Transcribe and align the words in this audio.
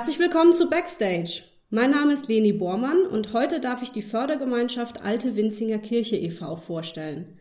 Herzlich 0.00 0.18
willkommen 0.18 0.54
zu 0.54 0.70
Backstage. 0.70 1.42
Mein 1.68 1.90
Name 1.90 2.14
ist 2.14 2.26
Leni 2.26 2.54
Bormann 2.54 3.04
und 3.04 3.34
heute 3.34 3.60
darf 3.60 3.82
ich 3.82 3.92
die 3.92 4.00
Fördergemeinschaft 4.00 5.02
Alte 5.02 5.36
Winzinger 5.36 5.76
Kirche 5.76 6.16
e.V. 6.16 6.56
vorstellen. 6.56 7.38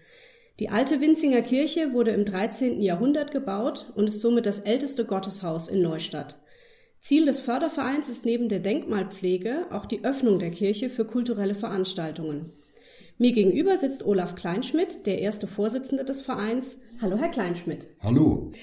Die 0.59 0.67
Alte 0.67 0.99
Winzinger 0.99 1.41
Kirche 1.41 1.93
wurde 1.93 2.11
im 2.11 2.25
13. 2.25 2.81
Jahrhundert 2.81 3.31
gebaut 3.31 3.93
und 3.95 4.07
ist 4.07 4.19
somit 4.19 4.45
das 4.45 4.59
älteste 4.59 5.05
Gotteshaus 5.05 5.69
in 5.69 5.81
Neustadt. 5.81 6.37
Ziel 6.99 7.23
des 7.23 7.39
Fördervereins 7.39 8.09
ist 8.09 8.25
neben 8.25 8.49
der 8.49 8.59
Denkmalpflege 8.59 9.67
auch 9.71 9.85
die 9.85 10.03
Öffnung 10.03 10.37
der 10.37 10.51
Kirche 10.51 10.89
für 10.89 11.05
kulturelle 11.05 11.55
Veranstaltungen. 11.55 12.51
Mir 13.21 13.33
gegenüber 13.33 13.75
sitzt 13.75 14.05
Olaf 14.05 14.35
Kleinschmidt, 14.35 15.05
der 15.05 15.19
erste 15.19 15.45
Vorsitzende 15.45 16.05
des 16.05 16.21
Vereins. 16.21 16.77
Hallo, 17.01 17.17
Herr 17.17 17.27
Kleinschmidt. 17.27 17.87
Hallo. 17.99 18.53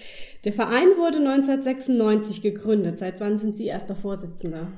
Der 0.45 0.55
Verein 0.55 0.89
wurde 0.97 1.19
1996 1.19 2.41
gegründet. 2.41 2.99
Seit 2.99 3.21
wann 3.21 3.37
sind 3.37 3.59
Sie 3.59 3.67
erster 3.67 3.95
Vorsitzender? 3.95 4.69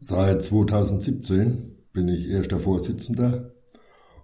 Seit 0.00 0.42
2017 0.42 1.76
bin 1.92 2.08
ich 2.08 2.30
erster 2.30 2.58
Vorsitzender 2.58 3.52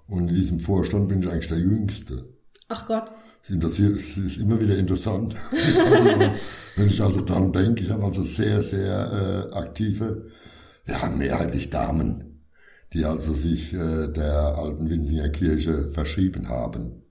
und 0.09 0.29
in 0.29 0.35
diesem 0.35 0.61
Vorstand 0.61 1.11
bin 1.11 1.21
ich 1.21 1.29
eigentlich 1.29 1.49
der 1.49 1.59
Jüngste. 1.59 2.25
Ach 2.69 2.87
Gott. 2.87 3.11
Es 3.43 3.51
interessiert, 3.51 3.97
es 3.97 4.17
ist 4.17 4.39
immer 4.39 4.59
wieder 4.59 4.79
interessant. 4.79 5.37
also, 5.53 6.33
wenn 6.77 6.87
ich 6.87 7.03
also 7.03 7.21
dran 7.21 7.53
denke, 7.53 7.85
ich 7.85 7.91
habe 7.91 8.05
also 8.05 8.25
sehr, 8.25 8.63
sehr 8.63 9.51
äh, 9.53 9.55
aktive, 9.55 10.31
ja, 10.87 11.07
mehrheitlich 11.11 11.69
Damen 11.69 12.34
die 12.95 13.05
also 13.05 13.35
sich 13.35 13.75
äh, 13.75 14.09
der 14.09 14.57
alten 14.57 14.89
Winsinger 14.89 15.29
Kirche 15.29 15.89
verschrieben 15.89 16.49
haben. 16.49 17.03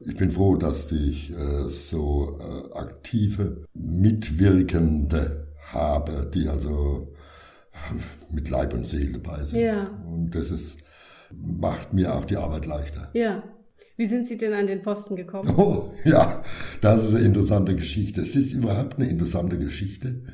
Ich 0.00 0.16
bin 0.16 0.30
froh, 0.30 0.56
dass 0.56 0.92
ich 0.92 1.32
äh, 1.32 1.68
so 1.70 2.38
äh, 2.38 2.78
aktive 2.78 3.64
Mitwirkende 3.72 5.48
habe, 5.72 6.30
die 6.32 6.48
also 6.48 7.14
mit 8.30 8.50
Leib 8.50 8.74
und 8.74 8.86
Seele 8.86 9.18
dabei 9.18 9.44
sind. 9.44 9.60
Ja. 9.60 9.88
Und 10.06 10.34
das 10.34 10.50
ist, 10.50 10.78
macht 11.32 11.94
mir 11.94 12.14
auch 12.14 12.26
die 12.26 12.36
Arbeit 12.36 12.66
leichter. 12.66 13.10
Ja. 13.14 13.42
Wie 13.96 14.06
sind 14.06 14.26
Sie 14.26 14.36
denn 14.36 14.52
an 14.52 14.66
den 14.66 14.82
Posten 14.82 15.16
gekommen? 15.16 15.48
Oh, 15.56 15.94
ja, 16.04 16.42
das 16.82 17.02
ist 17.02 17.14
eine 17.14 17.24
interessante 17.24 17.74
Geschichte. 17.74 18.20
Es 18.20 18.36
ist 18.36 18.52
überhaupt 18.52 18.98
eine 18.98 19.08
interessante 19.08 19.58
Geschichte, 19.58 20.24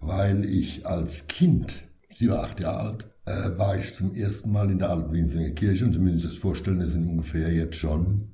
weil 0.00 0.44
ich 0.44 0.86
als 0.86 1.26
Kind, 1.26 1.82
sie 2.10 2.30
war 2.30 2.44
acht 2.44 2.60
Jahre 2.60 2.90
alt, 2.90 3.06
äh, 3.28 3.58
war 3.58 3.76
ich 3.76 3.94
zum 3.94 4.14
ersten 4.14 4.50
Mal 4.50 4.70
in 4.70 4.78
der 4.78 4.90
Alten 4.90 5.12
Winsinger 5.12 5.50
Kirche 5.50 5.84
und 5.84 5.92
Sie 5.92 5.98
müssen 5.98 6.18
sich 6.18 6.30
das 6.30 6.36
vorstellen, 6.36 6.80
das 6.80 6.90
sind 6.90 7.06
ungefähr 7.06 7.52
jetzt 7.52 7.76
schon 7.76 8.32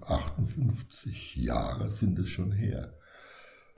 58 0.00 1.36
Jahre 1.36 1.90
sind 1.90 2.18
es 2.18 2.28
schon 2.28 2.52
her. 2.52 2.94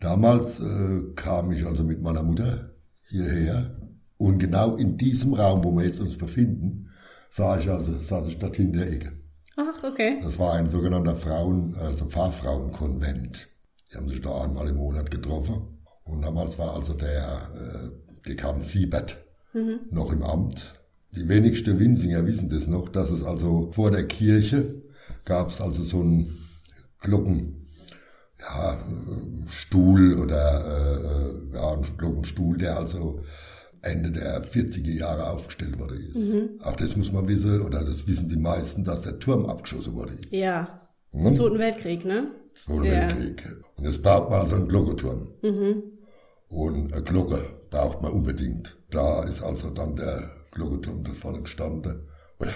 Damals 0.00 0.60
äh, 0.60 1.00
kam 1.16 1.52
ich 1.52 1.66
also 1.66 1.84
mit 1.84 2.00
meiner 2.00 2.22
Mutter 2.22 2.70
hierher 3.08 3.76
und 4.16 4.38
genau 4.38 4.76
in 4.76 4.96
diesem 4.96 5.34
Raum, 5.34 5.64
wo 5.64 5.72
wir 5.76 5.84
jetzt 5.84 6.00
uns 6.00 6.16
befinden, 6.16 6.88
sah 7.28 7.58
ich 7.58 7.68
also, 7.68 7.98
saß 7.98 8.28
ich 8.28 8.38
dort 8.38 8.58
in 8.58 8.72
der 8.72 8.90
Ecke. 8.90 9.12
Ach, 9.56 9.82
okay. 9.82 10.20
Das 10.22 10.38
war 10.38 10.54
ein 10.54 10.70
sogenannter 10.70 11.16
Frauen, 11.16 11.74
also 11.74 12.06
Pfarrfrauenkonvent. 12.06 13.48
Die 13.90 13.96
haben 13.96 14.08
sich 14.08 14.20
da 14.20 14.42
einmal 14.42 14.68
im 14.68 14.76
Monat 14.76 15.10
getroffen. 15.10 15.78
Und 16.04 16.22
damals 16.22 16.58
war 16.58 16.74
also 16.74 16.94
der 16.94 17.50
äh, 17.54 18.28
Dekan 18.28 18.62
Siebert 18.62 19.22
mhm. 19.52 19.80
noch 19.90 20.12
im 20.12 20.22
Amt. 20.22 20.74
Die 21.12 21.28
wenigsten 21.28 21.78
Winsinger 21.78 22.24
wissen 22.26 22.48
das 22.48 22.66
noch, 22.66 22.88
dass 22.88 23.10
es 23.10 23.22
also 23.24 23.70
vor 23.72 23.90
der 23.90 24.06
Kirche 24.06 24.82
gab 25.24 25.50
es 25.50 25.60
also 25.60 25.82
so 25.82 26.00
einen 26.00 26.38
Glocken, 27.00 27.66
ja, 28.38 28.78
Stuhl 29.48 30.18
oder 30.18 31.42
äh, 31.52 31.54
ja, 31.54 31.72
einen 31.72 31.96
Glockenstuhl, 31.96 32.58
der 32.58 32.78
also 32.78 33.22
Ende 33.82 34.10
der 34.10 34.44
40er 34.44 34.92
Jahre 34.92 35.30
aufgestellt 35.30 35.78
worden 35.78 36.10
ist. 36.12 36.34
Mhm. 36.34 36.60
Auch 36.62 36.76
das 36.76 36.96
muss 36.96 37.12
man 37.12 37.26
wissen, 37.28 37.62
oder 37.62 37.82
das 37.82 38.06
wissen 38.06 38.28
die 38.28 38.36
meisten, 38.36 38.84
dass 38.84 39.02
der 39.02 39.18
Turm 39.18 39.46
abgeschossen 39.46 39.94
worden 39.94 40.18
ist. 40.18 40.32
Ja. 40.32 40.88
Hm? 41.12 41.26
Im 41.26 41.34
Zweiten 41.34 41.58
Weltkrieg, 41.58 42.04
ne? 42.04 42.30
Zweiten 42.54 42.84
Weltkrieg. 42.84 43.56
Und 43.76 43.84
jetzt 43.84 44.02
braucht 44.02 44.30
man 44.30 44.40
also 44.40 44.56
einen 44.56 44.68
Glockenturm. 44.68 45.28
Mhm. 45.42 45.82
Und 46.48 46.92
eine 46.92 47.02
Glocke 47.02 47.44
braucht 47.70 48.02
man 48.02 48.12
unbedingt. 48.12 48.76
Da 48.90 49.24
ist 49.24 49.42
also 49.42 49.70
dann 49.70 49.96
der 49.96 50.30
Glockenturm 50.52 51.04
da 51.04 51.12
vorne 51.12 51.42
gestanden. 51.42 52.08
Oder, 52.38 52.52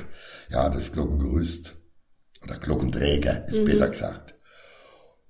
ja, 0.50 0.68
das 0.68 0.92
Glockengerüst. 0.92 1.74
Oder 2.42 2.58
Glockenträger, 2.58 3.48
ist 3.48 3.60
mhm. 3.60 3.64
besser 3.66 3.88
gesagt. 3.88 4.34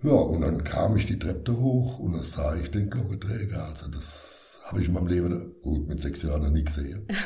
Ja, 0.02 0.12
und 0.12 0.42
dann 0.42 0.64
kam 0.64 0.96
ich 0.96 1.06
die 1.06 1.18
Treppe 1.18 1.58
hoch 1.58 1.98
und 1.98 2.14
dann 2.14 2.22
sah 2.22 2.54
ich 2.56 2.70
den 2.70 2.90
Glockenträger. 2.90 3.64
Also 3.64 3.88
das 3.88 4.60
habe 4.64 4.80
ich 4.80 4.88
in 4.88 4.94
meinem 4.94 5.06
Leben, 5.06 5.54
gut, 5.62 5.88
mit 5.88 6.00
sechs 6.00 6.22
Jahren 6.22 6.42
noch 6.42 6.50
nie 6.50 6.64
gesehen. 6.64 7.06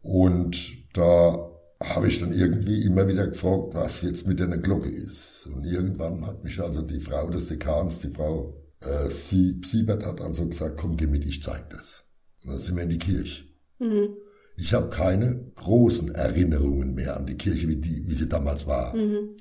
Und 0.00 0.56
da 0.94 1.50
habe 1.80 2.08
ich 2.08 2.18
dann 2.18 2.32
irgendwie 2.32 2.84
immer 2.84 3.06
wieder 3.06 3.26
gefragt, 3.26 3.74
was 3.74 4.02
jetzt 4.02 4.26
mit 4.26 4.40
der 4.40 4.46
Glocke 4.48 4.88
ist. 4.88 5.46
Und 5.46 5.64
irgendwann 5.64 6.24
hat 6.26 6.42
mich 6.44 6.60
also 6.60 6.82
die 6.82 7.00
Frau 7.00 7.28
des 7.28 7.48
Dekans, 7.48 8.00
die 8.00 8.10
Frau 8.10 8.54
äh, 8.80 9.10
sie, 9.10 9.60
Siebert 9.64 10.04
hat 10.06 10.20
also 10.20 10.46
gesagt, 10.46 10.78
komm, 10.80 10.96
geh 10.96 11.06
mit, 11.06 11.24
ich 11.24 11.42
zeig 11.42 11.70
das. 11.70 12.04
Dann 12.44 12.58
sind 12.58 12.76
wir 12.76 12.84
in 12.84 12.88
die 12.88 12.98
Kirche. 12.98 13.44
Mhm. 13.78 14.16
Ich 14.56 14.74
habe 14.74 14.90
keine 14.90 15.52
großen 15.54 16.14
Erinnerungen 16.14 16.94
mehr 16.94 17.16
an 17.16 17.26
die 17.26 17.36
Kirche, 17.36 17.68
wie, 17.68 17.76
die, 17.76 18.08
wie 18.08 18.14
sie 18.14 18.28
damals 18.28 18.66
war. 18.66 18.94
Mhm. 18.94 19.36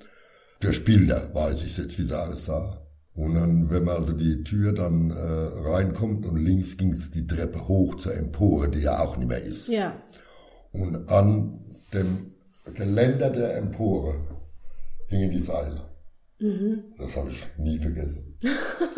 Der 0.61 0.71
Bilder 0.71 1.33
weiß 1.33 1.63
ich 1.63 1.77
jetzt, 1.77 1.97
wie 1.97 2.03
sie 2.03 2.17
alles 2.17 2.45
sah. 2.45 2.87
Und 3.15 3.33
dann, 3.33 3.69
wenn 3.71 3.83
man 3.83 3.97
also 3.97 4.13
die 4.13 4.43
Tür 4.43 4.73
dann 4.73 5.09
äh, 5.09 5.15
reinkommt 5.15 6.25
und 6.27 6.37
links 6.37 6.77
ging 6.77 6.93
es 6.93 7.09
die 7.09 7.25
Treppe 7.25 7.67
hoch 7.67 7.95
zur 7.95 8.15
Empore, 8.15 8.69
die 8.69 8.81
ja 8.81 8.99
auch 8.99 9.17
nicht 9.17 9.27
mehr 9.27 9.41
ist. 9.41 9.69
Ja. 9.69 9.99
Und 10.71 11.09
an 11.09 11.59
dem 11.93 12.33
Geländer 12.75 13.31
der 13.31 13.57
Empore 13.57 14.19
hingen 15.07 15.31
die 15.31 15.39
Seile. 15.39 15.81
Mhm. 16.39 16.83
Das 16.99 17.17
habe 17.17 17.31
ich 17.31 17.43
nie 17.57 17.79
vergessen. 17.79 18.37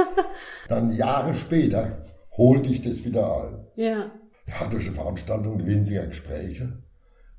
Dann 0.68 0.92
Jahre 0.92 1.34
später 1.34 2.06
holte 2.36 2.70
ich 2.70 2.82
das 2.82 3.06
wieder 3.06 3.44
ein. 3.44 3.66
Ja. 3.80 4.12
Ja, 4.46 4.68
durch 4.68 4.88
eine 4.88 4.96
Veranstaltung, 4.96 5.58
die 5.60 5.66
Winziger 5.66 6.06
Gespräche, 6.06 6.84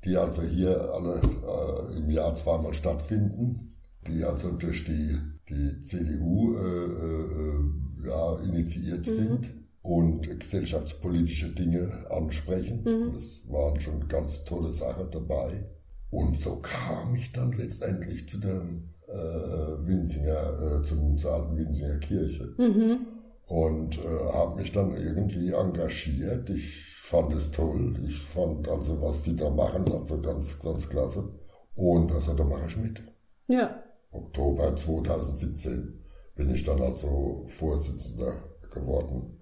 die 0.03 0.17
also 0.17 0.41
hier 0.41 0.91
alle 0.91 1.21
äh, 1.21 1.97
im 1.99 2.09
Jahr 2.09 2.33
zweimal 2.33 2.73
stattfinden, 2.73 3.77
die 4.07 4.23
also 4.23 4.51
durch 4.53 4.83
die, 4.85 5.19
die 5.47 5.83
CDU 5.83 6.55
äh, 6.55 6.85
äh, 6.85 8.07
ja, 8.07 8.39
initiiert 8.39 9.05
mhm. 9.05 9.11
sind 9.11 9.49
und 9.83 10.39
gesellschaftspolitische 10.39 11.53
Dinge 11.53 12.07
ansprechen. 12.09 12.81
Mhm. 12.85 13.13
Das 13.13 13.47
waren 13.47 13.79
schon 13.79 14.07
ganz 14.07 14.43
tolle 14.43 14.71
Sachen 14.71 15.11
dabei. 15.11 15.69
Und 16.09 16.39
so 16.39 16.55
kam 16.55 17.13
ich 17.13 17.31
dann 17.33 17.51
letztendlich 17.51 18.27
zu 18.27 18.39
dem 18.39 18.89
äh, 19.07 19.85
Winsinger, 19.85 20.79
äh, 20.79 20.83
zum, 20.83 21.19
zur 21.19 21.35
alten 21.35 21.55
Winsinger 21.55 21.99
Kirche. 21.99 22.55
Mhm. 22.57 23.20
Und 23.51 23.97
äh, 23.97 24.33
habe 24.33 24.61
mich 24.61 24.71
dann 24.71 24.95
irgendwie 24.95 25.51
engagiert. 25.51 26.49
Ich 26.49 26.85
fand 27.01 27.33
es 27.33 27.51
toll. 27.51 27.99
Ich 28.07 28.17
fand 28.17 28.67
also, 28.69 29.01
was 29.01 29.23
die 29.23 29.35
da 29.35 29.49
machen, 29.49 29.91
also 29.91 30.21
ganz, 30.21 30.57
ganz 30.61 30.89
klasse. 30.89 31.27
Und 31.75 32.11
also 32.13 32.33
da 32.33 32.45
mache 32.45 32.67
ich 32.67 32.77
mit. 32.77 33.01
Ja. 33.47 33.83
Oktober 34.11 34.75
2017 34.75 36.01
bin 36.35 36.49
ich 36.53 36.63
dann 36.63 36.81
also 36.81 37.45
Vorsitzender 37.49 38.35
geworden. 38.71 39.41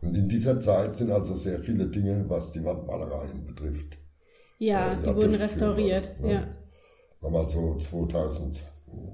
Und 0.00 0.14
in 0.14 0.28
dieser 0.28 0.58
Zeit 0.58 0.96
sind 0.96 1.10
also 1.10 1.34
sehr 1.34 1.60
viele 1.60 1.86
Dinge, 1.88 2.24
was 2.28 2.52
die 2.52 2.64
Wandmalereien 2.64 3.44
betrifft. 3.44 3.98
Ja, 4.58 4.92
äh, 4.92 4.96
die 5.02 5.14
wurden 5.14 5.34
restauriert. 5.34 6.18
Ne? 6.20 6.32
Ja. 6.32 6.48
Wir 7.20 7.28
haben 7.28 7.36
also 7.36 7.76
2000 7.76 8.62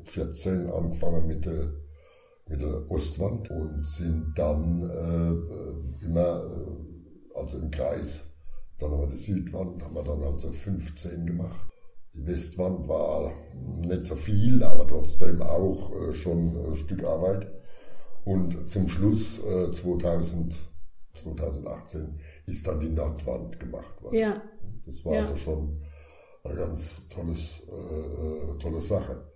14 0.05 0.71
angefangen 0.71 1.27
mit 1.27 1.45
der, 1.45 1.73
mit 2.51 2.61
der 2.61 2.91
Ostwand 2.91 3.49
und 3.51 3.87
sind 3.87 4.33
dann 4.37 4.83
äh, 4.83 6.05
immer, 6.05 6.43
äh, 6.45 7.39
also 7.39 7.59
im 7.59 7.71
Kreis, 7.71 8.29
dann 8.79 8.91
haben 8.91 9.03
wir 9.03 9.11
die 9.11 9.17
Südwand, 9.17 9.83
haben 9.83 9.95
wir 9.95 10.03
dann 10.03 10.23
also 10.25 10.51
15 10.51 11.27
gemacht. 11.27 11.67
Die 12.13 12.27
Westwand 12.27 12.89
war 12.89 13.33
nicht 13.55 14.05
so 14.05 14.17
viel, 14.17 14.63
aber 14.65 14.87
trotzdem 14.87 15.41
auch 15.43 15.93
äh, 15.95 16.13
schon 16.15 16.57
ein 16.57 16.77
Stück 16.77 17.05
Arbeit. 17.05 17.47
Und 18.25 18.69
zum 18.69 18.89
Schluss 18.89 19.39
äh, 19.45 19.71
2000, 19.71 20.59
2018 21.15 22.19
ist 22.47 22.67
dann 22.67 22.81
die 22.81 22.91
Nordwand 22.91 23.61
gemacht 23.61 24.03
worden. 24.03 24.17
Ja. 24.17 24.43
Das 24.87 25.05
war 25.05 25.15
ja. 25.15 25.21
also 25.21 25.37
schon 25.37 25.83
eine 26.43 26.57
ganz 26.57 27.09
tolles, 27.09 27.63
äh, 27.71 27.75
äh 27.75 28.59
tolle 28.59 28.81
Sache. 28.81 29.30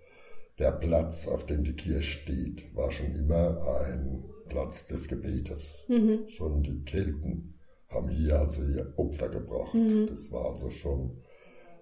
Der 0.59 0.71
Platz, 0.71 1.27
auf 1.27 1.45
dem 1.45 1.63
die 1.63 1.75
Kirche 1.75 2.03
steht, 2.03 2.75
war 2.75 2.91
schon 2.91 3.13
immer 3.13 3.81
ein 3.81 4.23
Platz 4.47 4.87
des 4.87 5.07
Gebetes. 5.07 5.83
Mhm. 5.87 6.27
Schon 6.27 6.63
die 6.63 6.83
Kelten 6.83 7.59
haben 7.89 8.09
hier 8.09 8.39
also 8.39 8.63
ihr 8.63 8.93
Opfer 8.95 9.29
gebracht. 9.29 9.73
Mhm. 9.73 10.07
Das 10.07 10.31
war 10.31 10.51
also 10.51 10.69
schon 10.69 11.17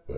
äh, 0.07 0.13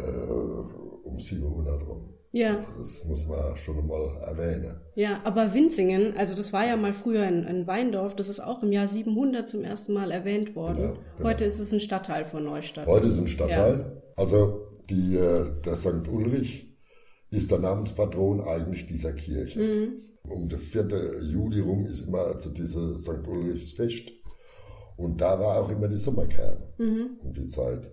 um 1.03 1.19
700 1.19 1.85
rum. 1.85 2.13
Ja. 2.31 2.55
Also 2.55 2.67
das 2.79 3.05
muss 3.05 3.25
man 3.27 3.55
schon 3.57 3.87
mal 3.87 4.21
erwähnen. 4.25 4.75
Ja, 4.95 5.21
aber 5.23 5.53
Winzingen, 5.53 6.17
also 6.17 6.35
das 6.35 6.51
war 6.51 6.65
ja 6.65 6.75
mal 6.75 6.91
früher 6.91 7.23
ein, 7.23 7.45
ein 7.45 7.65
Weindorf, 7.65 8.15
das 8.15 8.27
ist 8.27 8.41
auch 8.41 8.61
im 8.61 8.73
Jahr 8.73 8.87
700 8.87 9.47
zum 9.47 9.63
ersten 9.63 9.93
Mal 9.93 10.11
erwähnt 10.11 10.55
worden. 10.55 10.75
Genau, 10.75 10.93
genau. 11.17 11.29
Heute 11.29 11.45
ist 11.45 11.59
es 11.59 11.71
ein 11.71 11.79
Stadtteil 11.79 12.25
von 12.25 12.43
Neustadt. 12.43 12.87
Heute 12.87 13.07
ist 13.07 13.19
ein 13.19 13.27
Stadtteil. 13.29 14.01
Also 14.17 14.67
die, 14.89 15.15
äh, 15.15 15.45
der 15.63 15.77
St. 15.77 16.07
Ulrich 16.09 16.74
ist 17.35 17.51
der 17.51 17.59
Namenspatron 17.59 18.41
eigentlich 18.41 18.87
dieser 18.87 19.13
Kirche. 19.13 19.59
Mhm. 19.59 19.93
Um 20.29 20.49
den 20.49 20.57
4. 20.59 21.21
Juli 21.21 21.59
rum 21.61 21.85
ist 21.85 22.07
immer 22.07 22.25
also 22.27 22.49
diese 22.49 22.97
St. 22.97 23.27
Ulrichsfest. 23.27 24.11
Und 24.97 25.19
da 25.21 25.39
war 25.39 25.57
auch 25.57 25.69
immer 25.69 25.87
die 25.87 25.97
Sommerkerne 25.97 26.73
Mhm. 26.77 27.17
um 27.23 27.33
die 27.33 27.45
Zeit. 27.45 27.91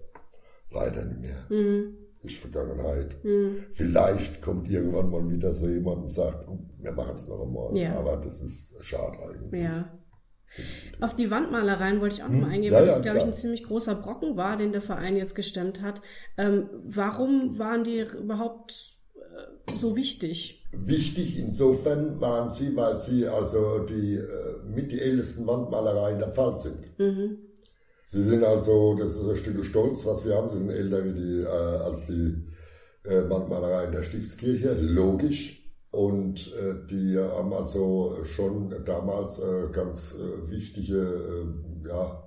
Leider 0.71 1.05
nicht 1.05 1.21
mehr. 1.21 1.47
Mhm. 1.50 1.97
Ist 2.23 2.37
Vergangenheit. 2.37 3.17
Mhm. 3.25 3.56
Vielleicht 3.73 4.41
kommt 4.41 4.71
irgendwann 4.71 5.11
mal 5.11 5.29
wieder 5.29 5.53
so 5.55 5.69
jemand 5.69 6.05
und 6.05 6.12
sagt, 6.12 6.49
oh, 6.49 6.59
wir 6.79 6.93
machen 6.93 7.17
es 7.17 7.29
noch 7.29 7.43
einmal. 7.43 7.77
Ja. 7.77 7.99
Aber 7.99 8.17
das 8.17 8.41
ist 8.41 8.73
schade 8.81 9.19
eigentlich. 9.19 9.61
Ja. 9.62 9.99
Auf 11.00 11.17
die 11.17 11.31
Wandmalereien 11.31 12.00
wollte 12.00 12.17
ich 12.17 12.23
auch 12.23 12.29
noch 12.29 12.41
mal 12.41 12.47
Hm, 12.47 12.53
eingehen, 12.53 12.73
ja, 12.73 12.79
weil 12.79 12.87
das, 12.87 12.97
ja, 12.99 13.03
glaube 13.03 13.19
ich, 13.19 13.25
ein 13.25 13.33
ziemlich 13.33 13.65
großer 13.65 13.94
Brocken 13.97 14.37
war, 14.37 14.56
den 14.56 14.71
der 14.73 14.83
Verein 14.83 15.17
jetzt 15.17 15.35
gestemmt 15.35 15.81
hat. 15.83 16.00
Ähm, 16.37 16.69
warum 16.85 17.59
waren 17.59 17.85
die 17.85 18.05
überhaupt 18.23 19.00
so 19.82 19.94
wichtig? 19.94 20.64
Wichtig 20.73 21.38
insofern 21.38 22.19
waren 22.20 22.50
sie, 22.50 22.75
weil 22.75 22.99
sie 23.00 23.26
also 23.26 23.81
die 23.81 24.14
äh, 24.14 24.62
mit 24.67 24.90
die 24.90 25.00
ältesten 25.00 25.46
Wandmalereien 25.46 26.19
der 26.19 26.32
Pfalz 26.32 26.62
sind. 26.62 26.99
Mhm. 26.99 27.37
Sie 28.06 28.23
sind 28.23 28.44
also, 28.44 28.94
das 28.94 29.12
ist 29.12 29.29
ein 29.29 29.37
Stück 29.37 29.64
Stolz, 29.64 30.06
was 30.06 30.25
wir 30.25 30.37
haben. 30.37 30.50
Sie 30.50 30.58
sind 30.58 30.70
älter 30.70 31.05
wie 31.05 31.12
die, 31.12 31.40
äh, 31.40 31.46
als 31.46 32.06
die 32.06 32.46
äh, 33.05 33.29
Wandmalereien 33.29 33.93
der 33.93 34.02
Stiftskirche, 34.02 34.75
logisch. 34.75 35.58
Und 35.90 36.52
äh, 36.55 36.87
die 36.90 37.19
haben 37.19 37.52
also 37.52 38.19
schon 38.25 38.75
damals 38.87 39.40
äh, 39.40 39.69
ganz 39.73 40.14
äh, 40.14 40.50
wichtige, 40.50 40.96
äh, 40.96 41.88
ja, 41.88 42.23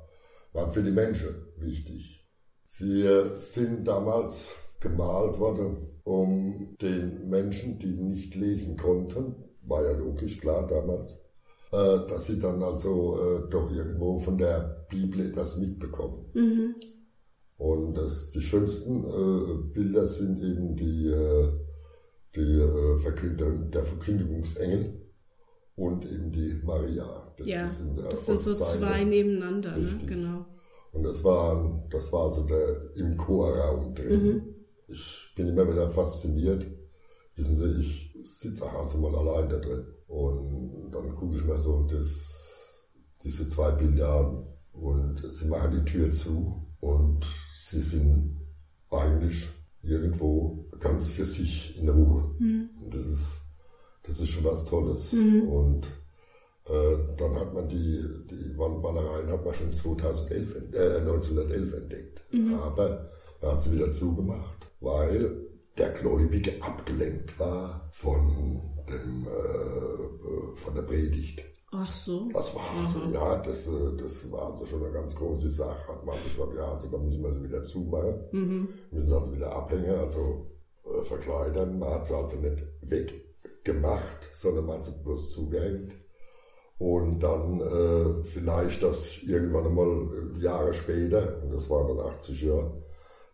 waren 0.53 0.71
für 0.71 0.83
die 0.83 0.91
Menschen 0.91 1.35
wichtig. 1.57 2.27
Sie 2.65 3.01
äh, 3.01 3.39
sind 3.39 3.87
damals 3.87 4.55
gemalt 4.79 5.39
worden, 5.39 5.94
um 6.05 6.77
den 6.81 7.29
Menschen, 7.29 7.79
die 7.79 7.97
nicht 7.97 8.35
lesen 8.35 8.77
konnten, 8.77 9.35
war 9.63 9.83
ja 9.83 9.91
logisch, 9.97 10.39
klar 10.39 10.67
damals, 10.67 11.19
äh, 11.71 12.07
dass 12.07 12.27
sie 12.27 12.39
dann 12.39 12.61
also 12.61 13.17
äh, 13.19 13.49
doch 13.49 13.71
irgendwo 13.71 14.19
von 14.19 14.37
der 14.37 14.85
Bibel 14.89 15.27
etwas 15.27 15.57
mitbekommen. 15.57 16.25
Mhm. 16.33 16.75
Und 17.57 17.95
das, 17.95 18.29
die 18.29 18.41
schönsten 18.41 19.03
äh, 19.03 19.73
Bilder 19.73 20.07
sind 20.07 20.41
eben 20.43 20.75
die, 20.75 21.07
äh, 21.07 21.49
die 22.35 22.59
äh, 22.59 22.99
Verkündung, 22.99 23.71
der 23.71 23.85
Verkündigungsengel 23.85 25.01
und 25.75 26.05
eben 26.05 26.31
die 26.31 26.61
Maria. 26.63 27.33
Das 27.37 27.47
Ja, 27.47 27.67
sind, 27.67 27.97
das 27.97 28.25
sind 28.27 28.39
so 28.41 28.53
zwei 28.53 29.03
nebeneinander, 29.03 29.75
ne? 29.75 29.99
Genau. 30.05 30.45
Und 30.91 31.03
das 31.03 31.23
war, 31.23 31.87
das 31.89 32.13
war 32.13 32.27
also 32.27 32.45
der, 32.45 32.95
im 32.95 33.17
Chorraum 33.17 33.95
drin. 33.95 34.23
Mhm. 34.23 34.55
Ich 34.87 35.24
bin 35.35 35.47
immer 35.47 35.69
wieder 35.69 35.89
fasziniert. 35.91 36.65
Wissen 37.35 37.55
Sie, 37.55 37.81
ich 37.81 38.15
sitze 38.39 38.63
auch 38.65 38.83
also 38.83 38.97
mal 38.97 39.15
allein 39.15 39.49
da 39.49 39.57
drin. 39.57 39.85
Und 40.07 40.91
dann 40.91 41.15
gucke 41.15 41.35
ich 41.37 41.43
mir 41.43 41.59
so 41.59 41.83
das, 41.91 42.31
diese 43.23 43.47
zwei 43.49 43.71
Bilder 43.71 44.09
an. 44.19 44.47
Und 44.73 45.19
sie 45.19 45.47
machen 45.47 45.71
die 45.85 45.91
Tür 45.91 46.11
zu. 46.11 46.65
Und 46.79 47.25
sie 47.69 47.81
sind 47.81 48.37
eigentlich 48.89 49.47
irgendwo 49.83 50.65
ganz 50.79 51.09
für 51.09 51.25
sich 51.25 51.77
in 51.79 51.89
Ruhe. 51.89 52.35
Mhm. 52.39 52.69
Und 52.81 52.93
das 52.93 53.05
ist, 53.05 53.29
das 54.03 54.19
ist 54.19 54.29
schon 54.29 54.43
was 54.45 54.65
Tolles. 54.65 55.11
Mhm. 55.13 55.47
Und 55.49 55.87
äh, 56.65 56.97
dann 57.17 57.35
hat 57.35 57.53
man 57.53 57.67
die, 57.69 58.03
die 58.29 58.57
Wandmalereien 58.57 59.29
hat 59.29 59.43
man 59.45 59.53
schon 59.53 59.73
2011, 59.73 60.55
ent- 60.55 60.75
äh, 60.75 60.97
1911 60.99 61.73
entdeckt. 61.73 62.21
Mhm. 62.31 62.53
Aber 62.55 63.09
man 63.41 63.51
hat 63.51 63.63
sie 63.63 63.73
wieder 63.73 63.91
zugemacht, 63.91 64.64
weil 64.85 65.47
der 65.77 65.89
Gläubige 65.89 66.53
abgelenkt 66.61 67.37
war 67.37 67.89
von, 67.91 68.61
dem, 68.87 69.27
äh, 69.27 69.31
äh, 69.31 70.55
von 70.55 70.75
der 70.75 70.83
Predigt. 70.83 71.43
Ach 71.71 71.91
so. 71.91 72.29
Das 72.31 72.55
war 72.55 72.63
also, 72.81 72.99
Mhm. 72.99 73.13
ja, 73.13 73.35
das, 73.39 73.67
äh, 73.67 73.97
das 73.97 74.31
war 74.31 74.53
also 74.53 74.65
schon 74.65 74.83
eine 74.83 74.93
ganz 74.93 75.13
große 75.15 75.49
Sache. 75.49 75.87
Hat 75.89 76.05
man 76.05 76.15
gesagt, 76.23 76.55
ja, 76.55 76.71
also 76.71 76.87
da 76.87 76.97
müssen 76.97 77.23
wir 77.23 77.33
sie 77.33 77.43
wieder 77.43 77.63
zumachen. 77.65 78.15
Mhm. 78.31 78.69
Müssen 78.91 79.07
sie 79.07 79.15
also 79.15 79.33
wieder 79.33 79.51
abhängen, 79.53 79.95
also 79.99 80.47
äh, 80.85 81.03
verkleidern. 81.03 81.77
Man 81.79 81.89
hat 81.89 82.07
sie 82.07 82.15
also 82.15 82.37
nicht 82.37 82.63
weggemacht, 82.83 84.29
sondern 84.35 84.65
man 84.67 84.77
hat 84.77 84.85
sie 84.85 84.93
bloß 85.03 85.31
zugehängt. 85.31 85.91
Und 86.77 87.19
dann 87.21 87.59
äh, 87.61 88.23
vielleicht 88.25 88.83
das 88.83 89.23
irgendwann 89.23 89.65
einmal 89.65 90.07
äh, 90.37 90.43
Jahre 90.43 90.73
später, 90.73 91.41
und 91.43 91.53
das 91.53 91.69
waren 91.69 91.87
dann 91.97 92.05
80 92.07 92.41
Jahre, 92.41 92.83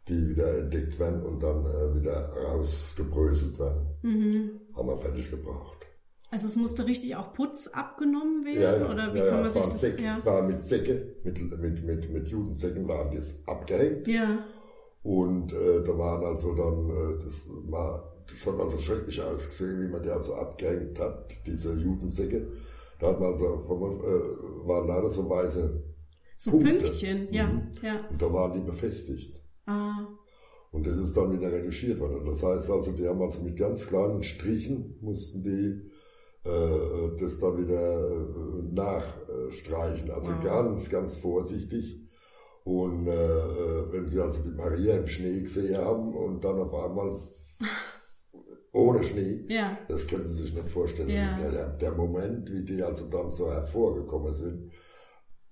die 0.07 0.29
wieder 0.29 0.57
entdeckt 0.57 0.99
werden 0.99 1.21
und 1.23 1.41
dann 1.41 1.65
äh, 1.65 1.95
wieder 1.95 2.29
rausgebröselt 2.33 3.59
werden. 3.59 3.87
Mhm. 4.01 4.51
Haben 4.75 4.87
wir 4.87 4.97
fertig 4.97 5.29
gebracht. 5.29 5.85
Also 6.31 6.47
es 6.47 6.55
musste 6.55 6.85
richtig 6.85 7.15
auch 7.17 7.33
Putz 7.33 7.67
abgenommen 7.67 8.45
werden? 8.45 8.87
Oder 8.87 9.13
wie 9.13 9.19
ja, 9.19 9.25
kann 9.25 9.33
ja, 9.33 9.37
man 9.39 9.45
es 9.47 9.53
sich 9.53 9.65
das... 9.65 9.81
Säcke, 9.81 10.03
ja. 10.03 10.17
Es 10.17 10.25
war 10.25 10.41
mit 10.41 10.63
Säcke, 10.63 11.15
mit, 11.23 11.59
mit, 11.59 11.83
mit, 11.83 12.09
mit 12.09 12.27
Judensäcken 12.29 12.87
waren 12.87 13.13
das 13.13 13.41
abgehängt. 13.47 14.07
ja. 14.07 14.45
Und 15.03 15.51
äh, 15.51 15.83
da 15.83 15.97
waren 15.97 16.23
also 16.23 16.53
dann, 16.53 16.89
äh, 16.89 17.23
das, 17.23 17.49
war, 17.69 18.13
das 18.29 18.45
hat 18.45 18.59
also 18.59 18.77
schrecklich 18.77 19.19
ausgesehen, 19.19 19.81
wie 19.81 19.91
man 19.91 20.03
die 20.03 20.09
also 20.11 20.35
abgehängt 20.35 20.99
hat, 20.99 21.33
diese 21.47 21.73
Judensäcke. 21.73 22.47
Da 22.99 23.07
hat 23.07 23.19
man 23.19 23.33
also, 23.33 23.63
vom, 23.67 23.97
äh, 23.99 24.67
waren 24.67 24.87
leider 24.87 25.09
so 25.09 25.27
weiße 25.27 25.83
So 26.37 26.51
Punkte. 26.51 26.69
Pünktchen, 26.75 27.27
ja, 27.33 27.47
Mhm. 27.47 27.61
ja. 27.81 28.07
Und 28.11 28.21
da 28.21 28.31
waren 28.31 28.53
die 28.53 28.59
befestigt. 28.59 29.40
Ah, 29.65 30.07
Und 30.71 30.87
das 30.87 30.97
ist 30.97 31.15
dann 31.17 31.31
wieder 31.33 31.51
retuschiert 31.51 31.99
worden. 31.99 32.25
Das 32.25 32.41
heißt 32.43 32.69
also, 32.71 32.91
die 32.91 33.07
haben 33.07 33.21
also 33.21 33.41
mit 33.41 33.57
ganz 33.57 33.85
kleinen 33.87 34.23
Strichen 34.23 34.97
mussten 35.01 35.43
die 35.43 35.91
äh, 36.43 37.17
das 37.19 37.39
dann 37.39 37.57
wieder 37.57 37.99
äh, 37.99 38.73
nachstreichen. 38.73 40.09
Also 40.11 40.29
Wow. 40.29 40.43
ganz, 40.43 40.89
ganz 40.89 41.15
vorsichtig. 41.15 41.99
Und 42.63 43.07
äh, 43.07 43.91
wenn 43.91 44.07
sie 44.07 44.19
also 44.19 44.41
die 44.43 44.49
Maria 44.55 44.95
im 44.95 45.07
Schnee 45.07 45.41
gesehen 45.41 45.77
haben 45.77 46.13
und 46.15 46.43
dann 46.43 46.59
auf 46.59 46.73
einmal 46.73 47.15
ohne 48.71 49.03
Schnee, 49.03 49.45
ja. 49.49 49.77
das 49.87 50.07
können 50.07 50.27
Sie 50.27 50.43
sich 50.43 50.53
nicht 50.53 50.69
vorstellen. 50.69 51.09
Ja. 51.09 51.37
Der, 51.37 51.69
der 51.69 51.91
Moment, 51.91 52.51
wie 52.51 52.63
die 52.63 52.81
also 52.81 53.05
dann 53.05 53.31
so 53.31 53.51
hervorgekommen 53.51 54.33
sind, 54.33 54.71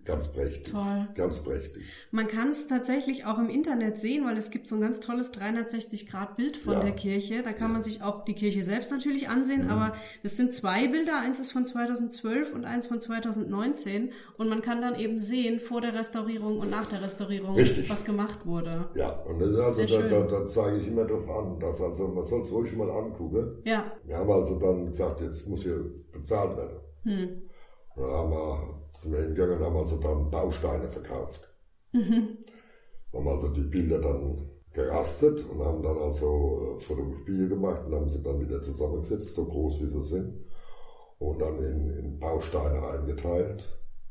ganz 0.09 0.27
prächtig. 0.33 0.71
Toll. 0.73 1.07
Ganz 1.15 1.39
prächtig. 1.43 1.83
Man 2.11 2.27
kann 2.27 2.49
es 2.49 2.67
tatsächlich 2.67 3.25
auch 3.25 3.37
im 3.37 3.49
Internet 3.49 3.97
sehen, 3.97 4.25
weil 4.25 4.35
es 4.37 4.49
gibt 4.51 4.67
so 4.67 4.75
ein 4.75 4.81
ganz 4.81 4.99
tolles 4.99 5.31
360-Grad-Bild 5.33 6.57
von 6.57 6.73
Ja. 6.73 6.79
der 6.81 6.91
Kirche. 6.91 7.41
Da 7.43 7.53
kann 7.53 7.71
man 7.71 7.83
sich 7.83 8.01
auch 8.01 8.25
die 8.25 8.33
Kirche 8.33 8.63
selbst 8.63 8.91
natürlich 8.91 9.29
ansehen, 9.29 9.63
Mhm. 9.65 9.69
aber 9.69 9.93
es 10.23 10.35
sind 10.37 10.53
zwei 10.53 10.87
Bilder. 10.87 11.17
Eins 11.19 11.39
ist 11.39 11.51
von 11.51 11.65
2012 11.65 12.53
und 12.53 12.65
eins 12.65 12.87
von 12.87 12.99
2019. 12.99 14.11
Und 14.37 14.49
man 14.49 14.61
kann 14.61 14.81
dann 14.81 14.95
eben 14.95 15.19
sehen, 15.19 15.59
vor 15.59 15.81
der 15.81 15.93
Restaurierung 15.93 16.59
und 16.59 16.69
nach 16.69 16.89
der 16.89 17.01
Restaurierung, 17.01 17.55
Richtig. 17.55 17.89
was 17.89 18.03
gemacht 18.05 18.45
wurde. 18.45 18.89
Ja, 18.95 19.09
und 19.23 19.39
das 19.39 19.49
ist 19.49 19.59
also, 19.59 19.87
Sehr 19.87 20.03
da, 20.09 20.21
da, 20.21 20.39
da 20.39 20.47
zeige 20.47 20.77
ich 20.77 20.87
immer 20.87 21.05
drauf 21.05 21.29
an, 21.29 21.59
dass 21.59 21.79
also, 21.81 22.07
man 22.07 22.25
soll 22.25 22.41
es 22.41 22.51
ruhig 22.51 22.75
mal 22.75 22.89
angucken. 22.89 23.57
Ja. 23.63 23.91
Wir 24.05 24.17
haben 24.17 24.31
also 24.31 24.59
dann 24.59 24.85
gesagt, 24.85 25.21
jetzt 25.21 25.47
muss 25.47 25.63
hier 25.63 25.85
bezahlt 26.11 26.57
werden. 26.57 26.77
Hm. 27.03 27.41
Dann 28.00 28.12
haben 28.12 28.32
wir, 28.32 28.82
sind 28.94 29.12
wir 29.12 29.20
hingegangen 29.20 29.58
und 29.58 29.63
haben 29.65 29.77
also 29.77 29.98
dann 29.98 30.32
Bausteine 30.32 30.89
verkauft. 30.89 31.41
Mhm. 31.91 32.38
Haben 33.13 33.27
also 33.27 33.50
die 33.50 33.62
Bilder 33.62 34.00
dann 34.00 34.50
gerastet 34.72 35.44
und 35.50 35.60
haben 35.60 35.84
dann 35.84 35.98
also 35.98 36.77
äh, 36.77 36.79
Fotografie 36.79 37.50
gemacht 37.50 37.86
und 37.86 37.94
haben 37.94 38.10
sie 38.10 38.24
dann 38.24 38.39
wieder 38.39 38.62
zusammengesetzt, 38.62 39.36
so 39.36 39.46
groß 39.46 39.82
wie 39.82 39.88
sie 39.88 40.03
sind. 40.03 40.46
Und 41.18 41.41
dann 41.41 41.62
in, 41.62 41.89
in 41.98 42.20
Bausteine 42.20 42.88
eingeteilt. 42.88 43.65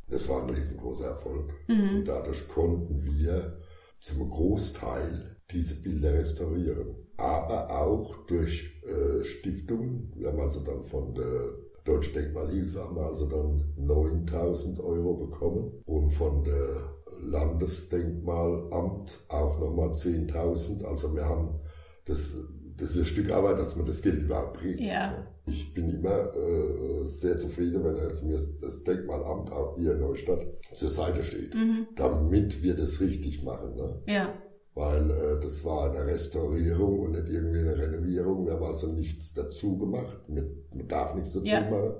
Das 0.08 0.28
war 0.28 0.42
ein 0.42 0.50
riesengroßer 0.50 1.06
Erfolg. 1.06 1.54
Mhm. 1.68 1.96
Und 1.98 2.08
dadurch 2.08 2.46
konnten 2.48 3.02
wir 3.02 3.58
zum 4.00 4.28
Großteil 4.28 5.36
diese 5.50 5.80
Bilder 5.80 6.12
restaurieren. 6.12 6.94
Aber 7.16 7.70
auch 7.70 8.26
durch 8.26 8.82
äh, 8.84 9.24
Stiftungen. 9.24 10.12
Wir 10.14 10.28
haben 10.28 10.40
also 10.40 10.60
dann 10.60 10.84
von 10.84 11.14
der 11.14 11.54
Deutschen 11.88 12.14
Denkmalhilfe 12.14 12.80
haben 12.80 12.96
wir 12.96 13.06
also 13.06 13.26
dann 13.26 13.72
9000 13.76 14.80
Euro 14.80 15.14
bekommen 15.14 15.72
und 15.86 16.10
von 16.12 16.44
der 16.44 16.94
Landesdenkmalamt 17.20 19.24
auch 19.28 19.58
nochmal 19.58 19.90
10.000. 19.90 20.84
Also 20.84 21.14
wir 21.14 21.24
haben 21.24 21.60
das, 22.04 22.34
das 22.76 22.90
ist 22.92 22.98
ein 22.98 23.04
Stück 23.06 23.30
Arbeit, 23.30 23.58
dass 23.58 23.76
man 23.76 23.86
das 23.86 24.02
Geld 24.02 24.22
überhaupt 24.22 24.58
kriegt. 24.58 24.80
Ja. 24.80 25.26
Ich 25.46 25.72
bin 25.74 25.88
immer 25.90 26.34
äh, 26.34 27.08
sehr 27.08 27.38
zufrieden, 27.38 27.82
wenn 27.84 27.96
jetzt 27.96 28.22
mir 28.22 28.38
das 28.60 28.84
Denkmalamt 28.84 29.50
auch 29.50 29.76
hier 29.78 29.92
in 29.92 30.00
Neustadt 30.00 30.46
zur 30.74 30.90
Seite 30.90 31.22
steht, 31.22 31.54
Mhm. 31.54 31.86
damit 31.96 32.62
wir 32.62 32.76
das 32.76 33.00
richtig 33.00 33.42
machen. 33.42 33.74
Ne? 33.76 34.02
Ja. 34.06 34.34
Weil 34.78 35.10
äh, 35.10 35.40
das 35.42 35.64
war 35.64 35.90
eine 35.90 36.06
Restaurierung 36.06 37.00
und 37.00 37.12
nicht 37.12 37.28
irgendwie 37.28 37.58
eine 37.60 37.76
Renovierung. 37.76 38.46
Wir 38.46 38.54
haben 38.54 38.64
also 38.64 38.86
nichts 38.92 39.34
dazu 39.34 39.76
gemacht. 39.76 40.16
Man, 40.28 40.48
man 40.72 40.86
darf 40.88 41.14
nichts 41.14 41.32
dazu 41.32 41.46
Ja. 41.46 41.60
machen. 41.62 41.94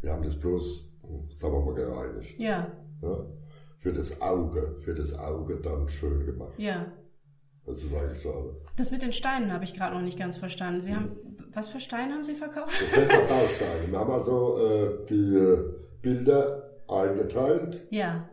Wir 0.00 0.12
haben 0.12 0.22
das 0.22 0.36
bloß, 0.40 0.92
sagen 1.30 1.54
wir 1.54 1.60
mal, 1.60 1.74
gereinigt. 1.74 2.38
Ja, 2.38 2.72
Ja? 3.02 3.26
Für 3.78 3.92
das 3.92 4.20
Auge, 4.22 4.76
für 4.80 4.94
das 4.94 5.16
Auge 5.18 5.56
dann 5.60 5.88
schön 5.88 6.24
gemacht. 6.26 6.58
ja. 6.58 6.86
Das 7.66 7.82
ist 7.82 7.92
eigentlich 7.92 8.24
alles. 8.24 8.64
Das 8.76 8.90
mit 8.92 9.02
den 9.02 9.12
Steinen 9.12 9.52
habe 9.52 9.64
ich 9.64 9.74
gerade 9.74 9.96
noch 9.96 10.02
nicht 10.02 10.16
ganz 10.16 10.36
verstanden. 10.36 10.80
Sie 10.82 10.94
haben, 10.94 11.16
was 11.52 11.66
für 11.66 11.80
Steine 11.80 12.12
haben 12.14 12.22
Sie 12.22 12.34
verkauft? 12.36 12.70
Das 12.80 12.94
sind 13.00 13.10
ja 13.10 13.18
Bausteine. 13.26 13.90
Wir 13.90 13.98
haben 13.98 14.12
also 14.12 14.58
äh, 14.58 15.06
die 15.10 15.34
äh, 15.34 15.58
Bilder 16.00 16.62
eingeteilt 16.86 17.88
Ja, 17.90 18.28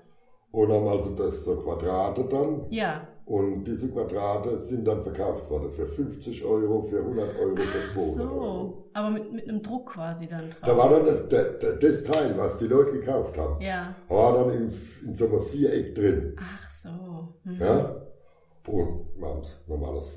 und 0.51 0.71
haben 0.71 0.87
also 0.87 1.15
das 1.15 1.43
so 1.45 1.55
Quadrate 1.55 2.25
dann. 2.25 2.67
ja. 2.69 3.07
Und 3.25 3.63
diese 3.63 3.89
Quadrate 3.89 4.57
sind 4.57 4.85
dann 4.85 5.01
verkauft 5.01 5.49
worden 5.49 5.71
für 5.71 5.87
50 5.87 6.43
Euro, 6.43 6.83
für 6.83 6.99
100 6.99 7.39
Euro, 7.39 7.55
für 7.55 7.93
200 7.93 8.19
Euro. 8.19 8.41
So, 8.65 8.89
aber 8.93 9.09
mit, 9.11 9.31
mit 9.31 9.47
einem 9.47 9.61
Druck 9.61 9.93
quasi 9.93 10.27
dann 10.27 10.49
drauf. 10.49 10.59
Da 10.61 10.77
war 10.77 10.89
dann 10.89 11.05
der, 11.05 11.15
der, 11.23 11.43
der, 11.53 11.73
das 11.75 12.03
Teil, 12.03 12.37
was 12.37 12.57
die 12.57 12.67
Leute 12.67 12.91
gekauft 12.91 13.37
haben, 13.37 13.61
Ja. 13.61 13.95
war 14.09 14.33
dann 14.33 14.53
in, 14.53 14.73
in 15.07 15.15
so 15.15 15.27
einem 15.27 15.41
Viereck 15.43 15.95
drin. 15.95 16.35
Ach 16.37 16.69
so. 16.69 16.89
Hm. 17.45 17.59
Ja? 17.59 17.95
Und 18.67 19.05
wir 19.15 19.27
haben 19.27 19.39
es 19.41 19.57
normales 19.67 20.07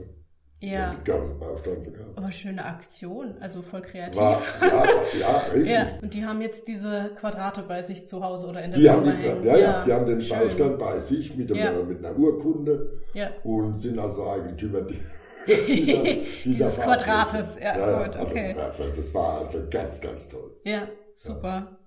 Ja. 0.59 0.95
die 0.99 1.05
ganzen 1.05 1.39
Bausteine 1.39 1.83
verkauft. 1.83 2.17
Aber 2.17 2.33
schöne 2.33 2.65
Aktion, 2.65 3.37
also 3.41 3.61
voll 3.61 3.83
kreativ. 3.83 4.19
War, 4.21 4.41
ja, 4.63 4.85
ja, 5.21 5.39
richtig. 5.53 5.71
Ja, 5.71 5.87
und 6.01 6.15
die 6.15 6.25
haben 6.25 6.41
jetzt 6.41 6.67
diese 6.67 7.11
Quadrate 7.21 7.63
bei 7.63 7.83
sich 7.83 8.09
zu 8.09 8.25
Hause 8.25 8.47
oder 8.47 8.63
in 8.65 8.71
der 8.71 8.81
Die 8.81 8.89
haben, 8.91 9.05
die, 9.05 9.11
hängen. 9.11 9.45
ja, 9.45 9.57
ja, 9.59 9.85
die 9.85 9.93
haben 9.93 10.07
den 10.07 10.23
schön. 10.23 10.39
Baustein 10.39 10.79
bei 10.79 10.99
sich 11.01 11.37
mit, 11.37 11.51
dem, 11.51 11.57
Ja. 11.59 11.73
äh, 11.73 11.83
mit 11.83 12.05
einer 12.05 12.17
Urkunde 12.19 13.03
Ja. 13.13 13.31
und 13.45 13.75
sind 13.79 13.99
also 13.99 14.29
Eigentümer 14.31 14.81
di- 14.81 14.99
dieser, 15.47 16.03
Dieses. 16.45 16.81
Quadrates, 16.81 17.59
ja, 17.63 17.75
gut, 18.07 18.17
also 18.17 18.21
okay. 18.31 18.55
Das, 18.57 18.81
war- 18.81 18.87
das 18.89 19.15
war 19.15 19.39
also 19.43 19.59
ganz, 19.71 20.01
ganz 20.01 20.29
toll. 20.29 20.57
Ja, 20.65 20.89
super. 21.15 21.79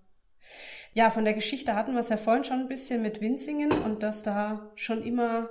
Ja, 0.93 1.09
von 1.11 1.25
der 1.25 1.33
Geschichte 1.33 1.75
hatten 1.75 1.93
wir 1.93 1.99
es 1.99 2.09
ja 2.09 2.17
vorhin 2.17 2.43
schon 2.43 2.59
ein 2.59 2.67
bisschen 2.67 3.01
mit 3.01 3.19
Winzingen 3.21 3.71
und 3.85 4.01
dass 4.03 4.23
da 4.23 4.71
schon 4.75 5.01
immer 5.03 5.49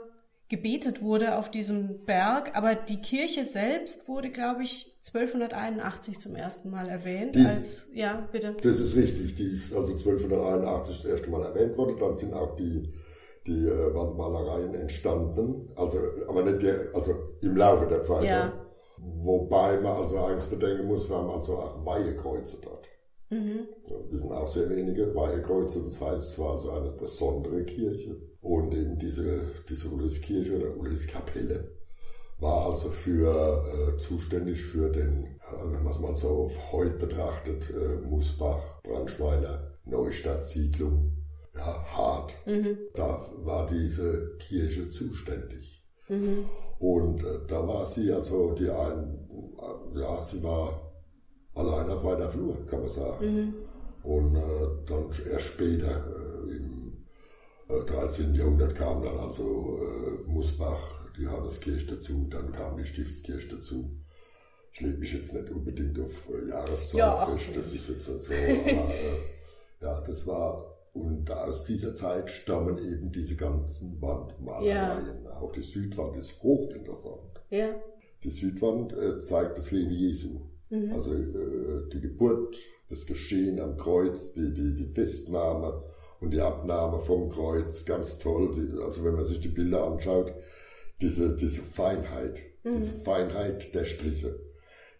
gebetet 0.48 1.02
wurde 1.02 1.36
auf 1.36 1.50
diesem 1.50 2.04
Berg, 2.04 2.56
aber 2.56 2.74
die 2.74 3.00
Kirche 3.00 3.44
selbst 3.44 4.08
wurde, 4.08 4.30
glaube 4.30 4.62
ich, 4.62 4.96
1281 5.02 6.18
zum 6.18 6.34
ersten 6.36 6.70
Mal 6.70 6.88
erwähnt. 6.88 7.34
Die- 7.36 7.44
als, 7.44 7.90
ja, 7.94 8.26
bitte. 8.32 8.56
Das 8.62 8.78
ist 8.80 8.96
richtig. 8.96 9.34
Die 9.36 9.52
ist 9.52 9.74
also 9.74 9.92
1281 9.92 11.02
das 11.02 11.04
erste 11.10 11.30
Mal 11.30 11.42
erwähnt 11.44 11.76
worden. 11.76 11.96
Dann 11.98 12.16
sind 12.16 12.32
auch 12.34 12.56
die, 12.56 12.92
die 13.46 13.66
äh, 13.66 13.94
Wandmalereien 13.94 14.74
entstanden. 14.74 15.70
Also, 15.76 15.98
aber 16.28 16.42
nicht 16.44 16.62
der, 16.62 16.86
also 16.94 17.12
im 17.42 17.56
Laufe 17.56 17.86
der 17.86 18.04
Zeit. 18.04 18.24
Ja. 18.24 18.52
Wobei 18.98 19.78
man 19.80 20.02
also 20.02 20.18
eigentlich 20.18 20.48
bedenken 20.50 20.86
muss, 20.86 21.08
wir 21.08 21.16
haben 21.16 21.30
also 21.30 21.56
auch 21.58 21.84
Weihekreuze 21.86 22.58
dort. 22.62 22.86
Mhm. 23.30 23.68
Ja, 23.86 23.96
Wir 24.10 24.18
sind 24.18 24.32
auch 24.32 24.48
sehr 24.48 24.68
wenige 24.70 25.14
Weihekreuze, 25.14 25.82
das 25.84 26.00
heißt, 26.00 26.30
es 26.32 26.38
war 26.38 26.52
also 26.54 26.70
eine 26.72 26.90
besondere 26.90 27.62
Kirche. 27.64 28.16
Und 28.40 28.72
eben 28.74 28.98
diese, 28.98 29.40
diese 29.68 29.88
Ulrichskirche 29.88 30.56
oder 30.56 30.76
Ulrichskapelle 30.76 31.70
war 32.40 32.70
also 32.70 32.90
für, 32.90 33.96
äh, 33.96 33.98
zuständig 33.98 34.62
für 34.62 34.90
den, 34.90 35.24
äh, 35.24 35.72
wenn 35.72 35.82
man 35.82 35.92
es 35.92 35.98
mal 35.98 36.16
so 36.16 36.28
auf 36.28 36.72
heute 36.72 36.96
betrachtet, 36.98 37.70
äh, 37.70 38.06
Musbach, 38.06 38.80
Brandschweiler, 38.82 39.72
Neustadt, 39.84 40.46
Siedlung, 40.46 41.16
ja, 41.54 41.84
Hart. 41.96 42.34
Mhm. 42.46 42.78
Da 42.94 43.28
war 43.38 43.66
diese 43.66 44.36
Kirche 44.38 44.90
zuständig. 44.90 45.84
Mhm. 46.08 46.44
Und 46.78 47.24
äh, 47.24 47.40
da 47.48 47.66
war 47.66 47.86
sie 47.86 48.12
also 48.12 48.52
die 48.52 48.70
ein, 48.70 49.28
äh, 49.58 50.00
ja, 50.00 50.22
sie 50.22 50.42
war 50.42 50.92
allein 51.54 51.90
auf 51.90 52.04
weiter 52.04 52.30
Flur, 52.30 52.56
kann 52.66 52.82
man 52.82 52.90
sagen. 52.90 53.26
Mhm. 53.26 53.54
Und 54.04 54.36
äh, 54.36 54.40
dann 54.86 55.10
erst 55.30 55.46
später, 55.46 55.88
äh, 55.88 56.27
13. 57.68 58.34
Jahrhundert 58.34 58.74
kam 58.74 59.02
dann 59.02 59.18
also 59.18 59.78
äh, 59.82 60.30
Musbach, 60.30 61.10
die 61.16 61.22
Johanneskirche 61.22 61.96
dazu, 61.96 62.26
dann 62.30 62.52
kam 62.52 62.76
die 62.78 62.86
Stiftskirche 62.86 63.56
dazu. 63.56 63.90
Ich 64.72 64.80
lege 64.80 64.98
mich 64.98 65.12
jetzt 65.12 65.34
nicht 65.34 65.50
unbedingt 65.50 65.98
auf 66.00 66.30
äh, 66.30 66.48
Jahreszahlen 66.48 66.98
Ja, 66.98 67.26
fest, 67.26 67.56
das 67.56 67.72
ist 67.72 67.88
jetzt 67.88 68.06
so, 68.06 68.12
aber 68.12 68.94
äh, 68.94 69.18
ja, 69.82 70.00
das 70.00 70.26
war, 70.26 70.78
und 70.94 71.30
aus 71.30 71.64
dieser 71.66 71.94
Zeit 71.94 72.30
stammen 72.30 72.78
eben 72.78 73.12
diese 73.12 73.36
ganzen 73.36 74.00
Wandmalereien. 74.00 75.26
Auch 75.26 75.52
die 75.52 75.62
Südwand 75.62 76.16
ist 76.16 76.42
hochinteressant. 76.42 77.42
Ja. 77.50 77.68
Die 78.24 78.30
Südwand 78.30 78.92
äh, 78.94 79.20
zeigt 79.20 79.58
das 79.58 79.70
Leben 79.70 79.92
Jesu. 79.92 80.40
Mhm. 80.70 80.92
Also 80.92 81.14
äh, 81.14 81.88
die 81.92 82.00
Geburt, 82.00 82.56
das 82.88 83.06
Geschehen 83.06 83.60
am 83.60 83.76
Kreuz, 83.76 84.32
die, 84.32 84.52
die, 84.52 84.74
die 84.74 84.86
Festnahme 84.86 85.82
und 86.20 86.32
die 86.32 86.40
Abnahme 86.40 87.00
vom 87.00 87.30
Kreuz, 87.30 87.84
ganz 87.84 88.18
toll. 88.18 88.80
Also 88.84 89.04
wenn 89.04 89.14
man 89.14 89.26
sich 89.26 89.40
die 89.40 89.48
Bilder 89.48 89.84
anschaut, 89.84 90.34
diese, 91.00 91.36
diese 91.36 91.60
Feinheit, 91.60 92.40
diese 92.64 92.92
Feinheit 93.04 93.74
der 93.74 93.84
Striche, 93.84 94.38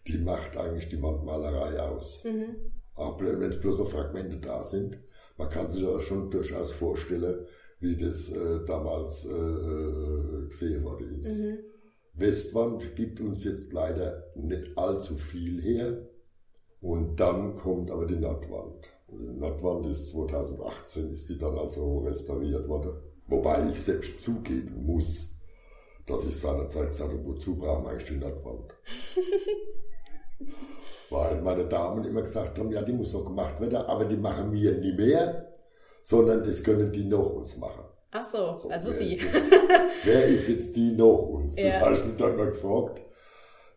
die 0.07 0.17
macht 0.17 0.57
eigentlich 0.57 0.89
die 0.89 1.01
Wandmalerei 1.01 1.79
aus. 1.79 2.23
Mhm. 2.23 2.55
Auch 2.95 3.19
wenn 3.21 3.41
es 3.43 3.59
bloß 3.59 3.79
noch 3.79 3.91
Fragmente 3.91 4.37
da 4.37 4.65
sind. 4.65 4.97
Man 5.37 5.49
kann 5.49 5.71
sich 5.71 5.85
aber 5.85 6.01
schon 6.01 6.31
durchaus 6.31 6.71
vorstellen, 6.71 7.45
wie 7.79 7.95
das 7.95 8.31
äh, 8.31 8.65
damals 8.65 9.25
äh, 9.25 9.31
äh, 9.31 10.47
gesehen 10.47 10.83
worden 10.83 11.21
ist. 11.21 11.39
Mhm. 11.39 11.59
Westwand 12.13 12.95
gibt 12.95 13.21
uns 13.21 13.45
jetzt 13.45 13.71
leider 13.71 14.25
nicht 14.35 14.77
allzu 14.77 15.15
viel 15.15 15.61
her. 15.61 16.09
Und 16.81 17.19
dann 17.19 17.55
kommt 17.55 17.91
aber 17.91 18.05
die 18.05 18.15
Nordwand. 18.15 18.89
Nordwand 19.11 19.85
ist 19.87 20.11
2018, 20.11 21.13
ist 21.13 21.29
die 21.29 21.37
dann 21.37 21.57
also 21.57 21.99
restauriert 21.99 22.67
worden. 22.67 22.93
Wobei 23.27 23.69
ich 23.71 23.81
selbst 23.81 24.21
zugeben 24.21 24.85
muss, 24.85 25.35
dass 26.05 26.23
ich 26.25 26.35
seinerzeit 26.39 26.93
sagte, 26.93 27.19
wozu 27.23 27.55
brauchen 27.55 27.85
wir 27.85 27.91
eigentlich 27.91 28.09
die 28.09 28.17
Nordwand? 28.17 28.73
Weil 31.09 31.41
meine 31.41 31.65
Damen 31.65 32.03
immer 32.05 32.21
gesagt 32.21 32.57
haben, 32.57 32.71
ja, 32.71 32.81
die 32.81 32.93
muss 32.93 33.13
noch 33.13 33.25
gemacht 33.25 33.59
werden, 33.59 33.75
aber 33.75 34.05
die 34.05 34.15
machen 34.17 34.51
wir 34.51 34.77
nie 34.77 34.93
mehr, 34.93 35.53
sondern 36.03 36.43
das 36.43 36.63
können 36.63 36.91
die 36.91 37.03
noch 37.05 37.33
uns 37.35 37.57
machen. 37.57 37.83
Ach 38.11 38.25
so, 38.25 38.57
So, 38.57 38.69
also 38.69 38.89
wer 38.89 38.93
Sie. 38.95 39.13
Ist 39.15 39.21
jetzt, 39.21 39.35
wer 40.05 40.25
ist 40.27 40.47
jetzt 40.47 40.75
die 40.75 40.91
noch 40.93 41.17
uns? 41.29 41.55
Das 41.55 41.65
Ja. 41.65 41.79
habe 41.81 41.93
ich 41.95 42.05
mich 42.05 42.15
dann 42.15 42.37
mal 42.37 42.49
gefragt. 42.49 43.01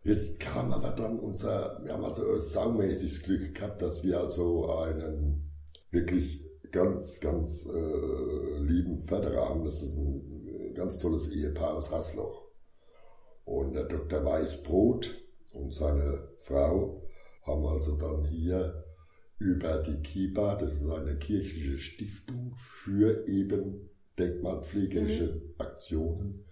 Jetzt 0.03 0.39
kam 0.41 0.73
aber 0.73 0.91
dann 0.91 1.17
unser, 1.17 1.79
wir 1.83 1.93
haben 1.93 2.03
also 2.03 2.37
saumäßiges 2.37 3.23
Glück 3.23 3.55
gehabt, 3.55 3.81
dass 3.81 4.03
wir 4.03 4.19
also 4.19 4.69
einen 4.75 5.49
wirklich 5.91 6.43
ganz, 6.71 7.19
ganz 7.21 7.65
äh, 7.65 8.57
lieben 8.59 9.07
Förderer 9.07 9.49
haben. 9.49 9.63
Das 9.63 9.81
ist 9.81 9.95
ein 9.95 10.73
ganz 10.73 10.99
tolles 10.99 11.31
Ehepaar 11.31 11.75
aus 11.75 11.89
Hasloch. 11.89 12.43
Und 13.45 13.73
der 13.73 13.85
Dr. 13.85 14.25
Weißbrot 14.25 15.09
und 15.53 15.73
seine 15.73 16.27
Frau 16.41 17.01
haben 17.43 17.65
also 17.65 17.97
dann 17.97 18.25
hier 18.25 18.83
über 19.39 19.83
die 19.83 20.01
KIBA, 20.01 20.55
das 20.55 20.75
ist 20.75 20.89
eine 20.89 21.17
kirchliche 21.17 21.77
Stiftung 21.77 22.53
für 22.55 23.27
eben 23.27 23.89
denkmalpflegerische 24.17 25.41
Aktionen, 25.57 26.45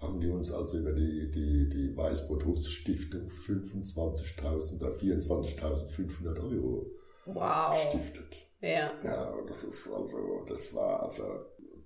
haben 0.00 0.18
die 0.20 0.28
uns 0.28 0.50
also 0.52 0.78
über 0.78 0.92
die, 0.92 1.30
die, 1.30 1.68
die 1.68 1.96
Weißbrot-Stiftung 1.96 3.28
25.000 3.28 4.76
oder 4.80 4.96
24.500 4.96 6.40
Euro 6.42 6.86
Wow. 7.26 7.74
gestiftet. 7.74 8.46
Ja, 8.60 8.92
Ja, 9.04 9.30
und 9.30 9.48
das 9.48 9.62
ist 9.64 9.86
also, 9.92 10.44
das 10.48 10.74
war 10.74 11.02
also, 11.04 11.22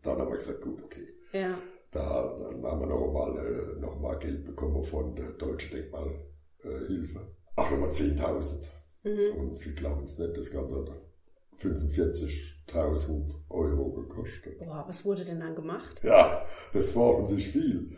dann 0.02 0.18
haben 0.18 0.30
wir 0.30 0.37
gesagt, 0.38 0.62
gut, 0.62 0.83
okay. 0.83 1.06
ja. 1.33 1.59
Da 1.90 2.37
dann 2.40 2.64
haben 2.64 2.80
wir 2.80 2.87
noch 2.88 3.12
mal, 3.12 3.37
äh, 3.38 3.80
noch 3.80 4.00
mal 4.00 4.18
Geld 4.18 4.44
bekommen 4.44 4.83
von 4.83 5.14
der 5.14 5.30
Deutschen 5.33 5.71
Denkmalhilfe. 5.76 7.21
Ach, 7.54 7.71
nochmal 7.71 7.90
10.000. 7.90 8.64
Mhm. 9.04 9.38
Und 9.40 9.59
Sie 9.59 9.75
glauben 9.75 10.04
es 10.04 10.18
nicht, 10.18 10.37
das 10.37 10.50
Ganze 10.50 10.76
hat 10.76 10.90
45.000 12.68 13.35
Euro 13.50 13.92
gekostet. 13.92 14.59
Boah, 14.59 14.85
was 14.87 15.04
wurde 15.04 15.25
denn 15.25 15.40
dann 15.40 15.54
gemacht? 15.54 16.02
Ja, 16.04 16.44
das 16.73 16.92
brauchen 16.92 17.26
sich 17.26 17.49
viel. 17.49 17.97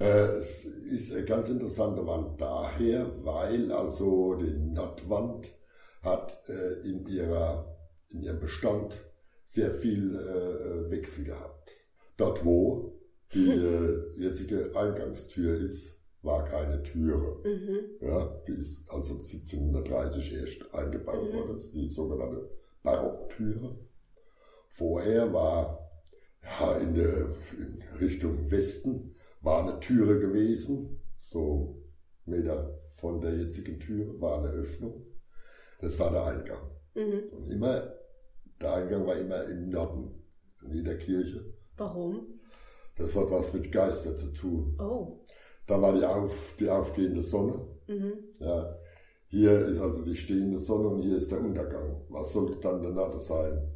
Äh, 0.00 0.38
es 0.38 0.64
ist 0.64 1.12
eine 1.12 1.24
ganz 1.24 1.48
interessante 1.48 2.06
Wand 2.06 2.40
daher, 2.40 3.10
weil 3.24 3.72
also 3.72 4.34
die 4.36 4.52
Nordwand 4.56 5.52
hat 6.02 6.38
äh, 6.48 6.88
in, 6.88 7.06
ihrer, 7.06 7.76
in 8.10 8.22
ihrem 8.22 8.38
Bestand 8.40 8.96
sehr 9.48 9.74
viel 9.74 10.14
äh, 10.14 10.90
Wechsel 10.90 11.24
gehabt. 11.24 11.70
Dort, 12.16 12.44
wo 12.44 13.00
die 13.34 13.50
äh, 13.50 14.02
jetzige 14.16 14.70
Eingangstür 14.76 15.60
ist, 15.60 15.98
war 16.22 16.44
keine 16.44 16.82
Türe. 16.82 17.40
Mhm. 17.44 17.78
Ja, 18.00 18.42
die 18.46 18.52
ist 18.52 18.90
also 18.90 19.14
1730 19.14 20.34
erst 20.34 20.74
eingebaut 20.74 21.22
Mhm. 21.32 21.36
worden, 21.36 21.56
das 21.56 21.66
ist 21.66 21.74
die 21.74 21.90
sogenannte 21.90 22.50
Barocktüre. 22.82 23.78
Vorher 24.78 25.32
war 25.32 25.90
ja, 26.44 26.76
in 26.76 26.94
der 26.94 27.34
in 27.58 27.82
Richtung 27.98 28.48
Westen 28.48 29.16
war 29.40 29.64
eine 29.64 29.80
Türe 29.80 30.20
gewesen, 30.20 31.00
so 31.18 31.82
Meter 32.24 32.78
von 32.94 33.20
der 33.20 33.34
jetzigen 33.34 33.80
Tür 33.80 34.20
war 34.20 34.38
eine 34.38 34.50
Öffnung. 34.50 35.04
Das 35.80 35.98
war 35.98 36.12
der 36.12 36.24
Eingang. 36.26 36.70
Mhm. 36.94 37.22
Und 37.36 37.50
immer, 37.50 37.92
der 38.60 38.74
Eingang 38.74 39.04
war 39.04 39.16
immer 39.16 39.44
im 39.46 39.68
Norden, 39.68 40.22
in 40.62 40.84
der 40.84 40.98
Kirche. 40.98 41.44
Warum? 41.76 42.38
Das 42.96 43.16
hat 43.16 43.32
was 43.32 43.52
mit 43.52 43.72
Geister 43.72 44.16
zu 44.16 44.32
tun. 44.32 44.76
Oh. 44.80 45.24
Da 45.66 45.82
war 45.82 45.92
die, 45.92 46.04
auf, 46.04 46.54
die 46.58 46.68
aufgehende 46.68 47.22
Sonne. 47.22 47.66
Mhm. 47.88 48.12
Ja. 48.38 48.76
Hier 49.26 49.66
ist 49.66 49.80
also 49.80 50.02
die 50.02 50.16
stehende 50.16 50.60
Sonne 50.60 50.88
und 50.88 51.02
hier 51.02 51.18
ist 51.18 51.32
der 51.32 51.40
Untergang. 51.40 52.00
Was 52.10 52.32
sollte 52.32 52.60
dann 52.60 52.80
der 52.80 52.92
Natte 52.92 53.18
sein? 53.18 53.74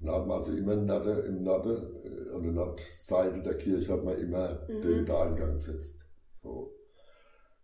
Und 0.00 0.06
da 0.06 0.14
hat 0.14 0.26
man 0.26 0.38
also 0.38 0.52
immer 0.52 0.76
Natte, 0.76 1.10
im 1.26 1.42
Natte, 1.42 1.90
äh, 2.04 2.34
an 2.34 2.42
der 2.42 2.52
Nattseite 2.52 3.42
der 3.42 3.56
Kirche 3.56 3.92
hat 3.92 4.04
man 4.04 4.18
immer 4.18 4.60
Mhm. 4.68 4.82
den, 4.82 5.04
den 5.06 5.10
Eingang 5.10 5.54
gesetzt. 5.54 5.96
So. 6.42 6.72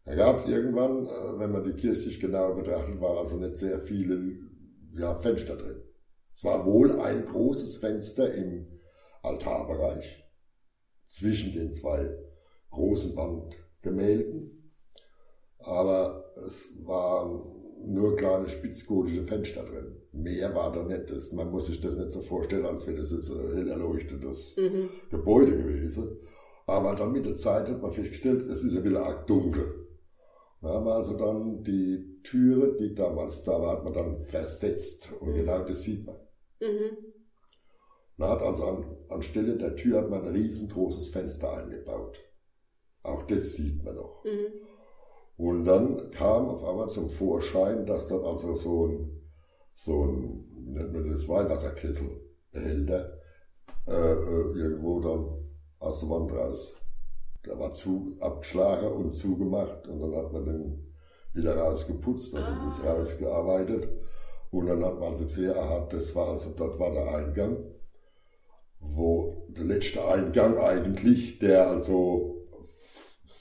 Da 0.05 0.15
gab 0.15 0.37
es 0.37 0.47
irgendwann, 0.47 1.07
äh, 1.07 1.39
wenn 1.39 1.51
man 1.53 1.65
die 1.65 1.73
Kirche 1.75 2.03
sich 2.03 2.21
genauer 2.21 2.55
betrachtet, 2.55 3.01
waren 3.01 3.19
also 3.19 3.37
nicht 3.37 3.57
sehr 3.57 3.81
viele 3.81 4.35
ja, 4.97 5.15
Fenster 5.21 5.57
drin. 5.57 5.81
Es 6.35 6.45
war 6.45 6.65
wohl 6.65 6.93
ein 6.99 7.25
großes 7.25 7.77
Fenster 7.79 8.33
im 8.33 8.79
Altarbereich 9.23 10.23
zwischen 11.09 11.53
den 11.53 11.73
zwei 11.73 12.13
großen 12.71 13.17
Wandgemälden, 13.17 14.59
aber 15.59 16.31
es 16.47 16.69
waren 16.85 17.43
nur 17.87 18.17
kleine 18.17 18.49
spitzgotische 18.49 19.25
Fenster 19.25 19.65
drin. 19.65 20.04
Mehr 20.15 20.55
war 20.55 20.71
da 20.73 20.83
nicht. 20.85 21.11
Das, 21.11 21.33
man 21.33 21.51
muss 21.51 21.67
sich 21.67 21.81
das 21.81 21.95
nicht 21.97 22.13
so 22.13 22.21
vorstellen, 22.21 22.67
als 22.67 22.87
wäre 22.87 22.99
das 22.99 23.11
ein 23.13 23.55
hell 23.55 23.69
erleuchtetes 23.69 24.57
Mhm. 24.57 24.89
Gebäude 25.11 25.57
gewesen. 25.57 26.19
Aber 26.67 26.95
dann 26.95 27.13
mit 27.13 27.27
der 27.27 27.35
Zeit 27.37 27.69
hat 27.69 27.83
man 27.83 27.93
festgestellt, 27.93 28.49
es 28.49 28.63
ist 28.63 28.77
ein 28.77 28.83
bisschen 28.83 28.99
arg 28.99 29.27
dunkel. 29.27 29.89
Da 30.63 30.69
haben 30.69 30.87
wir 30.87 30.95
also 30.95 31.15
dann 31.15 31.63
die 31.63 32.21
Türe, 32.23 32.77
die 32.77 32.95
damals 32.95 33.43
da 33.43 33.61
war, 33.61 33.73
hat 33.77 33.85
man 33.85 33.93
dann 33.93 34.15
versetzt. 34.25 35.13
Und 35.21 35.31
Mhm. 35.31 35.35
genau 35.35 35.63
das 35.65 35.83
sieht 35.83 36.07
man. 36.07 36.17
Mhm. 36.61 36.97
Man 38.17 38.29
hat 38.31 38.43
also 38.43 38.65
an, 38.67 38.97
anstelle 39.09 39.57
der 39.57 39.75
Tür 39.77 39.99
hat 40.03 40.11
man 40.11 40.23
ein 40.23 40.33
riesengroßes 40.33 41.09
Fenster 41.09 41.53
eingebaut. 41.57 42.19
Auch 43.03 43.25
das 43.25 43.55
sieht 43.55 43.83
man 43.85 43.97
noch. 43.97 44.25
Mhm. 44.25 44.47
Und 45.37 45.65
dann 45.65 46.11
kam 46.13 46.49
auf 46.49 46.65
einmal 46.65 46.89
zum 46.89 47.11
Vorschein, 47.11 47.85
dass 47.87 48.07
dort 48.07 48.25
also 48.25 48.55
so 48.55 48.87
ein, 48.87 49.24
so 49.75 50.05
ein, 50.05 50.45
wie 50.57 50.71
nennt 50.71 50.93
man 50.93 51.09
das, 51.09 51.29
Weihwasserkesselbehälter, 51.29 53.19
äh, 53.87 53.93
äh, 53.93 54.59
irgendwo 54.59 55.01
dann 55.01 55.27
aus 55.79 56.01
der 56.01 56.11
Wand 56.11 56.33
raus. 56.33 56.77
Der 57.45 57.59
war 57.59 57.73
zu, 57.73 58.17
abgeschlagen 58.21 58.89
und 58.89 59.15
zugemacht 59.15 59.87
und 59.87 60.01
dann 60.01 60.15
hat 60.17 60.33
man 60.33 60.45
den 60.47 60.95
wieder 61.35 61.57
rausgeputzt, 61.57 62.35
also 62.35 62.49
Ah. 62.49 62.65
das 62.67 62.85
rausgearbeitet. 62.85 63.89
Und 64.51 64.67
dann 64.67 64.85
hat 64.85 65.01
man 65.01 65.11
also 65.11 65.25
gesehen, 65.25 65.51
aha, 65.57 65.87
das 65.91 66.15
war 66.15 66.29
also, 66.29 66.51
dort 66.57 66.79
war 66.79 66.93
der 66.93 67.09
Eingang, 67.13 67.57
wo 68.79 69.47
der 69.49 69.65
letzte 69.65 70.07
Eingang 70.07 70.59
eigentlich, 70.59 71.39
der 71.41 71.69
also 71.69 72.47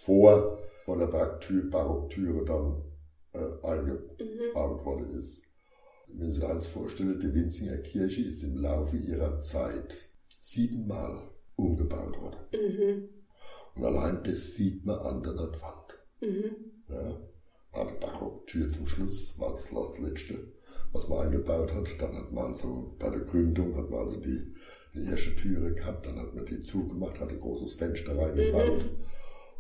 vor, 0.04 0.58
vor 0.86 0.98
der 0.98 1.06
Barocktür, 1.06 1.70
Barocktüre 1.70 2.44
dann 2.44 2.84
äh, 3.34 3.66
eingebaut 3.68 4.86
worden 4.86 5.20
ist. 5.20 5.43
Wenn 6.16 6.32
Sie 6.32 6.48
eins 6.48 6.68
vorstellen, 6.68 7.20
die 7.20 7.34
Winzinger 7.34 7.78
Kirche 7.78 8.22
ist 8.22 8.44
im 8.44 8.58
Laufe 8.58 8.98
ihrer 8.98 9.40
Zeit 9.40 9.96
siebenmal 10.40 11.30
umgebaut 11.56 12.20
worden. 12.20 12.40
Mhm. 12.54 13.10
Und 13.76 13.86
allein 13.86 14.24
das 14.24 14.54
sieht 14.54 14.86
man 14.86 15.00
an 15.00 15.24
der 15.24 15.34
Nordwand. 15.34 16.00
Mhm. 16.22 16.56
Ja. 16.90 17.20
War 17.72 17.88
die 17.88 18.00
Barocktür 18.00 18.70
zum 18.70 18.86
Schluss, 18.86 19.40
war 19.40 19.54
das 19.54 19.70
das 19.72 20.00
letzte, 20.00 20.52
was 20.92 21.10
man 21.10 21.26
eingebaut 21.26 21.74
hat. 21.74 21.88
Dann 22.00 22.16
hat 22.16 22.32
man 22.32 22.46
also 22.46 22.96
bei 23.00 23.10
der 23.10 23.22
Gründung 23.22 23.76
hat 23.76 23.90
man 23.90 24.02
also 24.02 24.20
die, 24.20 24.54
die 24.94 25.06
erste 25.06 25.36
Türe 25.36 25.74
gehabt, 25.74 26.06
dann 26.06 26.20
hat 26.20 26.36
man 26.36 26.46
die 26.46 26.62
zugemacht, 26.62 27.20
hat 27.20 27.30
ein 27.30 27.40
großes 27.40 27.74
Fenster 27.74 28.16
reingebaut. 28.16 28.86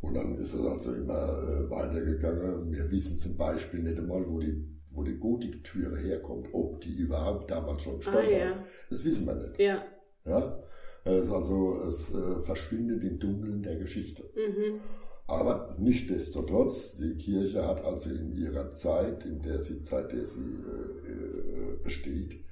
Und 0.02 0.16
dann 0.16 0.38
ist 0.38 0.54
es 0.54 0.62
also 0.62 0.94
immer 0.94 1.14
äh, 1.14 1.70
weitergegangen. 1.70 2.70
Wir 2.72 2.92
wissen 2.92 3.18
zum 3.18 3.38
Beispiel 3.38 3.82
nicht 3.82 3.98
einmal, 3.98 4.28
wo 4.28 4.38
die, 4.40 4.62
wo 4.94 5.04
die 5.04 5.18
Gotiktüre 5.18 5.98
herkommt, 5.98 6.48
ob 6.54 6.82
die 6.82 6.96
überhaupt 6.96 7.50
damals 7.52 7.82
schon 7.84 8.02
stand. 8.02 8.18
Ah, 8.18 8.30
ja. 8.30 8.66
Das 8.90 9.04
wissen 9.04 9.26
wir 9.26 9.36
nicht. 9.36 9.60
Ja. 9.60 9.84
Ja? 10.26 10.64
Es, 11.06 11.30
also, 11.30 11.82
es 11.90 12.14
äh, 12.14 12.42
verschwindet 12.44 13.04
im 13.04 13.20
Dunkeln 13.20 13.62
der 13.62 13.76
Geschichte. 13.76 14.24
Mhm. 14.36 14.80
Aber 15.28 15.76
nichtsdestotrotz, 15.80 16.98
die 16.98 17.16
Kirche 17.16 17.66
hat 17.66 17.84
also 17.84 18.10
in 18.10 18.32
ihrer 18.34 18.72
Zeit, 18.72 19.26
in 19.26 19.42
der 19.42 19.60
sie, 19.60 19.80
seit 19.84 20.12
der 20.12 20.26
sie 20.26 20.42
äh, 20.42 21.12
äh, 21.12 21.78
besteht, 21.84 22.44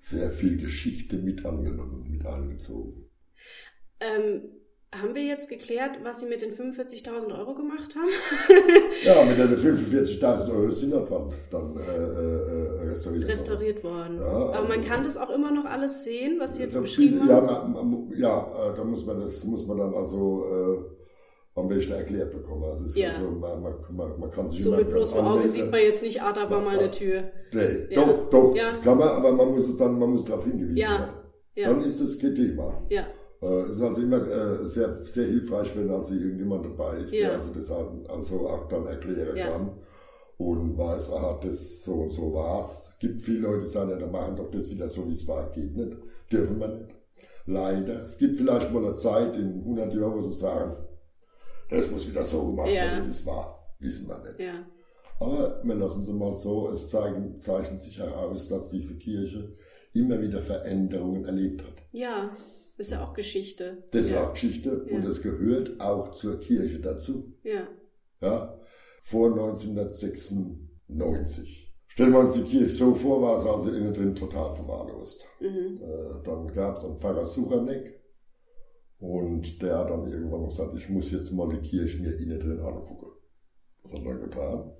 sehr 0.00 0.30
viel 0.30 0.58
Geschichte 0.58 1.16
mit 1.16 1.44
angenommen, 1.44 2.10
mit 2.10 2.26
eingezogen. 2.26 3.08
Ähm, 4.00 4.42
haben 5.00 5.14
wir 5.14 5.22
jetzt 5.22 5.48
geklärt, 5.48 5.98
was 6.02 6.20
Sie 6.20 6.26
mit 6.26 6.42
den 6.42 6.52
45.000 6.52 7.36
Euro 7.38 7.54
gemacht 7.54 7.94
haben? 7.96 8.08
Ja, 9.04 9.24
mit 9.24 9.38
den 9.38 9.56
45.000 9.56 10.52
Euro 10.56 10.70
sind 10.70 10.92
das 10.92 11.08
dann, 11.08 11.30
dann 11.50 11.76
äh, 11.76 11.82
äh, 11.82 12.88
restauriert. 12.90 13.22
worden. 13.24 13.30
Restauriert 13.30 13.84
worden. 13.84 14.20
Ja, 14.20 14.26
Aber 14.26 14.62
man 14.68 14.78
also- 14.78 14.88
kann 14.90 15.04
das 15.04 15.16
auch 15.16 15.30
immer 15.30 15.50
noch 15.50 15.64
alles 15.64 16.04
sehen, 16.04 16.36
was 16.38 16.56
Sie 16.56 16.62
jetzt 16.62 16.74
Also, 16.74 16.82
beschrieben 16.82 17.20
ja, 17.28 17.34
haben? 17.36 17.72
man, 17.72 17.90
man, 17.90 18.12
ja, 18.16 18.40
äh, 18.72 18.76
da 18.76 18.84
muss 18.84 19.04
man 19.06 19.20
das 19.20 19.42
muss 19.44 19.66
man 19.66 19.76
dann 19.78 19.94
also 19.94 20.44
äh, 20.50 21.58
am 21.60 21.68
besten 21.68 21.92
erklärt 21.92 22.32
bekommen. 22.32 22.64
Also, 22.64 22.98
Ja. 22.98 23.10
also 23.10 23.30
man, 23.30 23.62
man, 23.62 23.74
man, 23.90 24.18
man 24.20 24.30
kann 24.30 24.50
sich 24.50 24.62
So 24.62 24.72
mit 24.72 24.88
bloßem 24.90 25.18
Auge 25.18 25.46
sieht 25.46 25.70
man 25.70 25.80
jetzt 25.80 26.02
nicht, 26.02 26.20
ah, 26.22 26.32
da 26.32 26.48
war 26.50 26.58
Ja, 26.58 26.64
mal 26.64 26.74
ja. 26.74 26.80
eine 26.80 26.90
Tür. 26.90 27.22
Nee, 27.52 27.86
Ja. 27.94 28.04
doch, 28.04 28.30
doch, 28.30 28.54
Ja. 28.56 28.70
das 28.70 28.82
kann 28.82 28.98
man, 28.98 29.08
aber 29.08 29.32
man 29.32 29.50
muss 29.52 29.68
es 29.68 29.76
dann, 29.76 29.98
man 29.98 30.10
muss 30.10 30.24
darauf 30.24 30.44
hingewiesen 30.44 30.76
Ja. 30.76 30.90
werden. 30.90 31.08
Ja. 31.56 31.68
Dann 31.68 31.82
ist 31.84 32.00
es 32.00 32.18
kein 32.18 32.34
Thema. 32.34 32.82
Ja. 32.90 33.04
Äh, 33.44 33.60
Es 33.64 33.70
ist 33.76 33.82
also 33.82 34.00
immer 34.02 34.26
äh, 34.28 34.66
sehr, 34.68 35.04
sehr 35.04 35.26
hilfreich, 35.26 35.76
wenn 35.76 35.90
also 35.90 36.14
irgendjemand 36.14 36.64
dabei 36.64 36.98
ist, 36.98 37.14
Ja. 37.14 37.28
der 37.28 37.32
also 37.40 37.52
das 37.54 37.70
an, 37.70 38.06
also 38.08 38.48
auch 38.48 38.68
dann 38.68 38.86
erklären 38.86 39.36
Ja. 39.36 39.50
kann 39.50 39.70
und 40.38 40.76
weiß, 40.78 41.12
aha, 41.12 41.38
das 41.42 41.82
so 41.84 41.92
und 41.94 42.10
so 42.12 42.32
war's. 42.32 42.88
Es 42.94 42.98
gibt 42.98 43.22
viele 43.22 43.40
Leute, 43.40 43.62
die 43.62 43.68
sagen, 43.68 43.90
ja, 43.90 43.96
dann 43.96 44.10
machen 44.12 44.36
doch 44.36 44.50
das 44.50 44.70
wieder 44.70 44.88
so, 44.88 45.06
wie 45.08 45.12
es 45.14 45.26
war, 45.28 45.50
geht 45.52 45.76
nicht, 45.76 45.96
dürfen 46.32 46.58
wir 46.58 46.68
nicht. 46.68 46.94
Leider. 47.46 48.04
Es 48.04 48.16
gibt 48.18 48.38
vielleicht 48.38 48.72
mal 48.72 48.84
eine 48.84 48.96
Zeit 48.96 49.36
in 49.36 49.60
100 49.60 49.92
Jahren, 49.94 50.14
wo 50.14 50.22
sie 50.22 50.32
sagen, 50.40 50.76
das 51.70 51.90
muss 51.90 52.08
wieder 52.08 52.24
so 52.24 52.46
gemacht 52.46 52.68
Ja. 52.68 52.84
werden, 52.84 53.06
wie 53.06 53.10
es 53.10 53.26
war. 53.26 53.74
Wissen 53.80 54.08
wir 54.08 54.18
nicht. 54.26 54.40
Ja. 54.40 54.64
Aber 55.20 55.60
wir 55.62 55.74
lassen 55.74 56.04
sie 56.04 56.12
mal 56.12 56.34
so, 56.36 56.70
es 56.70 56.88
zeigen, 56.90 57.38
zeichnet 57.38 57.82
sich 57.82 57.98
heraus, 57.98 58.48
dass 58.48 58.70
diese 58.70 58.96
Kirche 58.98 59.52
immer 59.92 60.20
wieder 60.20 60.42
Veränderungen 60.42 61.24
erlebt 61.26 61.62
hat. 61.62 61.74
Ja. 61.92 62.30
Ist 62.76 62.90
ja 62.90 63.04
auch 63.04 63.14
Geschichte. 63.14 63.84
Das 63.92 64.06
ist 64.06 64.10
ja. 64.12 64.26
auch 64.26 64.32
Geschichte 64.32 64.82
und 64.84 65.02
Ja. 65.04 65.08
es 65.08 65.22
gehört 65.22 65.80
auch 65.80 66.10
zur 66.14 66.40
Kirche 66.40 66.80
dazu. 66.80 67.32
Ja. 67.42 67.68
Ja? 68.20 68.58
Vor 69.02 69.30
1996. 69.32 71.72
Stellen 71.86 72.12
wir 72.12 72.18
uns 72.20 72.34
die 72.34 72.42
Kirche 72.42 72.74
so 72.74 72.94
vor, 72.94 73.22
war 73.22 73.38
es 73.38 73.46
also 73.46 73.70
innen 73.70 73.94
drin 73.94 74.14
total 74.16 74.56
verwahrlost. 74.56 75.24
Mhm. 75.40 75.80
Äh, 75.80 76.22
dann 76.24 76.52
gab 76.52 76.76
es 76.78 76.84
einen 76.84 76.98
Pfarrer 76.98 77.26
Suchanek 77.26 78.00
und 78.98 79.62
der 79.62 79.78
hat 79.78 79.90
dann 79.90 80.10
irgendwann 80.10 80.40
noch 80.42 80.48
gesagt, 80.48 80.76
ich 80.76 80.88
muss 80.88 81.12
jetzt 81.12 81.30
mal 81.32 81.48
die 81.50 81.60
Kirche 81.60 82.02
mir 82.02 82.16
innen 82.16 82.40
drin 82.40 82.58
angucken. 82.58 83.12
Das 83.84 83.92
hat 84.00 84.06
er 84.06 84.18
getan. 84.18 84.72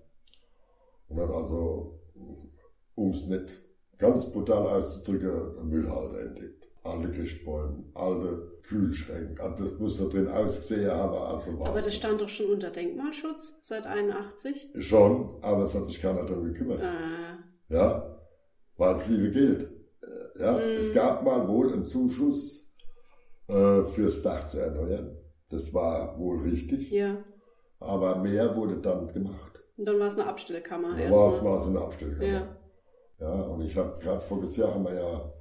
Und 1.09 1.21
hat 1.21 1.31
also, 1.31 2.01
um 2.97 3.11
es 3.13 3.27
nicht 3.29 3.63
ganz 3.99 4.33
brutal 4.33 4.67
auszudrücken, 4.67 5.59
einen 5.59 5.69
Müllhalter 5.69 6.19
entdeckt. 6.21 6.64
Alte 6.85 7.11
Christbäume, 7.13 7.83
alte 7.95 8.59
Kühlschränke, 8.69 9.43
also 9.43 9.65
das 9.65 9.79
muss 9.79 9.99
da 9.99 10.05
drin 10.05 10.29
ausgesehen 10.29 10.91
haben, 10.91 11.15
also 11.15 11.59
war 11.59 11.69
Aber 11.69 11.81
das 11.81 11.95
stand 11.95 12.21
doch 12.21 12.29
schon 12.29 12.51
unter 12.53 12.71
Denkmalschutz 12.71 13.59
seit 13.63 13.87
81. 13.87 14.69
Schon, 14.81 15.39
aber 15.43 15.65
es 15.65 15.75
hat 15.75 15.87
sich 15.87 16.01
keiner 16.01 16.25
darum 16.25 16.45
gekümmert. 16.45 16.81
Äh, 16.83 17.75
Ja, 17.75 18.19
weil 18.77 18.97
es 18.97 19.09
liebe 19.09 19.31
Geld. 19.31 19.71
Äh, 20.03 20.43
Ja, 20.43 20.53
Mhm. 20.53 20.59
es 20.79 20.93
gab 20.95 21.25
mal 21.25 21.49
wohl 21.49 21.73
einen 21.73 21.87
Zuschuss 21.87 22.71
äh, 23.49 23.83
fürs 23.85 24.23
Dach 24.23 24.47
zu 24.49 24.59
erneuern. 24.59 25.17
Das 25.51 25.73
war 25.73 26.19
wohl 26.19 26.41
richtig, 26.43 26.91
ja. 26.91 27.17
aber 27.81 28.17
mehr 28.17 28.57
wurde 28.57 28.77
dann 28.81 29.09
gemacht. 29.13 29.63
Und 29.77 29.87
dann 29.89 29.99
war 29.99 30.07
es 30.09 30.19
eine 30.19 30.27
Abstellkammer 30.29 30.97
Da 30.99 31.11
war 31.11 31.59
es 31.61 31.67
eine 31.67 31.81
Abstellkammer. 31.81 32.25
Ja. 32.27 32.57
Ja, 33.21 33.33
und 33.43 33.63
ich 33.63 33.77
habe 33.77 33.99
gerade 34.03 34.21
voriges 34.21 34.57
Jahr 34.57 34.75
haben 34.75 34.85
wir 34.85 34.95
ja, 34.95 35.33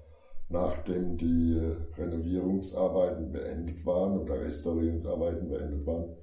nachdem 0.54 1.18
die 1.18 1.58
äh, 1.58 1.76
Renovierungsarbeiten 2.02 3.32
beendet 3.32 3.86
waren 3.86 4.20
oder 4.20 4.40
Restaurierungsarbeiten 4.40 5.50
beendet 5.50 5.86
waren, 5.86 6.16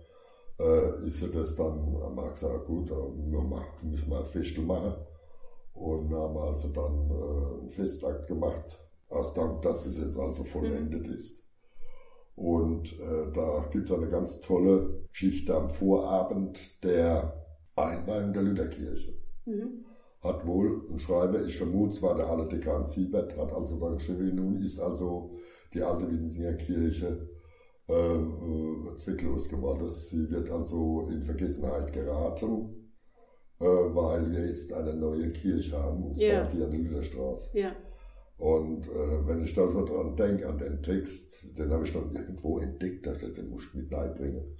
äh, 0.58 1.06
ist 1.06 1.20
ja 1.20 1.28
das 1.28 1.56
dann, 1.56 1.98
haben 2.00 2.14
wir 2.16 2.30
gesagt, 2.30 2.66
gut, 2.66 2.90
wir- 2.90 3.12
müssen 3.82 4.10
wir 4.10 4.18
ein 4.20 4.24
Festel 4.24 4.64
machen. 4.64 4.94
Und 5.74 6.12
haben 6.12 6.36
also 6.36 6.68
dann 6.68 7.10
äh, 7.10 7.60
einen 7.60 7.70
Festakt 7.70 8.26
gemacht, 8.26 8.78
aus 9.08 9.34
Dank, 9.34 9.62
dass 9.62 9.86
es 9.86 9.98
jetzt 10.00 10.18
also 10.18 10.44
vollendet 10.44 11.06
ist. 11.08 11.48
Und 12.36 12.92
äh, 13.00 13.32
da 13.32 13.66
gibt 13.70 13.90
es 13.90 13.96
eine 13.96 14.08
ganz 14.08 14.40
tolle 14.40 15.00
Geschichte 15.10 15.54
am 15.54 15.70
Vorabend 15.70 16.58
der 16.84 17.34
Einweihung 17.76 18.32
der 18.32 18.42
Lutherkirche. 18.42 19.14
Mhm. 19.46 19.84
Hat 20.22 20.46
wohl 20.46 20.82
ein 20.90 20.98
Schreiber, 20.98 21.44
ich 21.44 21.56
vermute, 21.56 21.94
es 21.94 22.02
war 22.02 22.14
der 22.14 22.28
alte 22.28 22.56
Dekan 22.56 22.84
Siebert, 22.84 23.36
hat 23.38 23.52
also 23.52 23.80
dann 23.80 23.96
geschrieben, 23.96 24.34
nun 24.34 24.62
ist 24.62 24.78
also 24.78 25.38
die 25.72 25.82
alte 25.82 26.10
Winsinger 26.10 26.54
Kirche 26.54 27.28
äh, 27.88 27.92
äh, 27.92 28.96
zwecklos 28.98 29.48
geworden. 29.48 29.94
Sie 29.94 30.30
wird 30.30 30.50
also 30.50 31.08
in 31.10 31.24
Vergessenheit 31.24 31.92
geraten, 31.92 32.92
äh, 33.60 33.64
weil 33.64 34.30
wir 34.30 34.46
jetzt 34.46 34.72
eine 34.72 34.94
neue 34.94 35.32
Kirche 35.32 35.78
haben, 35.78 36.04
und 36.04 36.16
zwar 36.16 36.26
yeah. 36.26 36.48
die 36.48 36.62
an 36.62 36.70
der 36.70 36.80
Lutherstraße. 36.80 37.56
Yeah. 37.56 37.76
Und 38.40 38.88
äh, 38.88 39.26
wenn 39.26 39.42
ich 39.42 39.54
da 39.54 39.68
so 39.68 39.84
dran 39.84 40.16
denke, 40.16 40.48
an 40.48 40.56
den 40.56 40.82
Text, 40.82 41.58
den 41.58 41.70
habe 41.70 41.84
ich 41.84 41.92
dann 41.92 42.14
irgendwo 42.14 42.58
entdeckt, 42.58 43.06
dachte 43.06 43.32
den 43.32 43.50
muss 43.50 43.66
ich 43.66 43.74
mit 43.74 43.90
bringen. 43.90 44.56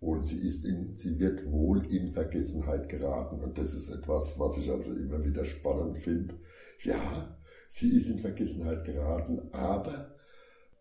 Und 0.00 0.26
sie 0.26 0.46
ist 0.46 0.64
in, 0.64 0.94
sie 0.94 1.18
wird 1.18 1.50
wohl 1.50 1.84
in 1.86 2.12
Vergessenheit 2.12 2.88
geraten. 2.88 3.40
Und 3.40 3.56
das 3.56 3.74
ist 3.74 3.90
etwas, 3.90 4.38
was 4.38 4.58
ich 4.58 4.70
also 4.70 4.92
immer 4.92 5.24
wieder 5.24 5.44
spannend 5.44 5.98
finde. 5.98 6.34
Ja, 6.82 7.36
sie 7.70 7.96
ist 7.96 8.10
in 8.10 8.18
Vergessenheit 8.18 8.84
geraten, 8.84 9.40
aber 9.52 10.14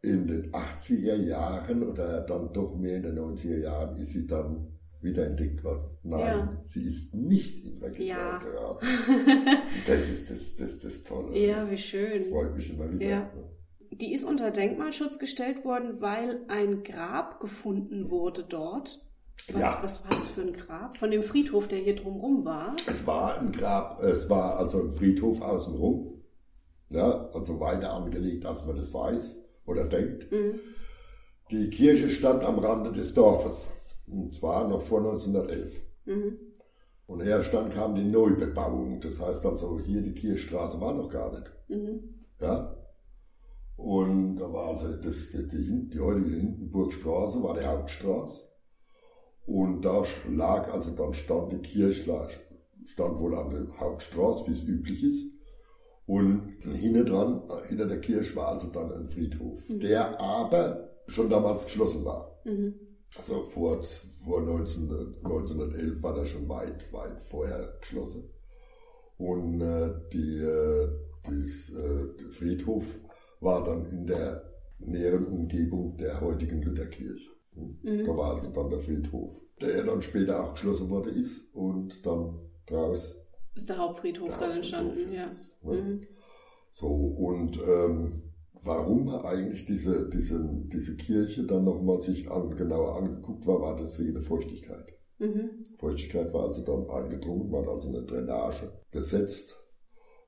in 0.01 0.27
den 0.27 0.51
80er 0.51 1.15
Jahren 1.15 1.83
oder 1.83 2.21
dann 2.21 2.53
doch 2.53 2.75
mehr 2.75 2.97
in 2.97 3.03
den 3.03 3.17
90er 3.17 3.57
Jahren 3.57 3.95
ist 3.95 4.11
sie 4.11 4.27
dann 4.27 4.67
wiederentdeckt 5.01 5.63
worden. 5.63 5.85
Nein, 6.03 6.21
ja. 6.21 6.61
sie 6.65 6.87
ist 6.87 7.13
nicht 7.13 7.65
in 7.65 7.79
Vergessenheit 7.79 8.09
ja. 8.09 8.37
geraten. 8.39 8.85
das 9.87 10.09
ist 10.09 10.29
das, 10.29 10.57
das, 10.57 10.79
das 10.81 11.03
Tolle. 11.03 11.37
Ja, 11.37 11.61
das 11.61 11.71
wie 11.71 11.77
schön. 11.77 12.29
Freut 12.29 12.55
mich 12.55 12.73
immer 12.73 12.91
wieder. 12.91 13.05
Ja. 13.05 13.31
Die 13.91 14.13
ist 14.13 14.23
unter 14.23 14.51
Denkmalschutz 14.51 15.19
gestellt 15.19 15.63
worden, 15.63 16.01
weil 16.01 16.41
ein 16.47 16.83
Grab 16.83 17.39
gefunden 17.39 18.09
wurde 18.09 18.43
dort. 18.43 19.01
Was, 19.51 19.61
ja. 19.61 19.79
was 19.81 20.03
war 20.03 20.11
das 20.11 20.27
für 20.29 20.41
ein 20.41 20.53
Grab? 20.53 20.97
Von 20.97 21.11
dem 21.11 21.23
Friedhof, 21.23 21.67
der 21.67 21.79
hier 21.79 21.95
drumherum 21.95 22.45
war? 22.45 22.75
Es 22.87 23.05
war 23.05 23.37
ein 23.39 23.51
Grab, 23.51 24.01
es 24.01 24.29
war 24.29 24.57
also 24.57 24.81
ein 24.81 24.95
Friedhof 24.95 25.41
außenrum. 25.41 26.21
Ja, 26.89 27.29
also 27.33 27.59
weiter 27.59 27.93
angelegt, 27.93 28.45
als 28.45 28.65
man 28.65 28.77
das 28.77 28.93
weiß 28.93 29.43
oder 29.65 29.85
denkt. 29.85 30.31
Mhm. 30.31 30.59
Die 31.51 31.69
Kirche 31.69 32.09
stand 32.09 32.43
am 32.43 32.59
Rande 32.59 32.91
des 32.91 33.13
Dorfes. 33.13 33.73
Und 34.07 34.33
zwar 34.35 34.67
noch 34.67 34.81
vor 34.81 34.99
1911. 34.99 35.81
Mhm. 36.05 36.37
Und 37.07 37.21
erst 37.21 37.53
dann 37.53 37.69
kam 37.69 37.95
die 37.95 38.03
Neubebauung. 38.03 38.99
Das 39.01 39.19
heißt 39.19 39.45
also, 39.45 39.79
hier 39.79 40.01
die 40.01 40.13
Kirchstraße 40.13 40.79
war 40.81 40.93
noch 40.93 41.09
gar 41.09 41.31
nicht. 41.31 41.51
Mhm. 41.67 42.25
Ja. 42.39 42.75
Und 43.77 44.37
da 44.37 44.51
war 44.51 44.69
also 44.69 44.95
das, 44.95 45.31
die, 45.31 45.47
die, 45.47 45.89
die 45.89 45.99
heutige 45.99 46.35
Hindenburgstraße 46.35 47.43
war 47.43 47.57
die 47.57 47.65
Hauptstraße. 47.65 48.47
Und 49.45 49.83
da 49.83 50.03
lag, 50.29 50.73
also 50.73 50.91
dann 50.91 51.13
stand 51.13 51.51
die 51.51 51.57
Kirche, 51.57 52.29
stand 52.85 53.19
wohl 53.19 53.35
an 53.35 53.49
der 53.49 53.79
Hauptstraße, 53.79 54.47
wie 54.47 54.53
es 54.53 54.67
üblich 54.67 55.03
ist. 55.03 55.35
Und 56.07 56.57
hinter 56.61 57.03
dran, 57.03 57.41
hinter 57.67 57.87
der 57.87 57.99
Kirche 57.99 58.35
war 58.35 58.49
also 58.49 58.67
dann 58.67 58.91
ein 58.93 59.07
Friedhof, 59.07 59.67
mhm. 59.69 59.79
der 59.79 60.19
aber 60.19 60.89
schon 61.07 61.29
damals 61.29 61.65
geschlossen 61.65 62.05
war. 62.05 62.39
Mhm. 62.45 62.75
Also 63.17 63.43
vor, 63.43 63.83
vor 64.23 64.41
19, 64.41 64.89
1911 65.23 66.03
war 66.03 66.13
der 66.13 66.25
schon 66.25 66.47
weit, 66.49 66.91
weit 66.91 67.21
vorher 67.29 67.77
geschlossen. 67.79 68.29
Und 69.17 69.61
äh, 69.61 69.93
die, 70.11 70.37
äh, 70.39 70.89
dies, 71.27 71.69
äh, 71.71 72.17
der 72.19 72.29
Friedhof 72.31 72.85
war 73.45 73.63
dann 73.63 73.85
in 73.85 74.05
der 74.05 74.43
näheren 74.79 75.27
Umgebung 75.27 75.95
der 75.97 76.19
heutigen 76.19 76.61
Lutherkirche. 76.61 77.29
Mhm. 77.53 78.05
Da 78.05 78.17
war 78.17 78.35
also 78.35 78.51
dann 78.51 78.69
der 78.69 78.79
Friedhof, 78.79 79.31
der 79.61 79.83
dann 79.83 80.01
später 80.01 80.43
auch 80.43 80.53
geschlossen 80.53 80.89
wurde 80.89 81.11
ist 81.11 81.55
und 81.55 82.05
dann 82.05 82.39
draus 82.65 83.21
ist 83.55 83.69
der 83.69 83.77
Hauptfriedhof 83.77 84.27
der 84.27 84.37
dann 84.37 84.51
entstanden, 84.51 85.13
ja. 85.13 85.31
Ne? 85.63 85.81
Mhm. 85.81 86.07
So, 86.73 86.89
und 86.89 87.57
ähm, 87.57 88.23
warum 88.63 89.07
eigentlich 89.07 89.65
diese, 89.65 90.09
diese, 90.09 90.45
diese 90.65 90.97
Kirche 90.97 91.45
dann 91.45 91.63
nochmal 91.63 92.01
sich 92.01 92.29
an, 92.29 92.53
genauer 92.57 92.97
angeguckt 92.97 93.47
war, 93.47 93.61
war 93.61 93.77
das 93.77 93.97
wegen 93.97 94.13
der 94.13 94.23
Feuchtigkeit. 94.23 94.91
Mhm. 95.19 95.63
Feuchtigkeit 95.77 96.33
war 96.33 96.43
also 96.43 96.63
dann 96.63 96.89
eingedrungen, 96.89 97.49
man 97.49 97.61
hat 97.61 97.69
also 97.69 97.87
eine 97.87 98.03
Drainage 98.03 98.73
gesetzt 98.91 99.55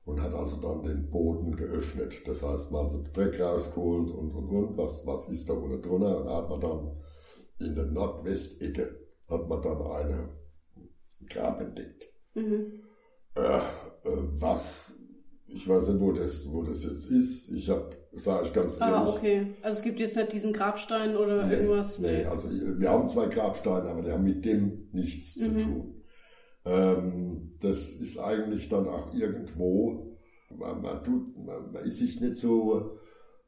und 0.08 0.22
hat 0.22 0.32
also 0.32 0.56
dann 0.56 0.82
den 0.82 1.10
Boden 1.10 1.54
geöffnet. 1.54 2.26
Das 2.26 2.42
heißt, 2.42 2.72
man 2.72 2.86
hat 2.86 2.94
also 2.94 3.04
Dreck 3.12 3.38
rausgeholt 3.38 4.10
und, 4.10 4.30
und, 4.30 4.48
und, 4.48 4.78
was, 4.78 5.06
was 5.06 5.28
ist 5.28 5.50
da 5.50 5.52
unten 5.52 5.82
drunter 5.82 6.22
und 6.22 6.30
hat 6.30 6.48
man 6.48 6.60
dann 6.60 6.96
in 7.60 7.74
der 7.74 7.84
Nordwestecke 7.84 9.06
hat 9.28 9.48
man 9.48 9.60
dann 9.60 9.82
eine 9.82 10.28
Grab 11.28 11.60
entdeckt. 11.60 12.06
Mhm. 12.34 12.84
Äh, 13.34 13.58
äh, 13.58 13.60
was, 14.38 14.92
ich 15.46 15.68
weiß 15.68 15.88
nicht, 15.88 16.00
wo 16.00 16.12
das, 16.12 16.50
wo 16.50 16.62
das 16.62 16.84
jetzt 16.84 17.10
ist. 17.10 17.50
Ich 17.50 17.68
habe, 17.68 17.90
sage 18.12 18.46
ich 18.46 18.54
ganz 18.54 18.80
ah, 18.80 18.88
ehrlich. 18.88 19.14
Ah, 19.14 19.16
okay. 19.16 19.54
Also 19.60 19.78
es 19.80 19.84
gibt 19.84 20.00
jetzt 20.00 20.16
nicht 20.16 20.32
diesen 20.32 20.54
Grabstein 20.54 21.18
oder 21.18 21.44
nee, 21.44 21.52
irgendwas? 21.52 21.98
Nee, 21.98 22.24
also 22.24 22.48
wir 22.48 22.88
haben 22.88 23.08
zwei 23.08 23.26
Grabsteine, 23.26 23.90
aber 23.90 24.00
die 24.00 24.10
haben 24.10 24.24
mit 24.24 24.42
dem 24.42 24.88
nichts 24.92 25.36
mhm. 25.36 25.44
zu 25.44 25.64
tun. 25.64 25.97
Ähm, 26.68 27.52
das 27.60 27.90
ist 27.92 28.18
eigentlich 28.18 28.68
dann 28.68 28.86
auch 28.86 29.14
irgendwo, 29.14 30.16
man, 30.56 30.82
man, 30.82 31.02
tut, 31.02 31.36
man, 31.44 31.72
man 31.72 31.82
ist 31.84 31.98
sich 31.98 32.20
nicht 32.20 32.36
so 32.36 32.98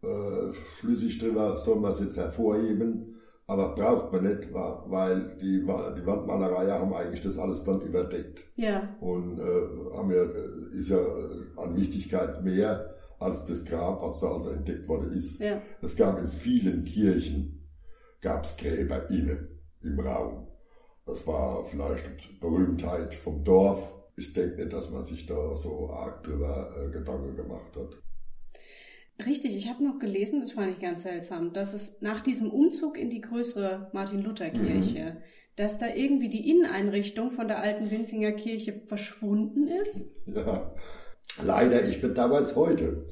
äh, 0.02 0.52
schlüssig 0.78 1.18
drüber, 1.18 1.56
soll 1.58 1.80
man 1.80 1.92
es 1.92 2.00
jetzt 2.00 2.16
hervorheben. 2.16 3.16
Aber 3.46 3.74
braucht 3.74 4.12
man 4.12 4.22
nicht, 4.22 4.54
weil 4.54 5.36
die, 5.40 5.58
die 5.60 6.06
Wandmalerei 6.06 6.70
haben 6.70 6.94
eigentlich 6.94 7.20
das 7.20 7.36
alles 7.36 7.64
dann 7.64 7.80
überdeckt. 7.80 8.44
Ja. 8.54 8.96
Und 9.00 9.40
äh, 9.40 9.96
haben 9.96 10.12
ja, 10.12 10.22
ist 10.70 10.88
ja 10.88 10.98
äh, 10.98 11.60
an 11.60 11.76
Wichtigkeit 11.76 12.44
mehr 12.44 12.94
als 13.18 13.46
das 13.46 13.64
Grab, 13.64 14.02
was 14.02 14.20
da 14.20 14.34
also 14.34 14.50
entdeckt 14.50 14.88
worden 14.88 15.12
ist. 15.12 15.40
Ja. 15.40 15.60
Es 15.82 15.96
gab 15.96 16.20
in 16.20 16.28
vielen 16.28 16.84
Kirchen, 16.84 17.68
gab 18.20 18.44
es 18.44 18.56
Gräber 18.56 19.10
innen 19.10 19.48
im 19.82 19.98
Raum. 19.98 20.46
Das 21.10 21.26
war 21.26 21.64
vielleicht 21.64 22.40
Berühmtheit 22.40 23.16
vom 23.16 23.42
Dorf. 23.42 23.80
Ich 24.16 24.32
denke 24.32 24.62
nicht, 24.62 24.72
dass 24.72 24.90
man 24.90 25.02
sich 25.02 25.26
da 25.26 25.56
so 25.56 25.90
arg 25.90 26.22
drüber 26.22 26.72
äh, 26.76 26.90
Gedanken 26.92 27.34
gemacht 27.34 27.76
hat. 27.76 28.00
Richtig, 29.26 29.56
ich 29.56 29.68
habe 29.68 29.82
noch 29.82 29.98
gelesen, 29.98 30.40
das 30.40 30.52
fand 30.52 30.70
ich 30.70 30.78
ganz 30.80 31.02
seltsam, 31.02 31.52
dass 31.52 31.74
es 31.74 32.00
nach 32.00 32.20
diesem 32.20 32.50
Umzug 32.50 32.96
in 32.96 33.10
die 33.10 33.20
größere 33.20 33.90
Martin-Luther-Kirche, 33.92 35.00
mhm. 35.00 35.22
dass 35.56 35.78
da 35.78 35.88
irgendwie 35.88 36.28
die 36.28 36.48
Inneneinrichtung 36.48 37.32
von 37.32 37.48
der 37.48 37.60
alten 37.60 37.90
Winzinger 37.90 38.32
Kirche 38.32 38.80
verschwunden 38.86 39.66
ist. 39.66 40.10
Ja, 40.26 40.74
leider, 41.42 41.88
ich 41.88 42.00
bedauere 42.00 42.40
es 42.40 42.54
heute. 42.54 43.08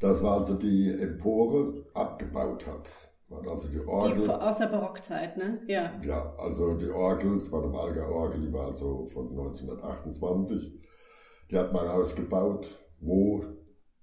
Das 0.00 0.22
war 0.22 0.38
also 0.38 0.54
die 0.54 0.90
Empore 0.90 1.86
abgebaut 1.94 2.66
hat. 2.66 2.90
Also 3.30 3.68
die 3.68 3.80
Orgel. 3.80 4.22
Die 4.22 4.28
aus 4.28 4.58
der 4.58 4.66
Barockzeit, 4.66 5.36
ne? 5.36 5.60
Ja. 5.66 5.92
Ja, 6.02 6.34
also 6.38 6.74
die 6.78 6.88
Orgel, 6.88 7.36
es 7.36 7.52
war 7.52 7.62
eine 7.62 7.72
Walger 7.72 8.08
Orgel, 8.08 8.40
die 8.40 8.52
war 8.52 8.68
also 8.68 9.06
von 9.12 9.28
1928. 9.28 10.72
Die 11.50 11.56
hat 11.56 11.72
man 11.72 11.88
ausgebaut, 11.88 12.78
wo 13.00 13.44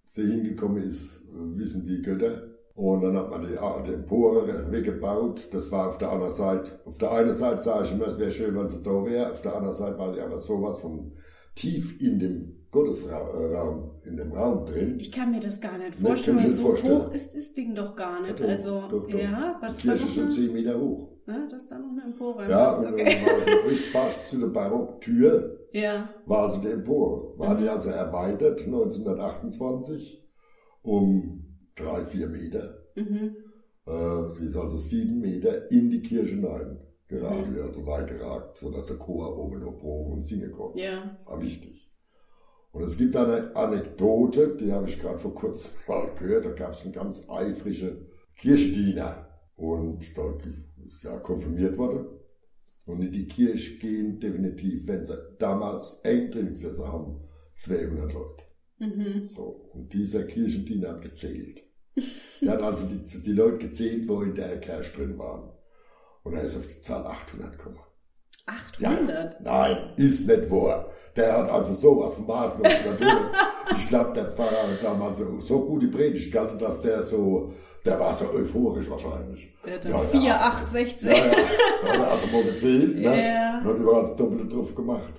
sie 0.05 0.27
hingekommen 0.27 0.83
ist, 0.83 1.23
wissen 1.31 1.85
die 1.85 2.01
Götter. 2.01 2.55
Und 2.75 3.01
dann 3.01 3.17
hat 3.17 3.29
man 3.31 3.41
die, 3.41 3.57
die 3.87 3.93
Empore 3.93 4.71
weggebaut. 4.71 5.47
Das 5.51 5.71
war 5.71 5.89
auf 5.89 5.97
der 5.97 6.11
anderen 6.11 6.33
Seite. 6.33 6.81
Auf 6.85 6.97
der 6.97 7.11
einen 7.11 7.35
Seite 7.35 7.61
sage 7.61 7.85
ich 7.85 7.93
immer, 7.93 8.07
es 8.07 8.19
wäre 8.19 8.31
schön, 8.31 8.55
wenn 8.55 8.67
sie 8.67 8.83
da 8.83 9.05
wäre. 9.05 9.31
Auf 9.31 9.41
der 9.41 9.55
anderen 9.55 9.75
Seite 9.75 9.97
war 9.97 10.13
sie 10.13 10.19
aber 10.19 10.39
sowas 10.39 10.79
von 10.79 11.13
tief 11.55 12.01
in 12.01 12.19
dem 12.19 12.54
Gottesraum, 12.75 13.91
in 14.03 14.17
dem 14.17 14.33
Raum 14.33 14.65
drin. 14.65 14.99
Ich 14.99 15.09
kann 15.09 15.31
mir 15.31 15.39
das 15.39 15.61
gar 15.61 15.77
nicht 15.77 15.95
vorstellen, 15.95 16.39
weil 16.39 16.47
so 16.49 16.63
vorstellen. 16.63 16.99
hoch 16.99 17.13
ist 17.13 17.33
das 17.33 17.53
Ding 17.53 17.73
doch 17.73 17.95
gar 17.95 18.21
nicht. 18.21 18.37
Ja, 18.37 18.45
doch, 18.45 18.51
also, 18.51 18.81
doch, 18.89 19.07
doch. 19.07 19.17
ja, 19.17 19.57
was 19.61 19.77
Die 19.77 19.87
Kirche 19.87 20.03
ist 20.03 20.13
schon 20.13 20.29
10 20.29 20.53
Meter 20.53 20.79
hoch. 20.79 21.09
Ja, 21.25 21.47
das 21.49 21.63
ist 21.63 21.71
dann 21.71 21.83
noch 21.83 21.91
eine 21.91 22.03
Empore. 22.11 22.49
Ja, 22.49 22.77
und 22.77 22.93
okay. 22.93 23.17
war 23.25 23.33
also 23.33 23.75
fast 23.93 24.29
zu 24.29 24.39
der 24.39 24.47
Barocktür. 24.47 25.67
Ja. 25.71 26.09
War 26.25 26.43
also 26.43 26.59
die 26.59 26.67
Empore. 26.67 27.39
War 27.39 27.53
mhm. 27.53 27.61
die 27.61 27.69
also 27.69 27.89
erweitert 27.89 28.61
1928 28.65 30.21
um 30.81 31.45
drei, 31.75 32.05
vier 32.05 32.27
Meter. 32.27 32.77
Mhm. 32.95 33.37
Äh, 33.85 34.35
sie 34.35 34.47
ist 34.47 34.57
also 34.57 34.79
sieben 34.79 35.21
Meter 35.21 35.71
in 35.71 35.89
die 35.89 36.01
Kirche 36.01 36.35
hinein 36.35 36.79
geraten, 37.07 37.53
mhm. 37.53 37.61
also 37.61 37.83
reingeragt, 37.89 38.57
sodass 38.57 38.87
der 38.87 38.97
Chor 38.97 39.37
oben 39.37 39.61
noch 39.61 39.77
proben 39.77 40.13
und 40.13 40.21
singen 40.21 40.51
konnte. 40.51 40.81
Ja. 40.81 41.11
Das 41.15 41.25
war 41.25 41.41
wichtig. 41.41 41.89
Und 42.75 42.83
es 42.83 42.97
gibt 42.97 43.15
eine 43.15 43.55
Anekdote, 43.55 44.57
die 44.57 44.73
habe 44.73 44.89
ich 44.89 44.99
gerade 44.99 45.17
vor 45.17 45.33
kurzem 45.33 45.71
mal 45.87 46.13
gehört, 46.19 46.43
da 46.43 46.51
gab 46.51 46.73
es 46.73 46.83
einen 46.83 46.91
ganz 46.91 47.29
eifrigen 47.29 48.05
Kirchendiener 48.35 49.29
und 49.55 50.01
da 50.17 50.37
ist 50.85 51.03
ja 51.03 51.17
konfirmiert 51.19 51.77
worden. 51.77 52.05
Und 52.85 53.01
in 53.01 53.13
die 53.13 53.27
Kirche 53.27 53.77
gehen 53.79 54.19
definitiv, 54.19 54.85
wenn 54.87 55.05
sie 55.05 55.17
damals 55.39 56.01
eng 56.03 56.29
drin 56.29 56.49
gesessen 56.49 56.85
haben, 56.85 57.21
200 57.55 58.11
Leute. 58.11 58.43
Mhm. 58.79 59.23
So, 59.23 59.69
und 59.73 59.93
dieser 59.93 60.25
Kirchendiener 60.25 60.89
hat 60.89 61.01
gezählt. 61.01 61.63
Er 62.41 62.51
hat 62.51 62.61
also 62.61 62.87
die, 62.87 63.23
die 63.23 63.31
Leute 63.31 63.69
gezählt, 63.69 64.05
wo 64.05 64.21
in 64.21 64.35
der 64.35 64.59
Kirche 64.59 64.91
drin 64.97 65.17
waren. 65.17 65.49
Und 66.23 66.33
er 66.33 66.43
ist 66.43 66.57
auf 66.57 66.67
die 66.67 66.81
Zahl 66.81 67.07
800 67.07 67.57
gekommen. 67.57 67.79
800? 68.45 69.33
Ja, 69.33 69.39
nein, 69.43 69.77
ist 69.97 70.27
nicht 70.27 70.51
wahr. 70.51 70.87
Der 71.15 71.37
hat 71.37 71.49
also 71.49 71.73
sowas 71.73 72.13
von 72.15 72.27
Maßen 72.27 72.63
Ich 73.77 73.87
glaube, 73.87 74.13
der 74.13 74.25
Pfarrer 74.25 74.71
hat 74.71 74.83
damals 74.83 75.17
so, 75.17 75.39
so 75.39 75.59
gute 75.61 75.87
Predigt 75.87 76.31
gehalten, 76.31 76.57
dass 76.59 76.81
der 76.81 77.03
so, 77.03 77.53
der 77.85 77.99
war 77.99 78.15
so 78.15 78.25
euphorisch 78.31 78.89
wahrscheinlich. 78.89 79.53
Der 79.65 79.75
hat 79.75 79.85
ja, 79.85 79.97
4, 79.97 80.21
ja, 80.21 80.41
8, 80.41 80.69
16. 80.69 81.07
Ja, 81.07 81.13
ja. 81.13 81.23
ja 81.93 82.07
also 82.07 82.27
mal 82.27 82.43
gezählt, 82.43 82.95
ne? 82.95 83.01
Yeah. 83.01 83.59
Und 83.59 83.65
hat 83.65 83.77
überall 83.77 84.01
das 84.01 84.15
Doppelte 84.17 84.47
drauf 84.47 84.75
gemacht. 84.75 85.13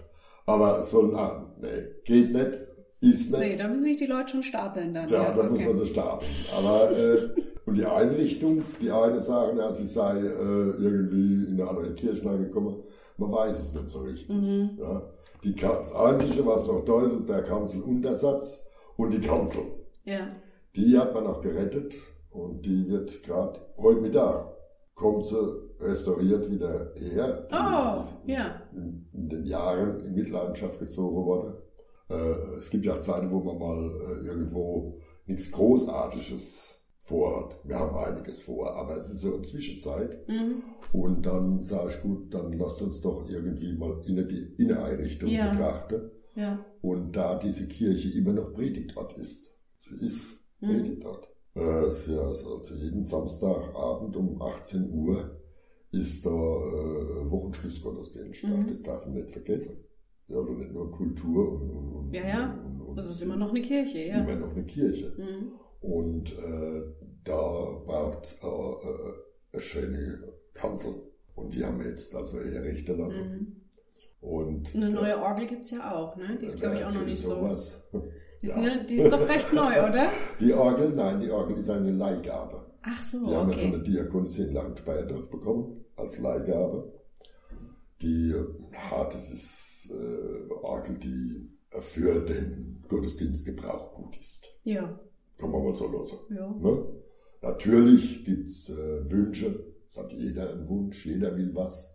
Aber 0.45 0.85
so, 0.85 1.11
na, 1.13 1.47
nee, 1.61 1.69
geht 2.05 2.33
nicht, 2.33 2.61
ist 3.01 3.31
nicht. 3.33 3.41
Nee, 3.41 3.57
da 3.57 3.67
müssen 3.67 3.85
sich 3.85 3.97
die 3.97 4.07
Leute 4.07 4.31
schon 4.31 4.43
stapeln 4.43 4.95
dann. 4.95 5.09
Ja, 5.09 5.25
ja 5.25 5.33
da 5.33 5.41
okay. 5.41 5.49
muss 5.49 5.65
man 5.65 5.77
sie 5.77 5.87
stapeln. 5.87 6.31
Aber, 6.57 6.91
äh, 6.93 7.19
und 7.65 7.75
die 7.77 7.87
Einrichtung, 7.87 8.63
die 8.81 8.91
eine 8.91 9.19
sagen, 9.21 9.59
ja, 9.59 9.75
sie 9.75 9.87
sei 9.87 10.19
äh, 10.19 10.71
irgendwie 10.79 11.47
in 11.49 11.61
eine 11.61 11.69
andere 11.69 11.95
Kirche 11.95 12.25
reingekommen. 12.25 12.77
Man 13.19 13.33
weiß 13.33 13.59
es 13.59 13.75
nicht 13.75 13.91
so 13.91 14.01
richtig. 14.01 14.29
Mhm. 14.29 14.79
Ja. 14.79 15.03
Die, 15.43 15.55
das 15.55 15.93
Einzige, 15.95 16.47
was 16.47 16.67
noch 16.67 16.85
da 16.85 17.07
ist, 17.07 17.13
ist 17.13 17.29
der 17.29 17.43
Kanzeluntersatz 17.43 18.69
und 18.97 19.13
die 19.13 19.21
Kanzel. 19.21 19.63
Ja. 20.05 20.29
Die 20.75 20.99
hat 20.99 21.15
man 21.15 21.25
noch 21.25 21.41
gerettet 21.41 21.95
und 22.31 22.65
die 22.65 22.89
wird 22.89 23.23
gerade 23.23 23.61
heute 23.77 24.01
Mittag 24.01 24.57
kommt 24.95 25.27
sie 25.27 25.67
restauriert 25.79 26.51
wieder 26.51 26.93
her. 26.97 27.47
Oh, 27.53 28.03
ja. 28.27 28.63
In, 28.73 29.07
in, 29.13 29.29
den 29.29 29.45
Jahren 29.45 30.01
in 30.05 30.15
Mitleidenschaft 30.15 30.79
gezogen 30.79 31.25
wurde. 31.25 31.63
Äh, 32.09 32.59
es 32.59 32.71
gibt 32.71 32.87
ja 32.87 33.01
Zeiten, 33.01 33.31
wo 33.31 33.41
man 33.41 33.59
mal 33.59 33.91
äh, 34.01 34.27
irgendwo 34.27 35.01
nichts 35.27 35.53
Großartiges 35.53 36.76
vorhat. 37.07 37.59
Wir 37.65 37.79
haben 37.79 37.97
einiges 37.97 38.43
vor, 38.43 38.75
aber 38.75 38.99
es 38.99 39.11
ist 39.11 39.21
so 39.21 39.35
eine 39.35 39.43
Zwischenzeit. 39.43 40.29
Mhm. 40.29 40.63
Und 40.93 41.25
dann 41.25 41.65
sage 41.65 41.91
ich, 41.91 42.03
gut, 42.03 42.35
dann 42.35 42.53
lasst 42.59 42.83
uns 42.83 43.01
doch 43.01 43.29
irgendwie 43.29 43.73
mal 43.77 44.01
in 44.07 44.29
die 44.29 44.55
Inneneinrichtung 44.59 45.29
ja. 45.29 45.51
betrachten. 45.51 46.11
Ja. 46.35 46.65
Und 46.83 47.17
da 47.17 47.39
diese 47.39 47.67
Kirche 47.69 48.11
immer 48.11 48.33
noch 48.33 48.53
Predigtort 48.53 49.17
ist. 49.19 49.51
Sie 49.81 50.07
ist 50.07 50.41
mhm. 50.61 50.67
Predigtort. 50.67 51.29
Äh, 51.55 51.61
also 51.61 52.61
jeden 52.75 53.05
Samstagabend 53.05 54.17
um 54.17 54.43
18 54.43 54.93
Uhr 54.93 55.41
ist 55.93 56.27
da 56.27 56.31
äh, 56.31 57.31
Wochenschlussgottesdienst. 57.31 58.45
Mhm. 58.45 58.67
Das 58.67 58.83
darf 58.83 59.07
man 59.07 59.15
nicht 59.15 59.31
vergessen. 59.31 59.79
Also 60.29 60.53
nicht 60.53 60.73
nur 60.73 60.91
Kultur 60.91 61.53
und, 61.53 61.71
und, 61.71 62.13
ja, 62.13 62.27
ja. 62.27 62.61
Und, 62.67 62.81
und, 62.81 62.97
das 62.97 63.09
ist 63.09 63.23
immer 63.23 63.37
noch 63.37 63.51
eine 63.51 63.63
Kirche, 63.63 63.99
ja. 63.99 64.25
Immer 64.25 64.35
noch 64.35 64.51
eine 64.51 64.65
Kirche. 64.65 65.15
Mhm. 65.17 65.53
Und 65.87 66.33
äh, 66.33 66.83
da 67.23 67.81
braucht 67.87 68.27
es 68.27 68.43
äh, 68.43 68.47
äh, 68.49 69.13
eine 69.53 69.63
schöne 69.63 70.33
Kanzel. 70.53 70.95
Und 71.37 71.55
die 71.55 71.65
haben 71.65 71.79
wir 71.79 71.91
jetzt 71.91 72.13
also 72.13 72.41
errichten 72.41 72.99
lassen. 72.99 73.31
Mhm. 73.31 74.29
Und 74.29 74.75
eine 74.75 74.91
neue 74.91 75.17
Orgel 75.19 75.47
gibt 75.47 75.63
es 75.63 75.71
ja 75.71 75.95
auch, 75.95 76.17
ne? 76.17 76.37
Die 76.41 76.47
ist, 76.47 76.59
glaube 76.59 76.77
ich, 76.77 76.85
auch 76.85 76.93
noch 76.93 77.05
nicht 77.05 77.23
sowas. 77.23 77.89
so. 77.93 78.01
Die 78.43 78.47
ist, 78.49 78.57
ja. 78.57 78.61
ne, 78.61 78.85
die 78.89 78.97
ist 78.97 79.13
doch 79.13 79.29
recht 79.29 79.53
neu, 79.53 79.89
oder? 79.89 80.11
Die 80.41 80.53
Orgel, 80.53 80.91
nein, 80.91 81.21
die 81.21 81.31
Orgel 81.31 81.59
ist 81.59 81.71
eine 81.71 81.93
Leihgabe. 81.93 82.67
Ach 82.83 83.03
so, 83.03 83.25
Die 83.25 83.35
haben 83.37 83.51
wir 83.51 83.59
von 83.59 83.71
der 83.71 83.81
Diakonis 83.81 84.39
in 84.39 84.53
Langenspeyerdorf 84.55 85.31
bekommen, 85.31 85.85
als 85.95 86.19
Leihgabe. 86.19 86.93
Die, 88.01 88.31
ja, 88.31 89.05
das 89.05 89.31
ist 89.31 89.91
äh, 89.93 90.53
Orgel, 90.53 90.99
die 90.99 91.49
für 91.81 92.25
den 92.25 92.85
Gottesdienstgebrauch 92.89 93.95
gut 93.95 94.17
ist. 94.21 94.49
Ja. 94.65 94.99
Kann 95.39 95.51
man 95.51 95.65
mal 95.65 95.75
so 95.77 95.87
lassen. 95.89 96.19
Ja. 96.31 96.51
Ne? 96.51 96.87
Natürlich 97.43 98.25
gibt's 98.25 98.69
äh, 98.71 99.11
Wünsche. 99.11 99.73
Es 99.89 99.97
hat 99.97 100.13
jeder 100.13 100.53
einen 100.53 100.69
Wunsch, 100.69 101.05
jeder 101.07 101.37
will 101.37 101.55
was. 101.55 101.95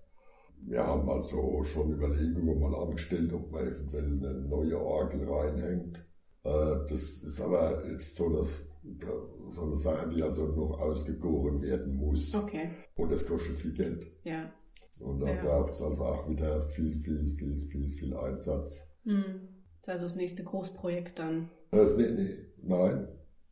Wir 0.64 0.86
haben 0.86 1.10
also 1.10 1.64
schon 1.64 1.92
Überlegungen 1.92 2.60
mal 2.60 2.76
angestellt, 2.76 3.34
ob 3.34 3.52
man 3.52 3.68
eventuell 3.68 4.06
eine 4.06 4.42
neue 4.48 4.80
Orgel 4.80 5.28
reinhängt. 5.28 5.98
Äh, 6.44 6.88
das 6.88 7.02
ist 7.24 7.42
aber 7.42 7.84
jetzt 7.90 8.16
so 8.16 8.28
eine, 8.28 8.46
so 9.50 9.64
eine 9.64 9.76
Sache, 9.76 10.10
die 10.10 10.22
also 10.22 10.46
noch 10.48 10.80
ausgegoren 10.80 11.62
werden 11.62 11.96
muss. 11.96 12.34
Okay. 12.36 12.70
Und 12.96 13.12
das 13.12 13.26
kostet 13.26 13.58
viel 13.58 13.74
Geld. 13.74 14.06
Ja. 14.24 14.52
Und 15.00 15.20
da 15.20 15.34
ja. 15.34 15.44
braucht 15.44 15.74
es 15.74 15.82
also 15.82 16.06
auch 16.06 16.30
wieder 16.30 16.68
viel, 16.70 17.02
viel, 17.02 17.36
viel, 17.38 17.68
viel, 17.72 17.92
viel 17.94 18.16
Einsatz. 18.16 18.88
Hm. 19.04 19.50
Das 19.82 19.88
ist 19.88 19.90
also 19.90 20.06
das 20.06 20.16
nächste 20.16 20.44
Großprojekt 20.44 21.18
dann. 21.18 21.50
Das, 21.72 21.98
nee, 21.98 22.12
nee, 22.12 22.38
nein, 22.62 23.08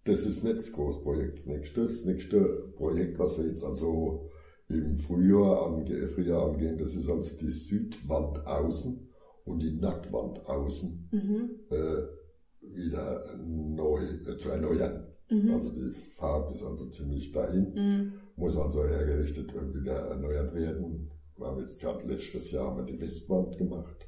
das 0.10 0.22
ist 0.22 0.43
nicht 0.43 0.60
das 0.60 0.72
Großprojekt. 0.72 1.39
Das 1.39 1.45
nächste, 1.45 1.86
das 1.86 2.06
nächste 2.06 2.39
Projekt, 2.76 3.19
was 3.19 3.38
wir 3.38 3.45
jetzt 3.45 3.63
also 3.63 4.30
im 4.67 4.98
Frühjahr, 4.98 5.67
ange 5.67 6.08
Frühjahr 6.08 6.52
angehen, 6.52 6.78
das 6.78 6.95
ist 6.95 7.10
also 7.10 7.36
die 7.38 7.52
Südwand 7.52 8.45
außen 8.45 9.08
und 9.45 9.60
die 9.60 9.72
Nordwand 9.72 10.45
außen 10.48 11.10
mhm. 11.12 11.50
äh, 11.69 12.76
wieder 12.76 13.36
neu 13.38 14.04
äh, 14.04 14.38
zu 14.38 14.50
erneuern. 14.50 15.08
Mhm. 15.30 15.54
Also 15.54 15.69
die 15.72 15.91
Farbe 15.91 16.54
ist 16.54 16.63
also 16.63 16.89
ziemlich 16.89 17.32
dahin, 17.32 17.74
mhm. 17.74 18.13
muss 18.36 18.58
also 18.58 18.86
hergerichtet 18.86 19.54
und 19.56 19.74
wieder 19.76 19.93
erneuert 19.93 20.54
werden. 20.54 21.12
Wir 21.38 21.48
haben 21.48 21.60
jetzt 21.60 21.80
gerade 21.80 22.08
letztes 22.08 22.52
Jahr 22.52 22.67
haben 22.67 22.86
wir 22.86 22.93
die 22.93 23.00
Westwand 23.00 23.58
gemacht, 23.58 24.08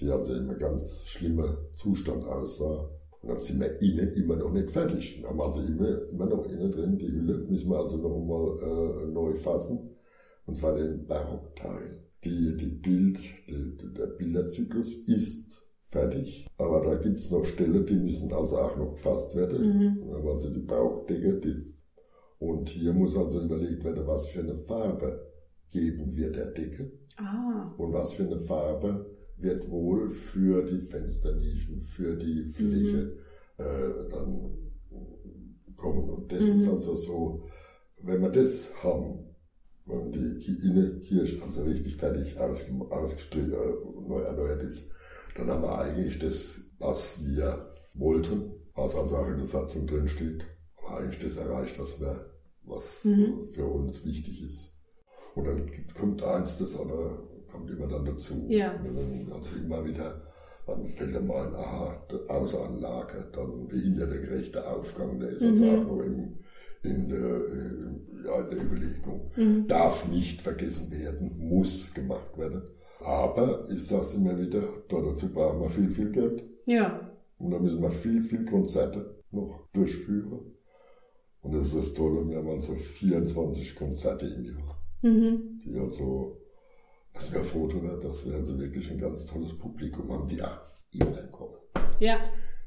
die 0.00 0.10
also 0.10 0.32
in 0.32 0.48
einem 0.48 0.58
ganz 0.58 1.06
schlimmen 1.06 1.56
Zustand 1.74 2.24
aussah. 2.24 2.90
Und 3.22 3.30
dann 3.30 3.40
sind 3.40 3.60
wir 3.60 3.80
innen 3.80 4.12
immer 4.12 4.36
noch 4.36 4.52
nicht 4.52 4.70
fertig. 4.70 5.20
Wir 5.20 5.28
haben 5.28 5.40
also 5.40 5.60
immer, 5.60 6.08
immer 6.08 6.26
noch 6.26 6.46
innen 6.46 6.70
drin, 6.70 6.98
die 6.98 7.10
Hülle 7.10 7.38
müssen 7.38 7.70
wir 7.70 7.78
also 7.78 7.96
noch 7.96 8.14
einmal 8.14 8.58
äh, 8.62 9.06
neu 9.10 9.34
fassen. 9.34 9.90
Und 10.46 10.56
zwar 10.56 10.76
den 10.76 11.06
Barockteil. 11.06 12.04
Die, 12.24 12.56
die 12.56 12.66
Bild, 12.66 13.18
die, 13.48 13.76
der 13.94 14.06
Bilderzyklus 14.06 14.94
ist 15.06 15.62
fertig, 15.90 16.46
aber 16.58 16.80
da 16.82 16.96
gibt's 16.96 17.30
noch 17.30 17.44
Stellen, 17.44 17.86
die 17.86 17.94
müssen 17.94 18.32
also 18.32 18.58
auch 18.58 18.76
noch 18.76 18.92
gefasst 18.92 19.34
werden. 19.36 20.02
Mhm. 20.02 20.26
Also 20.26 20.50
die 20.50 20.60
Bauchdecke, 20.60 21.38
das, 21.40 21.78
und 22.38 22.68
hier 22.68 22.92
muss 22.92 23.16
also 23.16 23.40
überlegt 23.40 23.84
werden, 23.84 24.06
was 24.06 24.28
für 24.28 24.40
eine 24.40 24.58
Farbe 24.58 25.28
geben 25.70 26.16
wir 26.16 26.30
der 26.30 26.46
Decke. 26.46 26.90
Ah. 27.16 27.74
Und 27.76 27.92
was 27.92 28.14
für 28.14 28.24
eine 28.24 28.40
Farbe 28.40 29.17
wird 29.40 29.70
wohl 29.70 30.10
für 30.10 30.62
die 30.64 30.80
Fensternischen, 30.80 31.84
für 31.84 32.16
die 32.16 32.52
Fläche 32.52 33.18
mhm. 33.58 33.64
äh, 33.64 34.10
dann 34.10 34.68
kommen. 35.76 36.10
Und 36.10 36.32
das 36.32 36.40
mhm. 36.40 36.62
ist 36.62 36.68
also 36.68 36.96
so, 36.96 37.48
wenn 38.02 38.20
wir 38.20 38.30
das 38.30 38.74
haben, 38.82 39.24
wenn 39.86 40.12
die 40.12 40.58
Innenkirche 40.62 41.42
also 41.42 41.62
richtig 41.62 41.96
fertig 41.96 42.38
ausgestrichen, 42.38 43.52
äh, 43.52 44.08
neu 44.08 44.20
erneuert 44.20 44.62
ist, 44.62 44.90
dann 45.36 45.48
haben 45.50 45.62
wir 45.62 45.78
eigentlich 45.78 46.18
das, 46.18 46.60
was 46.78 47.24
wir 47.24 47.74
wollten, 47.94 48.52
was 48.74 48.94
also 48.94 49.16
auch 49.16 49.28
in 49.28 49.36
der 49.36 49.46
Satzung 49.46 49.86
drin 49.86 50.08
steht, 50.08 50.46
eigentlich 50.88 51.22
das 51.22 51.36
erreicht, 51.36 51.78
was 51.78 52.00
wir, 52.00 52.30
was 52.64 53.04
mhm. 53.04 53.46
für 53.54 53.66
uns 53.66 54.04
wichtig 54.04 54.42
ist. 54.42 54.72
Und 55.34 55.46
dann 55.46 55.70
kommt 55.94 56.22
eins 56.22 56.58
das 56.58 56.78
andere 56.78 57.28
kommt 57.50 57.70
immer 57.70 57.86
dann 57.86 58.04
dazu. 58.04 58.46
Ja. 58.48 58.74
Also 59.32 59.56
immer 59.56 59.84
wieder, 59.84 60.22
dann 60.66 60.86
fällt 60.86 61.16
einem 61.16 61.30
ein, 61.30 61.54
aha, 61.54 62.06
Außeranlage, 62.28 63.28
dann 63.32 63.68
behinderte 63.68 64.20
gerechte 64.20 64.66
Aufgang, 64.66 65.18
der 65.18 65.30
ist 65.30 65.42
mhm. 65.42 65.48
also 65.48 65.66
auch 65.66 65.84
noch 65.84 66.02
im, 66.02 66.38
in, 66.82 67.08
der, 67.08 67.40
ja, 68.24 68.40
in 68.40 68.50
der 68.50 68.62
Überlegung. 68.62 69.30
Mhm. 69.36 69.66
Darf 69.66 70.08
nicht 70.08 70.42
vergessen 70.42 70.90
werden, 70.90 71.36
muss 71.38 71.92
gemacht 71.94 72.36
werden. 72.36 72.62
Aber 73.00 73.68
ist 73.68 73.90
das 73.90 74.14
immer 74.14 74.38
wieder, 74.38 74.62
dazu 74.88 75.32
brauchen 75.32 75.60
wir 75.60 75.70
viel, 75.70 75.90
viel 75.90 76.10
Geld. 76.10 76.44
Ja. 76.66 77.08
Und 77.38 77.50
da 77.52 77.58
müssen 77.58 77.80
wir 77.80 77.90
viel, 77.90 78.22
viel 78.22 78.44
Konzerte 78.44 79.22
noch 79.30 79.68
durchführen. 79.72 80.40
Und 81.40 81.54
das 81.54 81.68
ist 81.68 81.76
das 81.76 81.94
Tolle, 81.94 82.28
wir 82.28 82.38
haben 82.38 82.50
also 82.50 82.74
24 82.74 83.76
Konzerte 83.76 84.26
im 84.26 84.44
Jahr. 84.44 84.82
Mhm. 85.02 85.60
Die 85.64 85.78
also 85.78 86.40
das 87.18 87.32
wäre 87.32 87.44
froh 87.44 87.66
darüber, 87.66 87.96
dass 87.96 88.24
wir 88.26 88.34
also 88.34 88.58
wirklich 88.58 88.90
ein 88.90 88.98
ganz 88.98 89.26
tolles 89.26 89.56
Publikum 89.58 90.10
haben, 90.12 90.28
die 90.28 90.42
auch 90.42 90.58
immer 90.92 91.22
kommen. 91.32 91.56
Ja. 91.98 92.18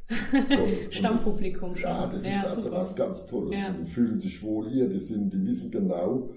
Stammpublikum 0.89 1.75
schon. 1.75 1.89
Ja, 1.89 2.05
das 2.05 2.25
ja, 2.25 2.39
ist 2.39 2.43
also 2.43 2.61
super. 2.63 2.75
was 2.75 2.95
ganz 2.95 3.25
Tolles. 3.27 3.57
Ja. 3.57 3.71
Die 3.71 3.89
fühlen 3.89 4.19
sich 4.19 4.43
wohl 4.43 4.69
hier, 4.69 4.89
die, 4.89 4.99
sind, 4.99 5.31
die 5.31 5.45
wissen 5.45 5.71
genau, 5.71 6.29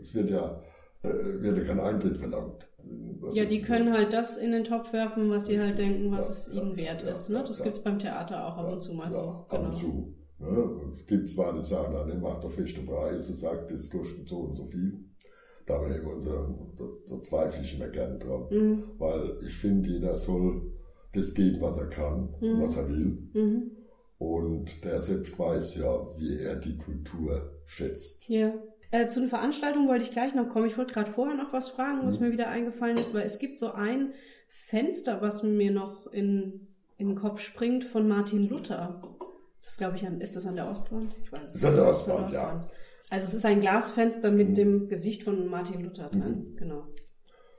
es 0.00 0.14
wird 0.14 0.30
ja, 0.30 0.60
äh, 1.04 1.08
wird 1.08 1.58
ja 1.58 1.64
kein 1.64 1.78
Eintritt 1.78 2.16
verlangt. 2.16 2.68
ja, 3.32 3.44
die 3.44 3.62
können 3.62 3.92
halt 3.92 4.12
das 4.12 4.36
in 4.36 4.50
den 4.50 4.64
Topf 4.64 4.92
werfen, 4.92 5.30
was 5.30 5.46
sie 5.46 5.60
halt 5.60 5.78
denken, 5.78 6.10
was 6.10 6.28
es 6.28 6.52
ihnen 6.52 6.76
wert 6.76 7.04
ist. 7.04 7.28
Ne? 7.28 7.44
Das 7.46 7.62
gibt's 7.62 7.80
beim 7.80 8.00
Theater 8.00 8.46
auch 8.46 8.56
ab 8.56 8.72
und 8.72 8.82
zu 8.82 8.94
mal 8.94 9.12
so. 9.12 9.20
Genau. 9.20 9.46
Ab 9.48 9.64
und 9.64 9.76
zu. 9.76 10.14
Ne? 10.40 10.70
Es 10.98 11.06
gibt 11.06 11.28
zwar 11.30 11.52
die 11.52 11.62
sagen, 11.62 11.94
dann 11.94 12.20
macht 12.20 12.42
er 12.42 12.50
feste 12.50 12.80
Preise, 12.80 13.36
sagt, 13.36 13.70
das 13.70 13.88
kostet 13.88 14.28
so 14.28 14.38
und 14.40 14.56
so 14.56 14.66
viel 14.66 15.07
da 15.68 15.74
haben 15.74 15.90
wir 15.90 15.96
immer 15.96 16.20
so, 16.20 16.56
so 17.04 17.20
zweifle 17.20 17.62
ich 17.62 17.76
immer 17.76 17.88
gern 17.88 18.18
dran. 18.18 18.46
Mhm. 18.50 18.82
Weil 18.98 19.38
ich 19.46 19.54
finde, 19.54 19.88
jeder 19.88 20.16
soll 20.16 20.62
das 21.12 21.34
geben, 21.34 21.60
was 21.60 21.78
er 21.78 21.88
kann, 21.88 22.34
mhm. 22.40 22.62
was 22.62 22.76
er 22.76 22.88
will. 22.88 23.18
Mhm. 23.34 23.70
Und 24.18 24.84
der 24.84 25.00
selbst 25.00 25.38
weiß 25.38 25.76
ja, 25.76 26.06
wie 26.16 26.38
er 26.38 26.56
die 26.56 26.76
Kultur 26.76 27.52
schätzt. 27.66 28.28
Ja. 28.28 28.52
Äh, 28.90 29.06
zu 29.06 29.20
den 29.20 29.28
Veranstaltungen 29.28 29.88
wollte 29.88 30.04
ich 30.04 30.10
gleich 30.10 30.34
noch 30.34 30.48
kommen. 30.48 30.66
Ich 30.66 30.78
wollte 30.78 30.94
gerade 30.94 31.10
vorher 31.10 31.36
noch 31.36 31.52
was 31.52 31.68
fragen, 31.68 32.00
was 32.04 32.18
mhm. 32.18 32.26
mir 32.26 32.32
wieder 32.32 32.48
eingefallen 32.48 32.96
ist, 32.96 33.14
weil 33.14 33.24
es 33.24 33.38
gibt 33.38 33.58
so 33.58 33.72
ein 33.72 34.12
Fenster, 34.48 35.20
was 35.20 35.42
mir 35.42 35.70
noch 35.70 36.06
in, 36.06 36.66
in 36.96 37.08
den 37.08 37.16
Kopf 37.16 37.40
springt, 37.40 37.84
von 37.84 38.08
Martin 38.08 38.48
Luther. 38.48 39.02
Das 39.62 39.76
glaube 39.76 39.96
ich, 39.96 40.06
an, 40.06 40.20
ist 40.20 40.34
das 40.34 40.46
an 40.46 40.56
der 40.56 40.68
Ostwand? 40.68 41.14
Ich 41.22 41.30
weiß 41.30 41.42
es 41.42 41.54
nicht. 41.56 41.64
An 41.64 41.76
der 41.76 41.88
Ostwand, 41.88 42.32
ja. 42.32 42.68
Also 43.10 43.26
es 43.26 43.34
ist 43.34 43.46
ein 43.46 43.60
Glasfenster 43.60 44.30
mit 44.30 44.50
mhm. 44.50 44.54
dem 44.54 44.88
Gesicht 44.88 45.22
von 45.22 45.48
Martin 45.48 45.82
Luther 45.82 46.08
drin, 46.08 46.52
mhm. 46.52 46.56
genau. 46.56 46.86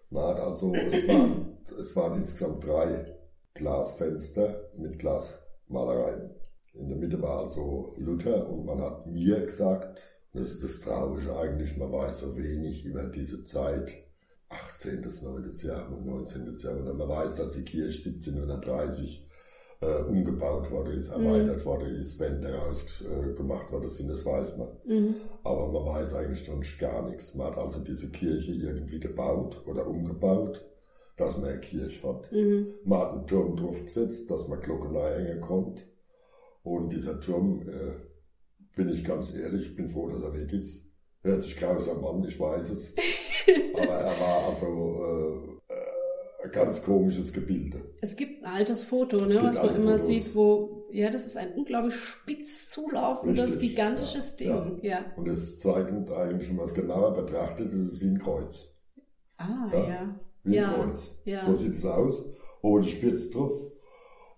Man 0.09 0.23
hat 0.23 0.39
also, 0.39 0.73
es 0.73 1.07
waren, 1.07 1.57
es 1.79 1.95
waren 1.95 2.19
insgesamt 2.19 2.65
drei 2.65 3.15
Glasfenster 3.53 4.69
mit 4.77 4.99
Glasmalereien. 4.99 6.31
In 6.73 6.89
der 6.89 6.97
Mitte 6.97 7.21
war 7.21 7.39
also 7.39 7.93
Luther 7.97 8.47
und 8.49 8.65
man 8.65 8.81
hat 8.81 9.05
mir 9.07 9.45
gesagt, 9.45 10.01
das 10.33 10.51
ist 10.51 10.63
das 10.63 10.81
Traurige 10.81 11.35
eigentlich, 11.35 11.75
man 11.77 11.91
weiß 11.91 12.19
so 12.19 12.37
wenig 12.37 12.85
über 12.85 13.03
diese 13.03 13.43
Zeit, 13.43 13.91
18. 14.49 15.01
bis 15.01 15.21
9. 15.21 15.51
Jahrhundert, 15.63 16.05
19. 16.05 16.53
Jahrhundert. 16.63 16.97
Man 16.97 17.09
weiß, 17.09 17.35
dass 17.37 17.53
die 17.53 17.63
Kirche 17.63 18.09
1730 18.09 19.28
äh, 19.81 20.03
umgebaut 20.03 20.69
worden 20.71 20.97
ist, 20.97 21.09
erweitert 21.09 21.59
mhm. 21.59 21.65
worden 21.65 21.95
ist, 22.01 22.19
Wände 22.19 22.53
rausgemacht 22.53 23.69
äh, 23.69 23.71
worden 23.71 23.89
sind, 23.89 24.09
das 24.09 24.25
weiß 24.25 24.57
man. 24.57 24.69
Mhm. 24.85 25.15
Aber 25.43 25.71
man 25.71 25.85
weiß 25.85 26.15
eigentlich 26.15 26.45
sonst 26.45 26.77
gar 26.79 27.09
nichts. 27.09 27.35
Man 27.35 27.47
hat 27.47 27.57
also 27.57 27.79
diese 27.79 28.09
Kirche 28.09 28.51
irgendwie 28.51 28.99
gebaut 28.99 29.61
oder 29.65 29.87
umgebaut, 29.87 30.65
dass 31.15 31.37
man 31.37 31.49
eine 31.49 31.59
Kirche 31.61 32.07
hat. 32.07 32.31
Mhm. 32.31 32.73
Man 32.83 32.99
hat 32.99 33.11
einen 33.13 33.27
Turm 33.27 33.55
draufgesetzt, 33.55 34.29
dass 34.29 34.47
man 34.47 34.59
Glocken 34.59 34.95
hängen 34.95 35.41
konnte. 35.41 35.83
Und 36.63 36.89
dieser 36.89 37.19
Turm, 37.19 37.61
äh, 37.61 38.09
bin 38.75 38.89
ich 38.89 39.03
ganz 39.03 39.35
ehrlich, 39.35 39.75
bin 39.75 39.89
froh, 39.89 40.09
dass 40.09 40.21
er 40.21 40.33
weg 40.33 40.51
ist. 40.53 40.85
Hört 41.21 41.43
sich 41.43 41.57
grausam 41.57 42.03
an, 42.05 42.23
ich 42.23 42.39
weiß 42.39 42.69
es. 42.69 42.95
Aber 43.73 43.93
er 43.93 44.19
war 44.19 44.49
also 44.49 45.03
äh, 45.03 45.58
ein 46.43 46.51
ganz 46.51 46.83
komisches 46.83 47.33
Gebilde. 47.33 47.81
Es 48.01 48.15
gibt 48.15 48.43
ein 48.43 48.51
altes 48.51 48.83
Foto, 48.83 49.17
ne, 49.25 49.39
was 49.43 49.61
man 49.61 49.75
immer 49.75 49.91
Fotos. 49.91 50.07
sieht, 50.07 50.35
wo, 50.35 50.87
ja, 50.91 51.09
das 51.09 51.25
ist 51.25 51.37
ein 51.37 51.53
unglaublich 51.55 51.95
spitz 51.95 52.69
zulaufendes, 52.69 53.53
Richtig, 53.53 53.71
gigantisches 53.71 54.35
ja, 54.39 54.61
Ding. 54.61 54.79
Ja. 54.83 54.99
ja. 54.99 55.05
Und 55.17 55.27
es 55.27 55.59
zeigt 55.59 56.11
eigentlich, 56.11 56.49
wenn 56.49 56.55
man 56.55 56.65
es 56.65 56.73
genauer 56.73 57.13
betrachtet, 57.13 57.67
ist 57.67 57.93
es 57.93 58.01
wie 58.01 58.07
ein 58.07 58.19
Kreuz. 58.19 58.73
Ah, 59.37 59.69
ja. 59.71 59.89
ja. 59.89 60.19
Wie 60.43 60.59
ein 60.59 60.73
Kreuz. 60.73 61.21
Ja. 61.25 61.45
So 61.45 61.55
sieht 61.55 61.77
es 61.77 61.85
aus. 61.85 62.25
Oben 62.61 62.83
spitz 62.85 63.31
drauf. 63.31 63.61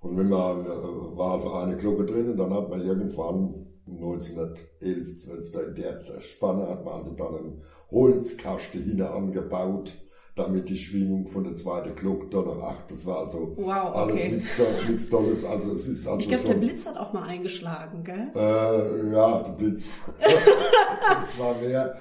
Und 0.02 0.18
wenn 0.18 0.30
man, 0.30 0.66
äh, 0.66 0.70
war 1.18 1.34
also 1.34 1.54
eine 1.54 1.78
Glocke 1.78 2.06
drin 2.06 2.32
und 2.32 2.38
dann 2.38 2.54
hat 2.54 2.70
man 2.70 2.82
irgendwann 2.82 3.68
1911, 3.88 5.18
12, 5.18 5.56
in 5.68 5.76
der 5.76 6.00
Spanne 6.22 6.68
hat 6.68 6.84
man 6.84 6.96
also 6.96 7.16
dann 7.16 7.36
einen 7.36 7.62
Holzkasten 7.92 8.84
hinten 8.84 9.02
angebaut, 9.02 9.94
damit 10.36 10.70
die 10.70 10.78
Schwingung 10.78 11.28
von 11.28 11.44
der 11.44 11.56
zweiten 11.58 11.94
Glocke 11.96 12.28
dann 12.30 12.46
noch 12.46 12.64
acht. 12.64 12.90
Das 12.90 13.06
war 13.06 13.20
also 13.20 13.54
wow, 13.58 13.92
okay. 13.94 13.98
alles 13.98 14.90
nichts, 14.90 15.10
Tolles. 15.10 15.44
Also 15.44 15.74
es 15.74 15.88
ist 15.88 16.08
also 16.08 16.20
ich 16.20 16.30
glaube, 16.30 16.46
der 16.46 16.54
Blitz 16.54 16.86
hat 16.86 16.98
auch 16.98 17.12
mal 17.12 17.24
eingeschlagen, 17.24 18.04
gell? 18.04 18.32
Äh, 18.34 19.14
ja, 19.14 19.44
der 19.44 19.52
Blitz. 19.52 19.86
das 20.20 21.40
war 21.40 21.56
mehr. 21.56 21.96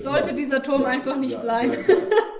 Sollte 0.00 0.34
dieser 0.34 0.62
Turm 0.62 0.82
ja, 0.82 0.88
einfach 0.88 1.18
nicht 1.18 1.34
ja, 1.34 1.42
sein. 1.42 1.72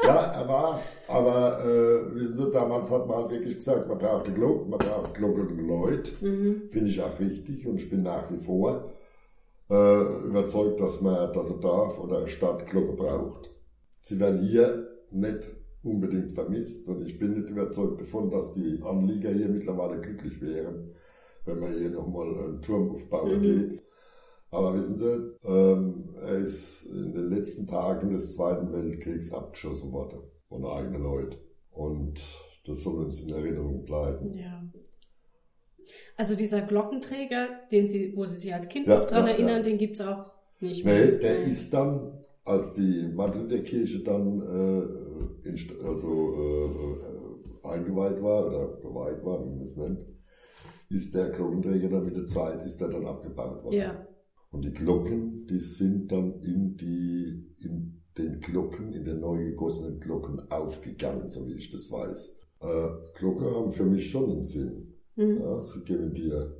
Ja, 0.03 0.07
ja, 0.07 0.23
er 0.33 0.49
war 0.49 0.81
aber 1.09 1.65
äh, 1.65 2.53
damals 2.53 2.91
hat 2.91 3.07
man 3.07 3.31
wirklich 3.31 3.57
gesagt, 3.57 3.89
man 3.89 3.99
braucht 3.99 4.27
die 4.27 4.33
Glocke, 4.33 4.69
man 4.69 4.79
braucht 4.79 5.15
Glockenleute. 5.15 6.13
Mhm. 6.21 6.63
Finde 6.71 6.91
ich 6.91 7.03
auch 7.03 7.19
wichtig 7.19 7.67
und 7.67 7.77
ich 7.77 7.91
bin 7.91 8.03
nach 8.03 8.31
wie 8.31 8.43
vor 8.43 8.91
äh, 9.71 10.03
überzeugt, 10.27 10.81
dass 10.81 11.03
man, 11.03 11.33
dass 11.33 11.51
ein 11.51 11.61
Dorf 11.61 12.01
oder 12.01 12.19
eine 12.19 12.29
Stadt 12.29 12.67
Glocke 12.67 12.95
braucht. 12.95 13.51
Sie 14.01 14.19
werden 14.19 14.41
hier 14.41 14.94
nicht 15.15 15.49
unbedingt 15.83 16.33
vermisst 16.33 16.89
und 16.89 17.07
ich 17.07 17.19
bin 17.19 17.35
nicht 17.35 17.51
überzeugt 17.51 18.01
davon, 18.01 18.31
dass 18.31 18.55
die 18.55 18.81
Anlieger 18.83 19.31
hier 19.31 19.49
mittlerweile 19.49 20.01
glücklich 20.01 20.41
wären, 20.41 20.95
wenn 21.45 21.59
man 21.59 21.77
hier 21.77 21.91
nochmal 21.91 22.29
einen 22.29 22.63
Turm 22.63 22.91
aufbauen 22.91 23.41
mhm. 23.41 23.81
Aber 24.55 24.73
wissen 24.79 24.99
Sie, 24.99 25.49
ähm, 25.49 26.15
er 26.15 26.37
ist 26.37 26.87
in 26.87 27.13
den 27.13 27.29
letzten 27.29 27.67
Tagen 27.67 28.13
des 28.13 28.37
Zweiten 28.37 28.73
Weltkriegs 28.73 29.33
abgeschossen 29.33 29.91
worden 29.91 30.21
von 30.49 30.65
eigenen 30.65 31.03
Leuten. 31.03 31.37
Und 31.73 32.23
das 32.65 32.83
soll 32.83 33.05
uns 33.05 33.21
in 33.21 33.35
Erinnerung 33.35 33.85
bleiben. 33.85 34.33
Ja. 34.33 34.63
Also 36.17 36.37
dieser 36.37 36.61
Glockenträger, 36.61 37.49
den 37.73 37.89
Sie, 37.89 38.17
wo 38.17 38.27
Sie 38.27 38.37
sich 38.37 38.55
als 38.55 38.69
Kind 38.69 38.87
ja, 38.87 39.01
noch 39.01 39.07
dran 39.07 39.27
ja, 39.27 39.33
erinnern, 39.33 39.57
ja. 39.57 39.63
den 39.63 39.79
gibt 39.79 39.99
es 39.99 40.07
auch 40.07 40.31
nicht 40.61 40.85
mehr. 40.85 41.05
Nee, 41.05 41.19
der 41.19 41.43
ist 41.43 41.75
dann, 41.75 42.13
als 42.45 42.75
die 42.75 43.11
Martin 43.13 43.49
dann 43.49 44.41
äh, 44.41 45.04
in, 45.45 45.57
also, 45.85 46.35
äh, 46.35 47.67
eingeweiht 47.67 48.23
war 48.23 48.47
oder 48.47 48.77
geweiht 48.81 49.25
war, 49.25 49.45
wie 49.45 49.51
man 49.51 49.65
es 49.65 49.77
nennt, 49.77 50.07
ist 50.91 51.15
der 51.15 51.31
Glockenträger 51.31 51.89
dann 51.89 52.05
mit 52.05 52.17
der 52.17 52.27
Zeit 52.27 52.65
ist 52.65 52.81
der 52.81 52.89
dann 52.89 53.07
abgebaut 53.07 53.65
worden. 53.65 53.77
Ja. 53.77 54.07
Und 54.51 54.65
die 54.65 54.73
Glocken, 54.73 55.47
die 55.47 55.61
sind 55.61 56.13
dann 56.13 56.41
in 56.41 56.77
die, 56.77 57.55
in 57.59 58.03
den 58.17 58.41
Glocken, 58.41 58.93
in 58.93 59.05
den 59.05 59.21
neu 59.21 59.45
gegossenen 59.45 59.99
Glocken 59.99 60.41
aufgegangen, 60.51 61.31
so 61.31 61.47
wie 61.49 61.55
ich 61.55 61.71
das 61.71 61.91
weiß. 61.91 62.37
Äh, 62.61 62.89
Glocken 63.19 63.47
haben 63.47 63.73
für 63.73 63.85
mich 63.85 64.11
schon 64.11 64.31
einen 64.31 64.45
Sinn. 64.45 64.95
Mhm. 65.17 65.41
Ja, 65.41 65.63
sie 65.65 65.81
geben 65.81 66.15
dir 66.15 66.57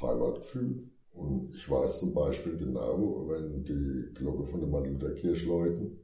Heimatgefühl. 0.00 0.90
Und 1.12 1.52
ich 1.54 1.68
weiß 1.68 2.00
zum 2.00 2.14
Beispiel 2.14 2.56
genau, 2.56 3.26
wenn 3.28 3.64
die 3.64 4.12
Glocke 4.14 4.44
von 4.44 4.60
den 4.60 4.70
Martin-Luther-Kirche 4.70 5.48
läuten, 5.48 5.98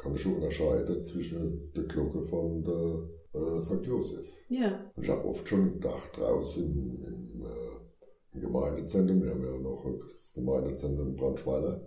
kann 0.00 0.14
ich 0.14 0.22
schon 0.22 0.36
unterscheiden 0.36 1.04
zwischen 1.04 1.72
der 1.76 1.84
Glocke 1.84 2.22
von 2.22 2.64
der 2.64 3.40
äh, 3.40 3.62
St. 3.62 3.84
Josef. 3.84 4.26
Ja. 4.48 4.90
Und 4.96 5.02
ich 5.02 5.10
habe 5.10 5.28
oft 5.28 5.46
schon 5.46 5.74
gedacht, 5.74 6.16
draußen 6.16 6.64
im, 6.64 7.42
äh, 7.42 8.34
im 8.34 8.40
Gemeindezentrum, 8.40 9.22
wir 9.22 9.30
haben 9.30 9.44
ja 9.44 9.58
noch 9.58 9.84
das 10.00 10.32
Gemeindezentrum 10.34 11.16
Brandschweiler, 11.16 11.86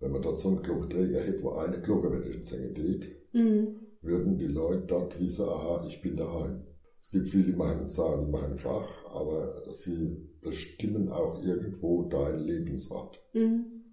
wenn 0.00 0.12
man 0.12 0.22
dort 0.22 0.40
so 0.40 0.48
einen 0.48 0.62
Glockenträger 0.62 1.20
hätte, 1.20 1.42
wo 1.42 1.52
eine 1.52 1.80
Glocke 1.80 2.10
wenigstens 2.10 2.52
hängen 2.52 2.74
geht, 2.74 3.16
mhm. 3.32 3.76
würden 4.00 4.38
die 4.38 4.46
Leute 4.46 4.84
dort 4.86 5.20
wissen, 5.20 5.44
aha, 5.46 5.84
ich 5.86 6.00
bin 6.00 6.16
daheim. 6.16 6.62
Es 7.00 7.10
gibt 7.10 7.28
viele, 7.28 7.44
die 7.44 7.52
machen, 7.52 7.90
sagen, 7.90 8.24
die 8.24 8.32
machen 8.32 8.56
Krach, 8.56 8.88
aber 9.12 9.62
sie 9.72 10.16
bestimmen 10.40 11.10
auch 11.10 11.42
irgendwo 11.44 12.04
deinen 12.04 12.44
Lebensort. 12.44 13.22
Mhm. 13.34 13.83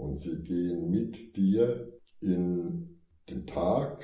Und 0.00 0.16
sie 0.16 0.42
gehen 0.42 0.90
mit 0.90 1.36
dir 1.36 1.92
in 2.22 3.00
den 3.28 3.46
Tag, 3.46 4.02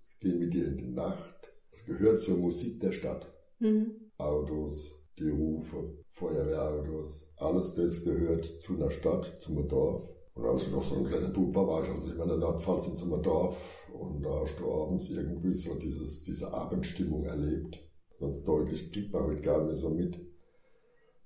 sie 0.00 0.18
gehen 0.20 0.38
mit 0.38 0.54
dir 0.54 0.68
in 0.68 0.76
die 0.78 0.90
Nacht. 0.90 1.52
Es 1.70 1.84
gehört 1.84 2.20
zur 2.20 2.38
Musik 2.38 2.80
der 2.80 2.92
Stadt. 2.92 3.30
Mhm. 3.58 4.10
Autos, 4.16 4.98
die 5.18 5.28
Rufe, 5.28 5.98
Feuerwehrautos, 6.12 7.30
alles 7.36 7.74
das 7.74 8.04
gehört 8.04 8.46
zu 8.46 8.76
einer 8.76 8.90
Stadt, 8.90 9.38
zu 9.40 9.52
einem 9.52 9.68
Dorf. 9.68 10.08
Und 10.34 10.46
als 10.46 10.62
ich 10.62 10.72
noch 10.72 10.84
so 10.84 10.96
ein 10.96 11.04
kleiner 11.04 11.28
Bub 11.28 11.54
war, 11.54 11.66
war 11.66 11.84
ich 11.84 11.90
also 11.90 12.10
immer 12.10 12.22
in 12.22 12.28
der 12.30 12.38
Nordpfalz 12.38 12.86
in 12.88 12.96
so 12.96 13.12
einem 13.12 13.22
Dorf 13.22 13.86
und 13.92 14.22
da 14.22 14.40
hast 14.40 14.58
du 14.58 14.72
abends 14.72 15.10
irgendwie 15.10 15.54
so 15.54 15.74
dieses, 15.74 16.24
diese 16.24 16.50
Abendstimmung 16.54 17.24
erlebt. 17.26 17.78
Ganz 18.18 18.42
deutlich, 18.44 18.90
kriegt 18.90 19.12
man 19.12 19.24
heute 19.24 19.42
gar 19.42 19.62
nicht 19.66 19.78
so 19.78 19.90
mit. 19.90 20.18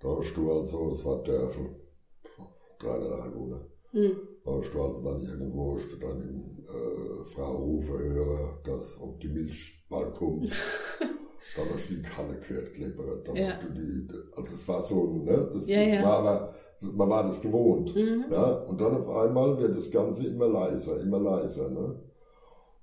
Da 0.01 0.17
hast 0.19 0.37
du 0.37 0.53
also, 0.53 0.93
es 0.93 1.05
war 1.05 1.23
Dörfel, 1.23 1.77
300 2.81 3.21
Einwohner. 3.21 3.72
Mhm. 3.93 4.17
Du 4.45 4.51
also 4.51 5.05
dann 5.05 5.23
irgendwo, 5.23 5.79
dann 6.01 6.21
im 6.23 6.65
äh, 6.67 7.25
Frau 7.25 7.57
Rufe 7.57 7.99
hören, 7.99 8.59
dass, 8.65 9.01
ob 9.01 9.21
die 9.21 9.29
Milch 9.29 9.87
bald 9.89 10.15
kommt. 10.15 10.49
dann 11.57 11.69
hast 11.73 11.91
du 11.91 11.95
die 11.95 12.03
Kanne 12.03 12.39
gehört 12.41 12.73
klippern, 12.73 13.23
dann 13.25 13.37
ja. 13.37 13.49
hast 13.51 13.65
du 13.65 13.73
die, 13.73 14.09
also 14.37 14.55
es 14.55 14.67
war 14.69 14.83
so, 14.83 15.13
ne, 15.13 15.51
das, 15.53 15.69
ja, 15.69 15.85
das 15.85 15.95
ja. 15.97 16.03
war 16.03 16.19
aber, 16.19 16.53
man 16.81 17.11
war 17.11 17.25
das 17.25 17.43
gewohnt, 17.43 17.95
mhm. 17.95 18.25
ja, 18.31 18.53
und 18.63 18.81
dann 18.81 18.97
auf 18.97 19.09
einmal 19.11 19.59
wird 19.59 19.77
das 19.77 19.91
Ganze 19.91 20.27
immer 20.27 20.49
leiser, 20.49 21.01
immer 21.01 21.21
leiser, 21.21 21.69
ne, 21.69 22.01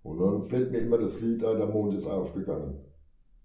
und 0.03 0.19
dann 0.19 0.45
fällt 0.45 0.71
mir 0.71 0.79
immer 0.79 0.97
das 0.97 1.19
Lied 1.21 1.43
ein, 1.43 1.57
der 1.57 1.67
Mond 1.67 1.93
ist 1.93 2.07
aufgegangen. 2.07 2.79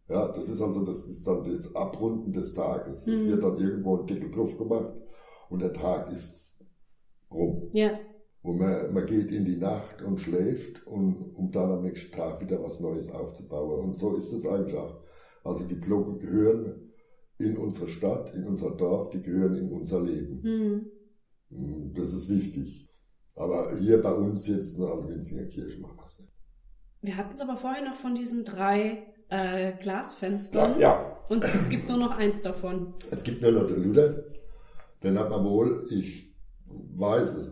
Ja, 0.09 0.29
das 0.29 0.49
ist 0.49 0.61
also, 0.61 0.85
das 0.85 1.09
ist 1.09 1.27
dann 1.27 1.45
das 1.45 1.75
Abrunden 1.75 2.33
des 2.33 2.55
Tages. 2.55 3.07
Es 3.07 3.23
mhm. 3.23 3.29
wird 3.29 3.43
dann 3.43 3.57
irgendwo 3.57 3.97
ein 3.97 4.07
Deckel 4.07 4.31
drauf 4.31 4.57
gemacht 4.59 5.03
und 5.49 5.63
der 5.63 5.73
Tag 5.73 6.13
ist 6.13 6.54
rum. 7.35 7.71
Ja. 7.73 7.99
Und 8.43 8.59
man, 8.59 8.93
man 8.93 9.07
geht 9.07 9.33
in 9.33 9.45
die 9.45 9.57
Nacht 9.57 10.03
und 10.03 10.21
schläft, 10.21 10.87
und, 10.87 11.35
um 11.35 11.51
dann 11.51 11.71
am 11.71 11.83
nächsten 11.83 12.15
Tag 12.15 12.41
wieder 12.41 12.63
was 12.63 12.79
Neues 12.81 13.11
aufzubauen. 13.11 13.85
Und 13.85 13.97
so 13.97 14.17
ist 14.17 14.33
es 14.33 14.47
eigentlich 14.47 14.77
auch. 14.77 15.03
Also 15.45 15.65
die 15.67 15.81
Glocken 15.81 16.19
gehören 16.19 16.93
in 17.39 17.57
unsere 17.57 17.89
Stadt, 17.89 18.35
in 18.35 18.47
unser 18.47 18.71
Dorf, 18.71 19.11
die 19.11 19.23
gehören 19.23 19.57
in 19.57 19.71
unser 19.71 20.03
Leben. 20.03 20.91
Mhm. 21.51 21.93
Das 21.95 22.13
ist 22.13 22.29
wichtig. 22.29 22.89
Aber 23.37 23.77
hier 23.79 24.01
bei 24.01 24.13
uns 24.13 24.47
jetzt 24.47 24.77
in 24.77 24.83
der 24.83 25.09
Winzinger 25.09 25.47
Kirche 25.47 25.81
machen 25.81 25.97
wir 25.97 26.07
es 26.07 26.19
nicht. 26.19 26.33
Wir 27.03 27.17
hatten 27.17 27.33
es 27.33 27.41
aber 27.41 27.57
vorher 27.57 27.85
noch 27.85 27.97
von 27.97 28.15
diesen 28.15 28.45
drei 28.45 29.07
äh, 29.29 29.73
Glasfenstern. 29.81 30.79
Ja, 30.79 30.81
ja. 30.81 31.21
Und 31.29 31.45
es 31.45 31.69
gibt 31.69 31.89
nur 31.89 31.99
noch 31.99 32.13
eins 32.13 32.43
davon. 32.43 32.95
Es 33.11 33.23
gibt 33.23 33.43
nur 33.43 33.53
noch 33.53 33.67
den 33.67 33.83
Luther. 33.83 34.25
Den 35.03 35.19
hat 35.19 35.31
man 35.31 35.45
wohl, 35.45 35.85
ich 35.91 36.34
weiß 36.97 37.35
es, 37.37 37.51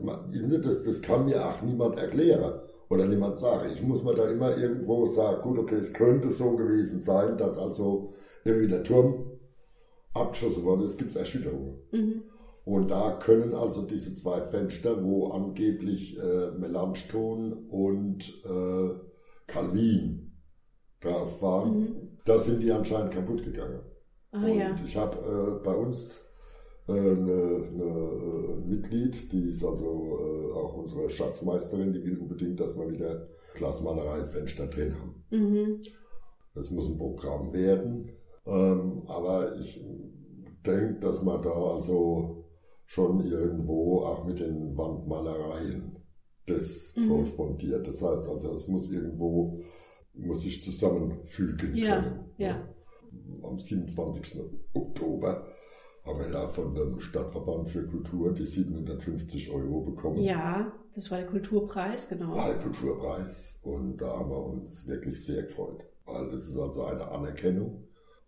das, 0.62 0.84
das 0.84 1.02
kann 1.02 1.26
mir 1.26 1.46
auch 1.46 1.62
niemand 1.62 1.98
erklären 1.98 2.60
oder 2.88 3.06
niemand 3.06 3.38
sagen. 3.38 3.70
Ich 3.72 3.82
muss 3.82 4.02
mir 4.02 4.14
da 4.14 4.28
immer 4.28 4.56
irgendwo 4.56 5.06
sagen, 5.06 5.42
gut, 5.42 5.58
okay, 5.58 5.76
es 5.76 5.92
könnte 5.92 6.30
so 6.30 6.56
gewesen 6.56 7.00
sein, 7.00 7.38
dass 7.38 7.56
also 7.58 8.14
irgendwie 8.44 8.68
der 8.68 8.82
Turm 8.82 9.32
abgeschossen 10.14 10.64
wurde. 10.64 10.84
Es 10.84 10.96
gibt 10.96 11.16
Erschütterungen. 11.16 11.78
Mhm. 11.90 12.22
Und 12.64 12.90
da 12.90 13.18
können 13.18 13.54
also 13.54 13.82
diese 13.82 14.14
zwei 14.14 14.42
Fenster, 14.42 15.02
wo 15.02 15.28
angeblich 15.28 16.16
äh, 16.18 16.52
Melanchthon 16.58 17.52
und 17.68 18.22
äh, 18.44 18.90
Calvin 19.46 20.36
drauf 21.00 21.42
waren, 21.42 21.80
mhm. 21.80 22.18
da 22.24 22.38
sind 22.38 22.62
die 22.62 22.70
anscheinend 22.70 23.12
kaputt 23.12 23.42
gegangen. 23.42 23.80
Ah, 24.30 24.44
und 24.44 24.58
ja. 24.58 24.76
ich 24.84 24.96
habe 24.96 25.16
äh, 25.18 25.64
bei 25.64 25.74
uns 25.74 26.20
äh, 26.88 26.92
eine, 26.92 27.68
eine, 27.72 27.84
äh, 27.84 28.68
Mitglied, 28.68 29.32
die 29.32 29.50
ist 29.50 29.64
also 29.64 30.18
äh, 30.18 30.52
auch 30.54 30.74
unsere 30.74 31.08
Schatzmeisterin, 31.10 31.92
die 31.92 32.04
will 32.04 32.18
unbedingt, 32.18 32.58
dass 32.60 32.76
wir 32.76 32.90
wieder 32.90 33.28
Glasmalerei-Fenster 33.54 34.66
drin 34.66 34.94
haben. 34.98 35.24
Mhm. 35.30 35.82
Das 36.54 36.70
muss 36.70 36.90
ein 36.90 36.98
Programm 36.98 37.52
werden. 37.52 38.10
Ähm, 38.46 39.02
aber 39.06 39.56
ich 39.60 39.80
denke, 40.66 41.00
dass 41.00 41.22
man 41.22 41.42
da 41.42 41.52
also 41.52 42.44
schon 42.86 43.24
irgendwo 43.24 44.00
auch 44.00 44.24
mit 44.24 44.40
den 44.40 44.76
Wandmalereien 44.76 45.96
das 46.46 46.92
mhm. 46.96 47.08
korrespondiert. 47.08 47.86
Das 47.86 48.02
heißt 48.02 48.28
also, 48.28 48.54
es 48.54 48.68
muss 48.68 48.90
irgendwo, 48.90 49.62
muss 50.14 50.42
sich 50.42 50.62
zusammenfügen 50.62 51.76
ja, 51.76 52.02
können. 52.02 52.24
Ja. 52.38 52.68
Am 53.42 53.58
27. 53.58 54.40
Oktober 54.74 55.46
haben 56.04 56.18
wir 56.18 56.30
ja 56.30 56.48
von 56.48 56.74
dem 56.74 57.00
Stadtverband 57.00 57.70
für 57.70 57.86
Kultur 57.86 58.32
die 58.32 58.46
750 58.46 59.50
Euro 59.50 59.82
bekommen. 59.82 60.18
Ja, 60.18 60.72
das 60.94 61.10
war 61.10 61.18
der 61.18 61.26
Kulturpreis, 61.28 62.08
genau. 62.08 62.36
War 62.36 62.48
der 62.48 62.58
Kulturpreis 62.58 63.58
und 63.62 63.98
da 63.98 64.18
haben 64.18 64.30
wir 64.30 64.44
uns 64.44 64.86
wirklich 64.86 65.24
sehr 65.24 65.44
gefreut, 65.44 65.84
weil 66.04 66.30
das 66.30 66.48
ist 66.48 66.58
also 66.58 66.84
eine 66.84 67.08
Anerkennung 67.08 67.84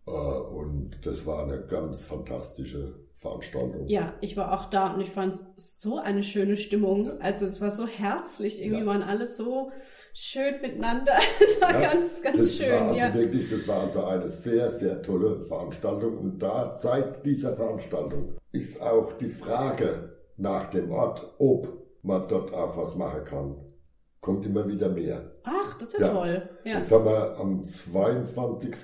äh, 0.06 0.10
und 0.10 0.98
das 1.04 1.26
war 1.26 1.44
eine 1.44 1.66
ganz 1.66 2.04
fantastische 2.04 3.03
Veranstaltung. 3.24 3.86
Ja, 3.88 4.12
ich 4.20 4.36
war 4.36 4.52
auch 4.52 4.66
da 4.66 4.92
und 4.92 5.00
ich 5.00 5.08
fand 5.08 5.34
so 5.56 5.96
eine 5.96 6.22
schöne 6.22 6.58
Stimmung. 6.58 7.20
Also 7.22 7.46
es 7.46 7.58
war 7.58 7.70
so 7.70 7.86
herzlich, 7.86 8.62
irgendwie 8.62 8.82
ja. 8.82 8.86
waren 8.86 9.02
alles 9.02 9.38
so 9.38 9.72
schön 10.12 10.60
miteinander. 10.60 11.14
Es 11.40 11.60
war 11.60 11.72
ja, 11.72 11.92
ganz, 11.92 12.22
ganz 12.22 12.36
das 12.36 12.56
schön. 12.56 12.70
War 12.70 12.88
also 12.88 12.98
ja. 12.98 13.14
wirklich, 13.14 13.48
das 13.48 13.66
war 13.66 13.84
also 13.84 14.04
eine 14.04 14.28
sehr, 14.28 14.70
sehr 14.72 15.00
tolle 15.00 15.46
Veranstaltung. 15.46 16.18
Und 16.18 16.42
da 16.42 16.74
seit 16.74 17.24
dieser 17.24 17.56
Veranstaltung 17.56 18.36
ist 18.52 18.80
auch 18.82 19.14
die 19.14 19.30
Frage 19.30 20.18
nach 20.36 20.68
dem 20.68 20.90
Ort, 20.92 21.34
ob 21.38 21.68
man 22.02 22.28
dort 22.28 22.52
auch 22.52 22.76
was 22.76 22.94
machen 22.94 23.24
kann, 23.24 23.56
kommt 24.20 24.44
immer 24.44 24.68
wieder 24.68 24.90
mehr. 24.90 25.32
Ach, 25.44 25.78
das 25.78 25.94
ist 25.94 26.00
ja, 26.00 26.08
toll. 26.08 26.48
Ja. 26.64 26.78
Jetzt 26.78 26.92
haben 26.92 27.06
wir 27.06 27.38
am 27.38 27.66
22. 27.66 28.74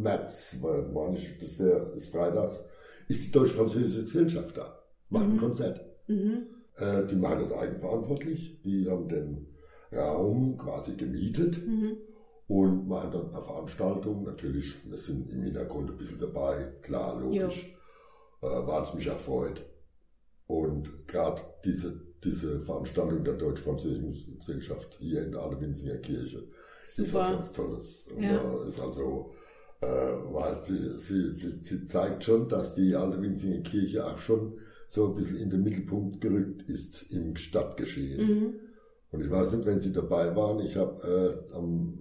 März, 0.00 0.56
weil 0.60 1.16
ich, 1.16 1.36
das 1.40 1.58
wäre 1.58 1.92
ist 1.96 2.12
Freitags, 2.12 2.64
ist 3.12 3.26
die 3.26 3.32
deutsch-französische 3.32 4.02
Gesellschaft 4.02 4.56
da, 4.56 4.78
macht 5.08 5.26
mhm. 5.26 5.32
ein 5.32 5.38
Konzert. 5.38 5.80
Mhm. 6.08 6.46
Äh, 6.76 7.06
die 7.06 7.16
machen 7.16 7.40
das 7.40 7.52
eigenverantwortlich, 7.52 8.60
die 8.62 8.88
haben 8.88 9.08
den 9.08 9.46
Raum 9.92 10.56
quasi 10.56 10.96
gemietet 10.96 11.66
mhm. 11.66 11.98
und 12.48 12.88
machen 12.88 13.10
dann 13.12 13.34
eine 13.34 13.44
Veranstaltung. 13.44 14.24
Natürlich, 14.24 14.74
wir 14.90 14.98
sind 14.98 15.30
im 15.30 15.42
Hintergrund 15.42 15.90
ein 15.90 15.98
bisschen 15.98 16.18
dabei, 16.18 16.72
klar, 16.82 17.20
logisch, 17.20 17.76
äh, 18.40 18.46
war 18.46 18.82
es 18.82 18.94
mich 18.94 19.06
erfreut. 19.06 19.64
Und 20.46 21.06
gerade 21.08 21.42
diese, 21.64 22.00
diese 22.24 22.60
Veranstaltung 22.60 23.24
der 23.24 23.34
deutsch-französischen 23.34 24.38
Gesellschaft 24.38 24.96
hier 24.98 25.24
in 25.24 25.32
der 25.32 25.42
Adewinzinger 25.42 25.98
Kirche 25.98 26.48
Super. 26.82 27.06
ist 27.06 27.14
was 27.14 27.30
ganz 27.30 27.52
Tolles. 27.52 28.06
Ja. 28.18 28.64
ist 28.64 28.80
also 28.80 29.32
äh, 29.82 29.86
weil 29.86 30.62
sie, 30.62 30.98
sie, 30.98 31.32
sie, 31.32 31.58
sie 31.62 31.86
zeigt 31.86 32.24
schon, 32.24 32.48
dass 32.48 32.74
die 32.74 32.94
alte 32.94 33.20
Winzinger 33.20 33.62
Kirche 33.62 34.06
auch 34.06 34.18
schon 34.18 34.54
so 34.88 35.08
ein 35.08 35.16
bisschen 35.16 35.38
in 35.38 35.50
den 35.50 35.64
Mittelpunkt 35.64 36.20
gerückt 36.20 36.68
ist 36.68 37.10
im 37.10 37.36
Stadtgeschehen. 37.36 38.26
Mhm. 38.26 38.54
Und 39.10 39.24
ich 39.24 39.30
weiß 39.30 39.52
nicht, 39.52 39.66
wenn 39.66 39.80
Sie 39.80 39.92
dabei 39.92 40.34
waren, 40.36 40.64
ich 40.64 40.76
habe 40.76 41.44
äh, 41.50 41.54
am, 41.54 41.98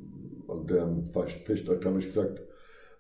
an 0.47 0.67
dem 0.67 1.09
Festtag 1.09 1.83
habe 1.83 1.99
ich 1.99 2.07
gesagt, 2.07 2.41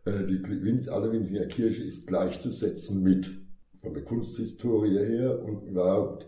äh, 0.05 0.25
die 0.27 0.63
Winz, 0.63 0.87
alle 0.87 1.11
Winzinger 1.11 1.45
Kirche 1.45 1.83
ist 1.83 2.07
gleichzusetzen 2.07 3.03
mit, 3.03 3.29
von 3.81 3.93
der 3.93 4.03
Kunsthistorie 4.03 4.97
her 4.97 5.43
und 5.43 5.67
überhaupt 5.67 6.27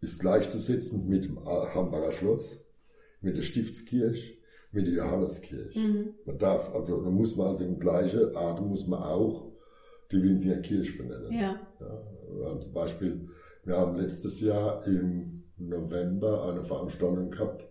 ist 0.00 0.20
gleichzusetzen 0.20 1.08
mit 1.08 1.24
dem 1.24 1.44
Hambacher 1.44 2.12
Schloss, 2.12 2.60
mit 3.20 3.36
der 3.36 3.42
Stiftskirche, 3.42 4.35
wie 4.76 4.84
die 4.84 4.92
Johanneskirche. 4.92 5.78
Mhm. 5.78 6.14
Man 6.24 6.38
darf, 6.38 6.72
also 6.74 7.02
da 7.02 7.10
muss 7.10 7.34
man 7.34 7.48
also 7.48 7.64
im 7.64 7.78
gleichen 7.78 8.36
Atem 8.36 8.68
muss 8.68 8.86
man 8.86 9.02
auch 9.02 9.50
die 10.12 10.22
Winziger 10.22 10.58
Kirche 10.58 10.98
benennen. 10.98 11.32
Ja. 11.32 11.58
ja. 11.80 12.60
Zum 12.60 12.72
Beispiel, 12.72 13.28
wir 13.64 13.76
haben 13.76 13.96
letztes 13.96 14.40
Jahr 14.40 14.86
im 14.86 15.44
November 15.56 16.48
eine 16.48 16.62
Veranstaltung 16.62 17.30
gehabt, 17.30 17.64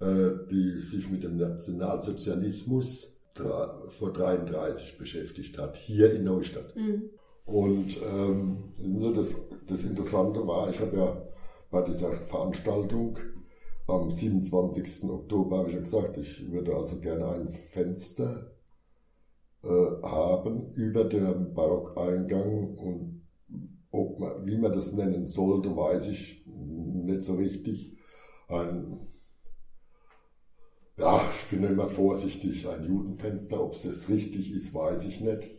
äh, 0.00 0.30
die 0.50 0.80
sich 0.82 1.10
mit 1.10 1.24
dem 1.24 1.36
Nationalsozialismus 1.36 3.12
vor 3.88 4.12
33 4.14 4.96
beschäftigt 4.96 5.58
hat, 5.58 5.76
hier 5.76 6.14
in 6.14 6.24
Neustadt. 6.24 6.74
Mhm. 6.74 7.10
Und 7.44 7.96
ähm, 8.02 8.72
das, 9.14 9.28
das 9.68 9.84
Interessante 9.84 10.46
war, 10.46 10.70
ich 10.70 10.80
habe 10.80 10.96
ja 10.96 11.22
bei 11.70 11.82
dieser 11.82 12.12
Veranstaltung 12.12 13.18
am 13.86 14.10
27. 14.10 15.04
Oktober 15.08 15.58
habe 15.58 15.68
ich 15.68 15.74
ja 15.74 15.80
gesagt, 15.80 16.16
ich 16.18 16.50
würde 16.50 16.74
also 16.74 16.98
gerne 16.98 17.28
ein 17.28 17.48
Fenster 17.48 18.52
äh, 19.62 20.02
haben 20.02 20.72
über 20.74 21.04
dem 21.04 21.54
Barockeingang 21.54 22.76
und 22.76 23.22
ob 23.90 24.18
man, 24.18 24.46
wie 24.46 24.58
man 24.58 24.72
das 24.72 24.92
nennen 24.92 25.28
sollte, 25.28 25.76
weiß 25.76 26.08
ich 26.08 26.44
nicht 26.46 27.22
so 27.22 27.34
richtig. 27.36 27.96
Ein, 28.48 29.08
ja, 30.98 31.28
ich 31.34 31.50
bin 31.50 31.64
immer 31.64 31.88
vorsichtig, 31.88 32.68
ein 32.68 32.84
Judenfenster, 32.84 33.62
ob 33.62 33.72
es 33.72 33.82
das 33.82 34.08
richtig 34.08 34.52
ist, 34.52 34.74
weiß 34.74 35.04
ich 35.04 35.20
nicht. 35.20 35.55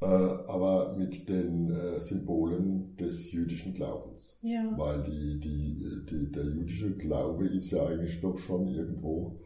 Äh, 0.00 0.06
aber 0.06 0.94
mit 0.96 1.28
den 1.28 1.70
äh, 1.70 2.00
Symbolen 2.00 2.96
des 2.96 3.30
jüdischen 3.32 3.74
Glaubens. 3.74 4.38
Ja. 4.40 4.72
Weil 4.76 5.02
die, 5.02 5.38
die, 5.38 6.06
die, 6.08 6.32
der 6.32 6.44
jüdische 6.44 6.96
Glaube 6.96 7.46
ist 7.48 7.70
ja 7.70 7.86
eigentlich 7.86 8.20
doch 8.20 8.38
schon 8.38 8.66
irgendwo 8.68 9.40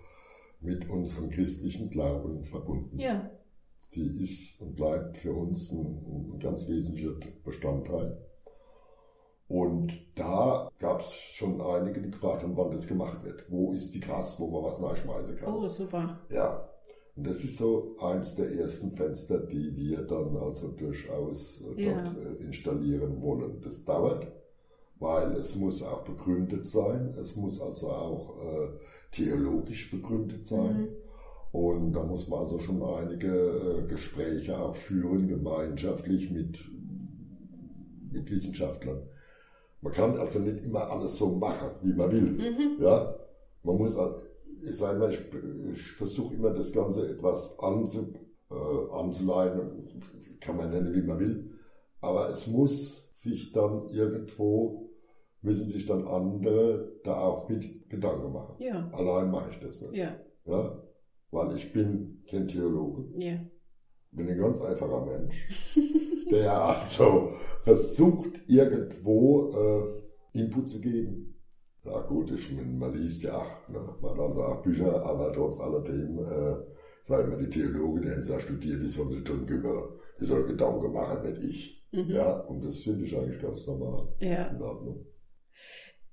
mit 0.61 0.89
unserem 0.89 1.29
christlichen 1.31 1.91
Glauben 1.91 2.45
verbunden. 2.45 2.99
Ja. 2.99 3.31
Die 3.95 4.23
ist 4.23 4.61
und 4.61 4.77
bleibt 4.77 5.19
für 5.19 5.33
uns 5.33 5.71
ein, 5.73 6.35
ein 6.35 6.39
ganz 6.39 6.69
wesentlicher 6.69 7.15
Bestandteil. 7.45 8.17
Und 9.49 9.93
da 10.15 10.71
gab 10.79 11.01
es 11.01 11.13
schon 11.13 11.61
einige, 11.61 12.01
die 12.01 12.11
gefragt 12.11 12.43
haben, 12.43 12.57
wann 12.57 12.71
das 12.71 12.87
gemacht 12.87 13.23
wird. 13.25 13.45
Wo 13.51 13.73
ist 13.73 13.93
die 13.95 14.01
Kasse, 14.01 14.39
wo 14.39 14.49
man 14.49 14.65
was 14.65 14.81
nachschmeißen 14.81 15.37
kann. 15.37 15.53
Oh, 15.53 15.69
super. 15.69 16.19
Ja, 16.31 16.69
und 17.17 17.27
das 17.29 17.45
ist 17.45 17.59
so 17.59 17.97
eins 18.01 18.35
der 18.35 18.53
ersten 18.53 18.91
Fenster, 18.97 19.39
die 19.39 19.75
wir 19.77 20.03
dann 20.03 20.37
also 20.37 20.69
durchaus 20.69 21.63
äh, 21.77 21.85
ja. 21.85 22.03
dort 22.03 22.17
äh, 22.17 22.45
installieren 22.45 23.23
wollen. 23.23 23.61
Das 23.63 23.85
dauert, 23.85 24.27
weil 24.99 25.33
es 25.37 25.55
muss 25.55 25.83
auch 25.83 26.03
begründet 26.03 26.67
sein. 26.67 27.15
Es 27.21 27.37
muss 27.37 27.61
also 27.61 27.91
auch 27.91 28.37
äh, 28.43 28.69
theologisch 29.13 29.93
begründet 29.93 30.45
sein. 30.45 30.81
Mhm. 30.81 30.89
Und 31.53 31.93
da 31.93 32.03
muss 32.03 32.27
man 32.27 32.41
also 32.41 32.59
schon 32.59 32.83
einige 32.83 33.29
äh, 33.29 33.87
Gespräche 33.87 34.59
auch 34.59 34.75
führen, 34.75 35.29
gemeinschaftlich 35.29 36.33
mit, 36.33 36.59
mit 38.11 38.29
Wissenschaftlern. 38.29 39.03
Man 39.83 39.93
kann 39.93 40.19
also 40.19 40.41
nicht 40.41 40.65
immer 40.65 40.91
alles 40.91 41.17
so 41.17 41.29
machen, 41.29 41.71
wie 41.83 41.93
man 41.93 42.11
will. 42.11 42.23
Mhm. 42.23 42.83
Ja? 42.83 43.15
Man 43.63 43.77
muss 43.77 43.95
also 43.95 44.17
ich 44.67 44.77
sage 44.77 44.99
mal, 44.99 45.11
ich, 45.11 45.21
ich 45.73 45.93
versuche 45.93 46.35
immer 46.35 46.51
das 46.51 46.73
Ganze 46.73 47.09
etwas 47.09 47.59
anzu, 47.59 48.15
äh, 48.51 48.93
anzuleiten, 48.93 49.89
kann 50.41 50.57
man 50.57 50.71
nennen, 50.71 50.95
wie 50.95 51.03
man 51.03 51.19
will. 51.19 51.51
Aber 52.01 52.29
es 52.29 52.47
muss 52.47 53.11
sich 53.13 53.53
dann 53.53 53.89
irgendwo, 53.89 54.91
müssen 55.41 55.67
sich 55.67 55.87
dann 55.87 56.07
andere 56.07 56.93
da 57.03 57.17
auch 57.19 57.49
mit 57.49 57.89
Gedanken 57.89 58.33
machen. 58.33 58.57
Ja. 58.59 58.91
Allein 58.93 59.31
mache 59.31 59.51
ich 59.51 59.59
das 59.61 59.81
nicht. 59.83 59.95
Ja. 59.95 60.17
ja? 60.45 60.83
Weil 61.31 61.57
ich 61.57 61.73
bin 61.73 62.23
kein 62.29 62.49
Theologe. 62.49 63.05
Ja. 63.19 63.39
Bin 64.13 64.29
ein 64.29 64.39
ganz 64.39 64.61
einfacher 64.61 65.05
Mensch, 65.07 65.79
der 66.31 66.63
also 66.83 67.33
versucht, 67.65 68.43
irgendwo 68.47 69.51
äh, 69.53 70.39
Input 70.39 70.71
zu 70.71 70.81
geben. 70.81 71.34
Ja 71.85 72.01
gut, 72.01 72.31
ich 72.31 72.51
man 72.51 72.93
liest 72.93 73.23
ja, 73.23 73.45
ne, 73.69 73.95
man 74.01 74.13
hat 74.13 74.21
also 74.21 74.43
auch 74.43 74.63
Bücher, 74.63 75.05
aber 75.05 75.33
trotz 75.33 75.61
alledem 75.61 76.19
äh, 76.19 76.57
sagen 77.07 77.31
wir, 77.31 77.39
die 77.39 77.51
Theologen, 77.51 78.03
die 78.03 78.11
haben 78.11 78.21
es 78.21 78.29
ja 78.29 78.41
studiert, 78.41 78.81
die 78.83 78.89
sollen 78.89 79.13
sich 79.13 79.25
drum 79.25 79.45
kümmern, 79.47 79.91
die 80.19 80.25
sollen 80.25 80.47
Gedanken 80.47 80.93
machen, 80.93 81.23
nicht 81.23 81.43
ich. 81.43 81.85
Mhm. 81.93 82.11
Ja, 82.11 82.39
und 82.41 82.65
das 82.65 82.79
finde 82.79 83.05
ich 83.05 83.17
eigentlich 83.17 83.41
ganz 83.41 83.67
normal. 83.67 84.09
Ja. 84.19 84.47
In 84.47 84.63
Ordnung. 84.63 85.07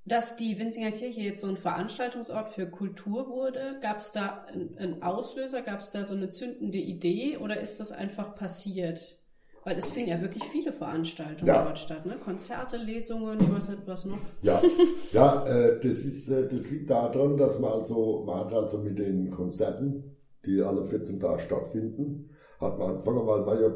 Dass 0.04 0.36
die 0.36 0.58
Winzinger 0.58 0.92
Kirche 0.92 1.22
jetzt 1.22 1.42
so 1.42 1.48
ein 1.48 1.58
Veranstaltungsort 1.58 2.54
für 2.54 2.68
Kultur 2.68 3.30
wurde, 3.30 3.78
gab 3.82 3.98
es 3.98 4.12
da 4.12 4.46
einen 4.46 5.04
Auslöser, 5.04 5.62
gab 5.62 5.80
es 5.80 5.92
da 5.92 6.04
so 6.04 6.16
eine 6.16 6.30
zündende 6.30 6.80
Idee 6.80 7.38
oder 7.38 7.62
ist 7.62 7.80
das 7.80 7.92
einfach 7.92 8.36
passiert? 8.36 9.21
Weil 9.64 9.78
es 9.78 9.90
finden 9.90 10.10
ja 10.10 10.22
wirklich 10.22 10.44
viele 10.46 10.74
Veranstaltungen 10.74 11.48
Ja. 11.48 11.64
dort 11.64 11.78
statt, 11.78 12.06
ne? 12.06 12.18
Konzerte, 12.24 12.78
Lesungen, 12.78 13.38
was, 13.52 13.72
was 13.86 14.06
noch? 14.06 14.18
Ja, 14.42 14.62
ja 15.12 15.46
äh, 15.46 15.80
das, 15.80 16.04
ist, 16.04 16.30
äh, 16.30 16.48
das 16.48 16.70
liegt 16.72 16.90
daran, 16.90 17.38
dass 17.38 17.60
man 17.60 17.74
also, 17.74 18.24
man 18.26 18.40
hat 18.46 18.54
also 18.54 18.80
mit 18.80 18.98
den 18.98 19.30
Konzerten, 19.30 20.16
die 20.46 20.62
alle 20.62 20.86
14 20.86 21.20
Tage 21.20 21.42
stattfinden, 21.42 22.30
hat 22.60 22.80
man 22.80 22.90
angefangen, 22.92 23.28
weil 23.28 23.42
man 23.42 23.62
ja 23.62 23.72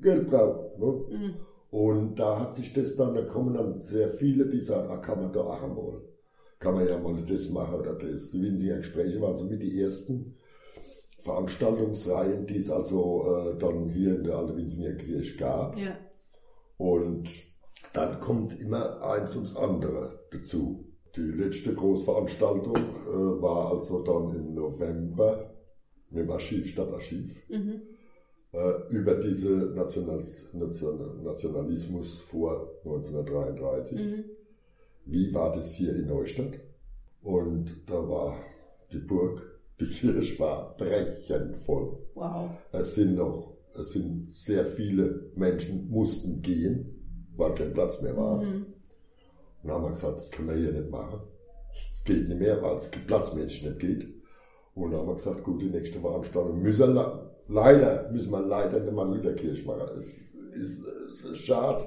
Geld 0.00 0.30
braucht. 0.30 0.78
Ne? 0.78 0.86
Mhm. 0.86 1.34
Und 1.70 2.18
da 2.18 2.40
hat 2.40 2.54
sich 2.54 2.72
das 2.72 2.96
dann, 2.96 3.14
da 3.14 3.22
kommen 3.22 3.54
dann 3.54 3.80
sehr 3.80 4.08
viele, 4.08 4.46
die 4.46 4.60
sagen, 4.60 4.90
ah, 4.90 4.96
kann 4.96 5.20
man 5.20 5.32
da 5.32 5.40
auch 5.40 5.60
mal, 5.68 6.00
kann 6.58 6.74
man 6.74 6.88
ja 6.88 6.98
mal 6.98 7.14
das 7.28 7.50
machen 7.50 7.74
oder 7.74 7.94
das. 7.94 8.30
Die 8.30 8.42
Winziger 8.42 8.78
Gespräche 8.78 9.20
waren 9.20 9.36
so 9.36 9.44
mit 9.44 9.62
die 9.62 9.80
ersten 9.80 10.34
Veranstaltungsreihen, 11.24 12.46
die 12.46 12.58
es 12.58 12.70
also 12.70 13.52
äh, 13.54 13.58
dann 13.58 13.88
hier 13.88 14.16
in 14.16 14.24
der 14.24 14.36
Alte 14.36 14.56
Winziger 14.56 14.94
Kirche 14.94 15.36
gab. 15.38 15.76
Ja. 15.76 15.96
Und 16.76 17.28
dann 17.92 18.20
kommt 18.20 18.58
immer 18.60 19.02
eins 19.02 19.36
ums 19.36 19.56
andere 19.56 20.20
dazu. 20.30 20.86
Die 21.16 21.20
letzte 21.22 21.74
Großveranstaltung 21.74 22.76
äh, 22.76 23.42
war 23.42 23.72
also 23.72 24.02
dann 24.02 24.34
im 24.34 24.54
November 24.54 25.54
mit 26.10 26.24
dem 26.24 26.30
Archiv, 26.30 26.68
Stadtarchiv, 26.68 27.36
Mhm. 27.48 27.82
äh, 28.52 28.72
über 28.90 29.14
diese 29.16 29.50
National, 29.74 30.24
Nationalismus 30.52 32.20
vor 32.20 32.68
1933. 32.84 33.98
Mhm. 33.98 34.24
Wie 35.06 35.34
war 35.34 35.52
das 35.52 35.72
hier 35.74 35.94
in 35.96 36.06
Neustadt? 36.06 36.60
Und 37.22 37.82
da 37.86 37.94
war 38.08 38.36
die 38.92 38.98
Burg, 38.98 39.49
die 39.80 39.86
Kirche 39.86 40.38
war 40.38 40.76
brechend 40.76 41.56
voll. 41.64 41.98
Wow. 42.14 42.50
Es 42.72 42.94
sind 42.94 43.16
noch, 43.16 43.56
es 43.74 43.92
sind 43.92 44.30
sehr 44.30 44.66
viele 44.66 45.30
Menschen 45.34 45.88
mussten 45.90 46.42
gehen, 46.42 47.28
weil 47.36 47.54
kein 47.54 47.72
Platz 47.72 48.00
mehr 48.02 48.16
war. 48.16 48.42
Mhm. 48.42 48.66
Und 49.62 49.68
dann 49.68 49.72
haben 49.76 49.84
wir 49.84 49.90
gesagt, 49.90 50.18
das 50.18 50.30
können 50.30 50.48
wir 50.48 50.56
hier 50.56 50.72
nicht 50.72 50.90
machen. 50.90 51.20
Es 51.92 52.04
geht 52.04 52.28
nicht 52.28 52.38
mehr, 52.38 52.60
weil 52.62 52.76
es 52.76 52.90
platzmäßig 52.90 53.64
nicht 53.64 53.78
geht. 53.78 54.08
Und 54.74 54.90
dann 54.90 55.00
haben 55.00 55.08
wir 55.08 55.14
gesagt, 55.14 55.44
gut, 55.44 55.60
die 55.62 55.70
nächste 55.70 56.00
Veranstaltung 56.00 56.60
müssen 56.62 56.94
wir, 56.94 57.30
leider, 57.48 58.10
müssen 58.10 58.30
wir 58.30 58.40
leider 58.40 58.78
in 58.78 58.84
der 58.84 58.94
Martin-Luther-Kirche 58.94 59.66
machen. 59.66 59.88
Es 59.98 60.06
ist, 60.54 60.84
es 61.12 61.24
ist 61.24 61.38
schade. 61.38 61.84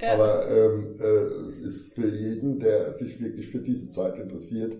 Ja. 0.00 0.14
Aber 0.14 0.48
ähm, 0.48 0.94
äh, 1.00 1.48
es 1.48 1.60
ist 1.60 1.94
für 1.94 2.08
jeden, 2.08 2.60
der 2.60 2.92
sich 2.94 3.20
wirklich 3.20 3.48
für 3.48 3.58
diese 3.58 3.90
Zeit 3.90 4.18
interessiert, 4.18 4.76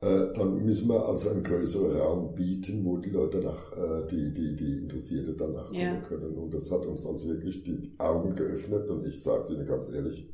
äh, 0.00 0.32
dann 0.34 0.64
müssen 0.64 0.88
wir 0.88 1.04
also 1.06 1.30
einen 1.30 1.42
größeren 1.42 1.96
Raum 1.96 2.34
bieten, 2.34 2.84
wo 2.84 2.98
die 2.98 3.10
Leute 3.10 3.38
nach, 3.38 3.72
äh, 3.76 4.06
die, 4.08 4.32
die, 4.32 4.54
die 4.54 4.78
Interessierte 4.78 5.34
danach 5.34 5.68
kommen 5.68 5.80
Ja. 5.80 6.00
können. 6.00 6.36
Und 6.36 6.54
das 6.54 6.70
hat 6.70 6.86
uns 6.86 7.04
also 7.04 7.28
wirklich 7.28 7.64
die 7.64 7.92
Augen 7.98 8.36
geöffnet. 8.36 8.88
Und 8.88 9.04
ich 9.06 9.20
sage 9.22 9.40
es 9.42 9.50
Ihnen 9.50 9.66
ganz 9.66 9.88
ehrlich, 9.88 10.32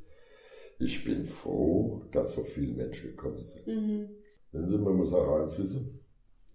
ich 0.78 1.04
bin 1.04 1.24
froh, 1.24 2.02
dass 2.12 2.34
so 2.34 2.42
viele 2.42 2.74
Menschen 2.74 3.10
gekommen 3.10 3.42
sind. 3.44 3.66
Mhm. 3.66 4.08
Wenn 4.52 4.68
Sie, 4.68 4.78
man 4.78 4.96
muss 4.96 5.12
auch 5.12 5.40
eins 5.40 5.58
wissen, 5.58 6.00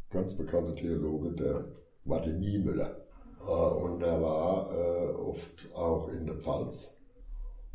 ganz 0.10 0.36
bekannten 0.36 0.76
Theologe, 0.76 1.32
der 1.32 1.66
Martin 2.06 2.40
Niemöller. 2.40 3.02
Äh, 3.46 3.50
und 3.50 4.00
der 4.02 4.22
war 4.22 4.72
äh, 4.72 5.14
oft 5.14 5.72
auch 5.74 6.10
in 6.10 6.26
der 6.26 6.36
Pfalz 6.36 7.00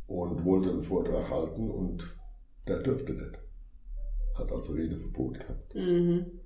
und 0.06 0.44
wollte 0.44 0.70
einen 0.70 0.82
Vortrag 0.82 1.30
halten 1.30 1.70
und 1.70 2.16
der 2.66 2.80
dürfte 2.80 3.12
nicht. 3.12 3.38
Hat 4.36 4.50
also 4.52 4.72
Redeverbot 4.72 5.38
gehabt. 5.38 5.74
Mhm. 5.74 6.40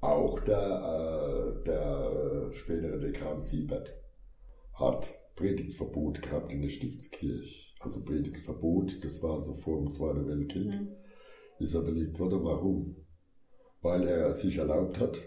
Auch 0.00 0.40
der, 0.40 1.58
äh, 1.60 1.64
der 1.64 2.52
spätere 2.52 2.98
Dekan 2.98 3.40
Siebert 3.40 3.94
hat 4.74 5.14
Predigtverbot 5.36 6.22
gehabt 6.22 6.52
in 6.52 6.62
der 6.62 6.68
Stiftskirche. 6.68 7.66
Also 7.80 8.02
Predigtverbot, 8.02 9.04
das 9.04 9.22
war 9.22 9.34
also 9.34 9.54
vor 9.54 9.78
dem 9.78 9.92
Zweiten 9.92 10.26
Weltkrieg, 10.26 10.66
Mhm. 10.66 10.88
ist 11.58 11.74
er 11.74 11.82
belegt 11.82 12.18
worden. 12.18 12.42
Warum? 12.42 12.96
Weil 13.82 14.06
er 14.08 14.32
sich 14.32 14.56
erlaubt 14.56 14.98
hat, 14.98 15.20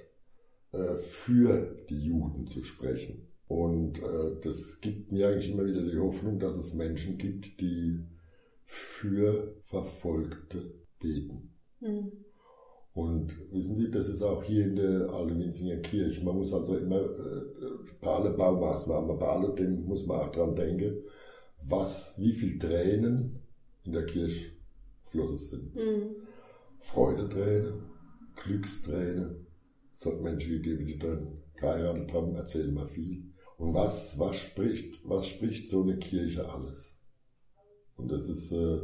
für 1.00 1.78
die 1.90 2.00
Juden 2.04 2.46
zu 2.46 2.64
sprechen. 2.64 3.29
Und 3.50 3.98
äh, 3.98 4.40
das 4.44 4.80
gibt 4.80 5.12
mir 5.12 5.28
eigentlich 5.28 5.52
immer 5.52 5.66
wieder 5.66 5.82
die 5.82 5.98
Hoffnung, 5.98 6.38
dass 6.38 6.56
es 6.56 6.76
Menschen 6.76 7.18
gibt, 7.18 7.60
die 7.60 8.00
für 8.64 9.56
Verfolgte 9.64 10.72
beten. 11.00 11.50
Mhm. 11.80 12.12
Und 12.94 13.34
wissen 13.52 13.76
Sie, 13.76 13.90
das 13.90 14.08
ist 14.08 14.22
auch 14.22 14.44
hier 14.44 14.66
in 14.66 14.76
der 14.76 15.10
Alewinzinger 15.10 15.78
Kirche. 15.78 16.24
Man 16.24 16.36
muss 16.36 16.54
also 16.54 16.78
immer 16.78 17.02
äh, 17.02 17.42
bei 18.00 18.08
allen 18.08 18.38
Baumaßnahmen, 18.38 19.18
bei 19.18 19.28
alledem 19.28 19.84
muss 19.84 20.06
man 20.06 20.20
auch 20.20 20.32
dran 20.32 20.56
denken, 20.56 21.02
was, 21.68 22.14
wie 22.20 22.34
viel 22.34 22.60
Tränen 22.60 23.40
in 23.84 23.94
der 23.94 24.06
Kirche 24.06 24.52
geflossen 25.06 25.38
sind. 25.40 25.76
Mhm. 25.76 26.16
Freudetränen, 26.82 27.82
Glückstränen. 28.36 29.48
Es 29.96 30.06
hat 30.06 30.22
Menschen 30.22 30.52
gegeben, 30.52 30.86
die 30.86 31.00
dann 31.00 31.40
geheiratet 31.56 32.14
haben, 32.14 32.36
erzählen 32.36 32.72
mal 32.72 32.88
viel. 32.88 33.24
Und 33.60 33.74
was, 33.74 34.18
was 34.18 34.38
spricht, 34.38 35.02
was 35.08 35.28
spricht 35.28 35.70
so 35.70 35.84
eine 35.84 35.98
Kirche 35.98 36.50
alles? 36.50 36.98
Und 37.98 38.12
das 38.12 38.28
ist, 38.30 38.52
äh, 38.54 38.80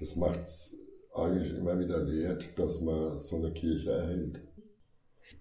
das 0.00 0.16
macht's 0.16 0.74
eigentlich 1.14 1.54
immer 1.54 1.78
wieder 1.78 2.06
wert, 2.06 2.58
dass 2.58 2.80
man 2.80 3.18
so 3.18 3.36
eine 3.36 3.52
Kirche 3.52 3.90
erhält. 3.92 4.40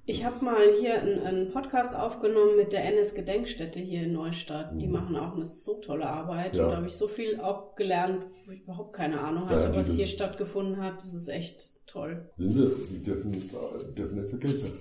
Ich 0.08 0.24
habe 0.26 0.44
mal 0.46 0.74
hier 0.80 1.02
einen, 1.02 1.20
einen 1.22 1.52
Podcast 1.52 1.96
aufgenommen 1.96 2.58
mit 2.58 2.74
der 2.74 2.84
NS-Gedenkstätte 2.86 3.80
hier 3.80 4.04
in 4.04 4.14
Neustadt. 4.14 4.80
Die 4.80 4.88
Mhm. 4.88 4.94
machen 4.94 5.16
auch 5.16 5.36
eine 5.36 5.46
so 5.46 5.76
tolle 5.80 6.06
Arbeit. 6.08 6.56
Ja. 6.56 6.66
Und 6.66 6.72
da 6.72 6.78
habe 6.78 6.88
ich 6.88 6.94
so 6.94 7.08
viel 7.08 7.40
auch 7.40 7.76
gelernt, 7.76 8.24
wo 8.46 8.52
ich 8.52 8.62
überhaupt 8.62 8.94
keine 8.94 9.20
Ahnung 9.22 9.50
hatte, 9.50 9.68
Ja, 9.68 9.72
die 9.72 9.78
was 9.80 9.94
hier 9.94 10.06
stattgefunden 10.08 10.78
hat. 10.84 10.98
Das 10.98 11.14
ist 11.14 11.28
echt 11.30 11.72
toll. 11.88 12.30
Wissen 12.38 12.70
Sie, 12.70 12.92
wir 12.94 13.04
dürfen, 13.16 13.34
äh, 13.34 13.94
dürfen 13.94 14.18
nicht 14.20 14.30
vergessen, 14.30 14.74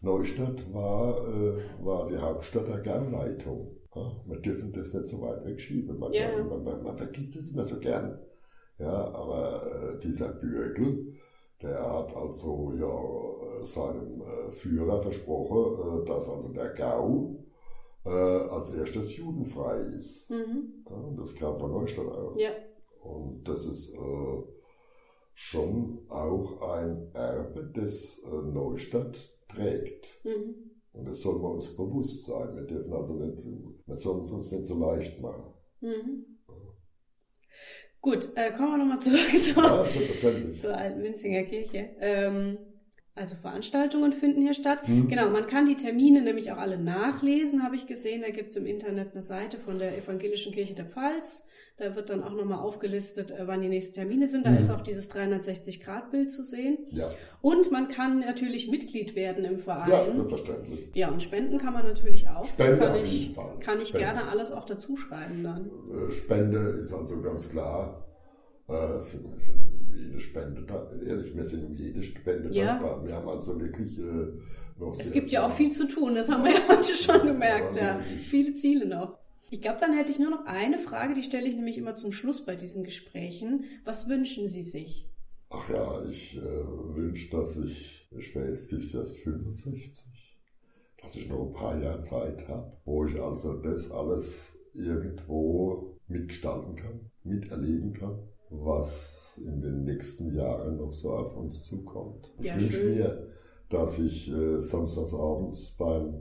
Neustadt 0.00 0.72
war, 0.72 1.18
äh, 1.28 1.56
war 1.84 2.06
die 2.06 2.16
Hauptstadt 2.16 2.68
der 2.68 2.78
Gauleitung. 2.78 3.74
Ja, 3.94 4.12
wir 4.26 4.36
dürfen 4.36 4.70
das 4.72 4.92
nicht 4.94 5.08
so 5.08 5.20
weit 5.20 5.44
wegschieben. 5.44 5.98
Man, 5.98 6.12
Ja. 6.12 6.42
man, 6.44 6.62
man, 6.62 6.82
man 6.82 6.96
vergisst 6.96 7.34
das 7.34 7.50
immer 7.50 7.64
so 7.64 7.78
gern. 7.78 8.16
Ja, 8.78 9.12
aber 9.12 9.94
äh, 9.96 9.98
dieser 9.98 10.28
Bürgel, 10.28 11.12
der 11.62 11.90
hat 11.92 12.14
also 12.14 12.72
ja 12.72 13.64
seinem 13.64 14.20
äh, 14.20 14.50
Führer 14.52 15.02
versprochen, 15.02 16.02
äh, 16.02 16.04
dass 16.04 16.28
also 16.28 16.48
der 16.48 16.68
Gau 16.68 17.34
äh, 18.04 18.08
als 18.10 18.70
erstes 18.70 19.16
judenfrei 19.16 19.78
ist. 19.78 20.30
Mhm. 20.30 20.84
Ja, 20.88 20.96
und 20.96 21.18
das 21.18 21.34
kam 21.34 21.58
von 21.58 21.72
Neustadt 21.72 22.06
aus. 22.06 22.36
Ja. 22.38 22.52
Und 23.00 23.48
das 23.48 23.64
ist 23.64 23.88
äh, 23.88 24.42
schon 25.34 25.98
auch 26.08 26.60
ein 26.60 27.08
Erbe, 27.12 27.64
das 27.64 28.20
äh, 28.24 28.28
Neustadt 28.28 29.28
trägt. 29.48 30.24
Mhm. 30.24 30.70
Und 30.92 31.04
das 31.08 31.20
soll 31.20 31.38
man 31.38 31.52
uns 31.52 31.74
bewusst 31.76 32.24
sein. 32.24 32.56
Wir 32.56 32.62
dürfen 32.62 32.92
also 32.92 33.14
nicht, 33.14 33.44
wir 33.86 33.96
sollen 33.96 34.22
es 34.24 34.30
uns 34.30 34.50
nicht 34.52 34.66
so 34.66 34.78
leicht 34.78 35.20
machen. 35.20 35.54
Mhm. 35.80 36.38
Gut, 38.00 38.28
äh, 38.36 38.52
kommen 38.52 38.72
wir 38.72 38.78
nochmal 38.78 39.00
zurück 39.00 39.28
zur, 39.42 39.64
Ja, 39.64 40.54
zur 40.54 40.76
alten 40.76 41.02
Winzinger 41.02 41.42
Kirche. 41.44 41.90
Ähm, 42.00 42.58
also 43.18 43.36
Veranstaltungen 43.36 44.12
finden 44.12 44.42
hier 44.42 44.54
statt. 44.54 44.86
Mhm. 44.88 45.08
Genau, 45.08 45.28
man 45.30 45.46
kann 45.46 45.66
die 45.66 45.76
Termine 45.76 46.22
nämlich 46.22 46.52
auch 46.52 46.58
alle 46.58 46.78
nachlesen, 46.78 47.62
habe 47.62 47.76
ich 47.76 47.86
gesehen. 47.86 48.22
Da 48.22 48.30
gibt's 48.30 48.56
im 48.56 48.66
Internet 48.66 49.12
eine 49.12 49.22
Seite 49.22 49.58
von 49.58 49.78
der 49.78 49.96
Evangelischen 49.98 50.52
Kirche 50.52 50.74
der 50.74 50.86
Pfalz. 50.86 51.44
Da 51.76 51.94
wird 51.94 52.10
dann 52.10 52.24
auch 52.24 52.32
nochmal 52.34 52.58
aufgelistet, 52.58 53.30
äh, 53.30 53.46
wann 53.46 53.62
die 53.62 53.68
nächsten 53.68 53.94
Termine 53.94 54.26
sind. 54.26 54.44
Da 54.44 54.50
Mhm. 54.50 54.56
ist 54.58 54.70
auch 54.70 54.80
dieses 54.80 55.08
360-Grad-Bild 55.10 56.32
zu 56.32 56.42
sehen. 56.42 56.78
Ja, 56.90 57.08
Und 57.40 57.70
man 57.70 57.86
kann 57.86 58.18
natürlich 58.18 58.68
Mitglied 58.68 59.14
werden 59.14 59.44
im 59.44 59.58
ja, 59.58 59.62
Verein. 59.62 60.16
selbstverständlich. 60.16 60.88
Ja, 60.94 61.08
und 61.08 61.22
spenden 61.22 61.58
kann 61.58 61.72
man 61.74 61.84
natürlich 61.84 62.28
auch. 62.28 62.46
Spende 62.46 62.76
das 62.78 62.88
kann 62.88 62.96
ich, 63.04 63.36
kann 63.60 63.80
ich 63.80 63.88
Spende. 63.88 64.06
gerne 64.06 64.28
alles 64.28 64.50
auch 64.50 64.64
dazu 64.64 64.96
schreiben 64.96 65.44
dann. 65.44 65.70
Äh, 66.08 66.12
Spende 66.12 66.58
ist 66.82 66.92
also 66.92 67.20
ganz 67.22 67.48
klar. 67.48 68.07
Äh, 68.68 68.98
es 68.98 69.12
sind, 69.12 69.24
jede 69.94 70.20
Spende, 70.20 70.64
ehrlich, 71.06 71.34
wir 71.34 71.44
sind 71.44 71.64
um 71.64 71.74
jede 71.76 72.02
Spende 72.02 72.50
Ja. 72.52 72.66
dankbar. 72.66 73.04
Wir 73.06 73.14
haben 73.14 73.28
also 73.28 73.58
wirklich 73.60 73.98
äh, 73.98 74.32
noch 74.78 74.98
Es 74.98 75.12
gibt 75.12 75.30
ja 75.32 75.46
auch 75.46 75.52
viel 75.52 75.70
zu 75.72 75.88
tun, 75.88 76.14
das 76.14 76.28
haben 76.28 76.44
wir 76.44 76.52
ja 76.52 76.68
heute 76.68 76.92
schon 76.92 77.26
gemerkt. 77.26 77.76
Ja. 77.76 78.00
Viele 78.00 78.54
Ziele 78.54 78.86
noch. 78.86 79.18
Ich 79.50 79.62
glaube, 79.62 79.78
dann 79.80 79.94
hätte 79.96 80.12
ich 80.12 80.18
nur 80.18 80.30
noch 80.30 80.44
eine 80.44 80.78
Frage, 80.78 81.14
die 81.14 81.22
stelle 81.22 81.48
ich 81.48 81.56
nämlich 81.56 81.78
immer 81.78 81.94
zum 81.94 82.12
Schluss 82.12 82.44
bei 82.44 82.54
diesen 82.54 82.84
Gesprächen. 82.84 83.64
Was 83.84 84.08
wünschen 84.08 84.48
Sie 84.48 84.62
sich? 84.62 85.08
Ach 85.50 85.68
ja, 85.70 86.04
ich 86.04 86.36
äh, 86.36 86.42
wünsche, 86.42 87.30
dass 87.30 87.56
ich, 87.56 88.06
ich 88.10 88.34
wäre 88.34 88.50
jetzt 88.50 88.70
dieses 88.70 88.92
Jahr 88.92 89.06
65, 89.06 90.38
dass 91.00 91.16
ich 91.16 91.26
noch 91.28 91.46
ein 91.46 91.52
paar 91.54 91.80
Jahre 91.82 92.02
Zeit 92.02 92.46
habe, 92.48 92.70
wo 92.84 93.06
ich 93.06 93.18
also 93.18 93.54
das 93.54 93.90
alles 93.90 94.58
irgendwo 94.74 95.96
mitgestalten 96.06 96.76
kann, 96.76 97.10
miterleben 97.24 97.94
kann, 97.94 98.18
was 98.50 99.38
in 99.44 99.60
den 99.60 99.84
nächsten 99.84 100.34
Jahren 100.34 100.76
noch 100.76 100.92
so 100.92 101.12
auf 101.12 101.36
uns 101.36 101.64
zukommt. 101.64 102.32
Ja, 102.40 102.56
ich 102.56 102.62
wünsche 102.62 102.84
mir, 102.84 103.28
dass 103.68 103.98
ich 103.98 104.30
äh, 104.30 104.60
samstagsabends 104.60 105.76
beim 105.76 106.14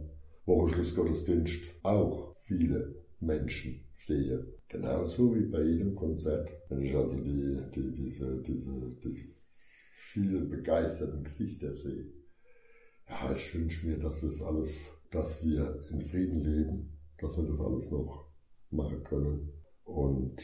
Wochenschlussgottesdienst 0.46 1.64
auch 1.84 2.36
viele 2.44 2.96
Menschen 3.20 3.86
sehe. 3.96 4.46
Genauso 4.68 5.36
wie 5.36 5.46
bei 5.46 5.64
jedem 5.64 5.96
Konzert. 5.96 6.52
Wenn 6.70 6.82
ich 6.82 6.96
also 6.96 7.18
die, 7.18 7.58
die, 7.74 7.92
diese, 7.92 8.42
diese, 8.42 8.72
diese 9.04 9.26
vielen 10.12 10.50
begeisterten 10.50 11.24
Gesichter 11.24 11.74
sehe. 11.74 12.06
Ja, 13.08 13.34
ich 13.34 13.56
wünsche 13.56 13.88
mir, 13.88 13.98
dass 13.98 14.22
das 14.22 14.42
alles, 14.42 15.02
dass 15.12 15.46
wir 15.46 15.80
in 15.90 16.02
Frieden 16.02 16.42
leben, 16.42 16.98
dass 17.18 17.38
wir 17.38 17.46
das 17.46 17.60
alles 17.60 17.92
noch 17.92 18.28
machen 18.70 19.04
können 19.04 19.52
und 19.86 20.42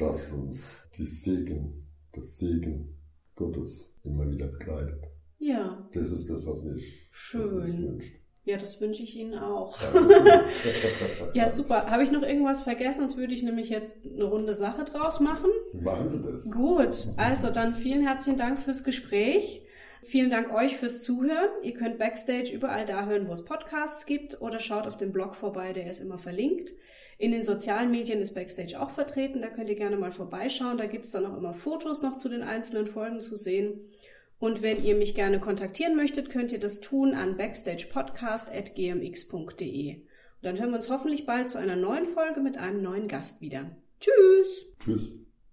dass 0.00 0.32
uns 0.32 0.58
die 0.96 1.06
Segen, 1.06 1.86
das 2.12 2.38
Segen 2.38 2.96
Gottes 3.36 3.92
immer 4.02 4.30
wieder 4.30 4.46
begleitet. 4.46 5.02
Ja, 5.38 5.88
Das 5.92 6.10
ist 6.10 6.28
das, 6.28 6.44
was 6.46 6.62
mich 6.62 7.08
Schön. 7.10 7.42
Was 7.62 7.72
mich 7.72 7.82
wünscht. 7.82 8.14
ja, 8.44 8.56
das 8.58 8.80
wünsche 8.80 9.02
ich 9.02 9.16
Ihnen 9.16 9.34
auch. 9.34 9.78
Ja, 9.80 10.44
Ja, 11.34 11.48
super. 11.48 11.90
Habe 11.90 12.02
ich 12.02 12.10
noch 12.10 12.22
irgendwas 12.22 12.62
vergessen? 12.62 13.00
Sonst 13.00 13.16
würde 13.16 13.34
ich 13.34 13.42
nämlich 13.42 13.68
jetzt 13.70 14.04
eine 14.04 14.24
runde 14.24 14.54
Sache 14.54 14.84
draus 14.84 15.20
machen. 15.20 15.50
Machen 15.72 16.10
Sie 16.10 16.20
das. 16.20 16.50
Gut, 16.50 17.08
also 17.16 17.50
dann 17.50 17.74
vielen 17.74 18.06
herzlichen 18.06 18.38
Dank 18.38 18.58
fürs 18.58 18.84
Gespräch. 18.84 19.64
Vielen 20.02 20.30
Dank 20.30 20.52
euch 20.52 20.76
fürs 20.76 21.02
Zuhören. 21.02 21.50
Ihr 21.62 21.74
könnt 21.74 21.98
Backstage 21.98 22.52
überall 22.52 22.86
da 22.86 23.06
hören, 23.06 23.28
wo 23.28 23.32
es 23.32 23.44
Podcasts 23.44 24.06
gibt 24.06 24.40
oder 24.40 24.58
schaut 24.58 24.86
auf 24.86 24.96
dem 24.96 25.12
Blog 25.12 25.34
vorbei, 25.34 25.72
der 25.72 25.90
ist 25.90 26.00
immer 26.00 26.18
verlinkt. 26.18 26.72
In 27.18 27.32
den 27.32 27.42
sozialen 27.42 27.90
Medien 27.90 28.20
ist 28.20 28.34
Backstage 28.34 28.80
auch 28.80 28.90
vertreten, 28.90 29.42
da 29.42 29.48
könnt 29.48 29.68
ihr 29.68 29.76
gerne 29.76 29.98
mal 29.98 30.12
vorbeischauen. 30.12 30.78
Da 30.78 30.86
gibt 30.86 31.04
es 31.04 31.10
dann 31.10 31.26
auch 31.26 31.36
immer 31.36 31.52
Fotos 31.52 32.00
noch 32.00 32.16
zu 32.16 32.30
den 32.30 32.42
einzelnen 32.42 32.86
Folgen 32.86 33.20
zu 33.20 33.36
sehen. 33.36 33.90
Und 34.38 34.62
wenn 34.62 34.82
ihr 34.82 34.94
mich 34.94 35.14
gerne 35.14 35.38
kontaktieren 35.38 35.96
möchtet, 35.96 36.30
könnt 36.30 36.52
ihr 36.52 36.60
das 36.60 36.80
tun 36.80 37.14
an 37.14 37.36
backstagepodcast.gmx.de. 37.36 40.02
Dann 40.40 40.58
hören 40.58 40.70
wir 40.70 40.76
uns 40.76 40.88
hoffentlich 40.88 41.26
bald 41.26 41.50
zu 41.50 41.58
einer 41.58 41.76
neuen 41.76 42.06
Folge 42.06 42.40
mit 42.40 42.56
einem 42.56 42.80
neuen 42.80 43.06
Gast 43.06 43.42
wieder. 43.42 43.76
Tschüss! 44.00 44.66
Tschüss. 44.82 45.19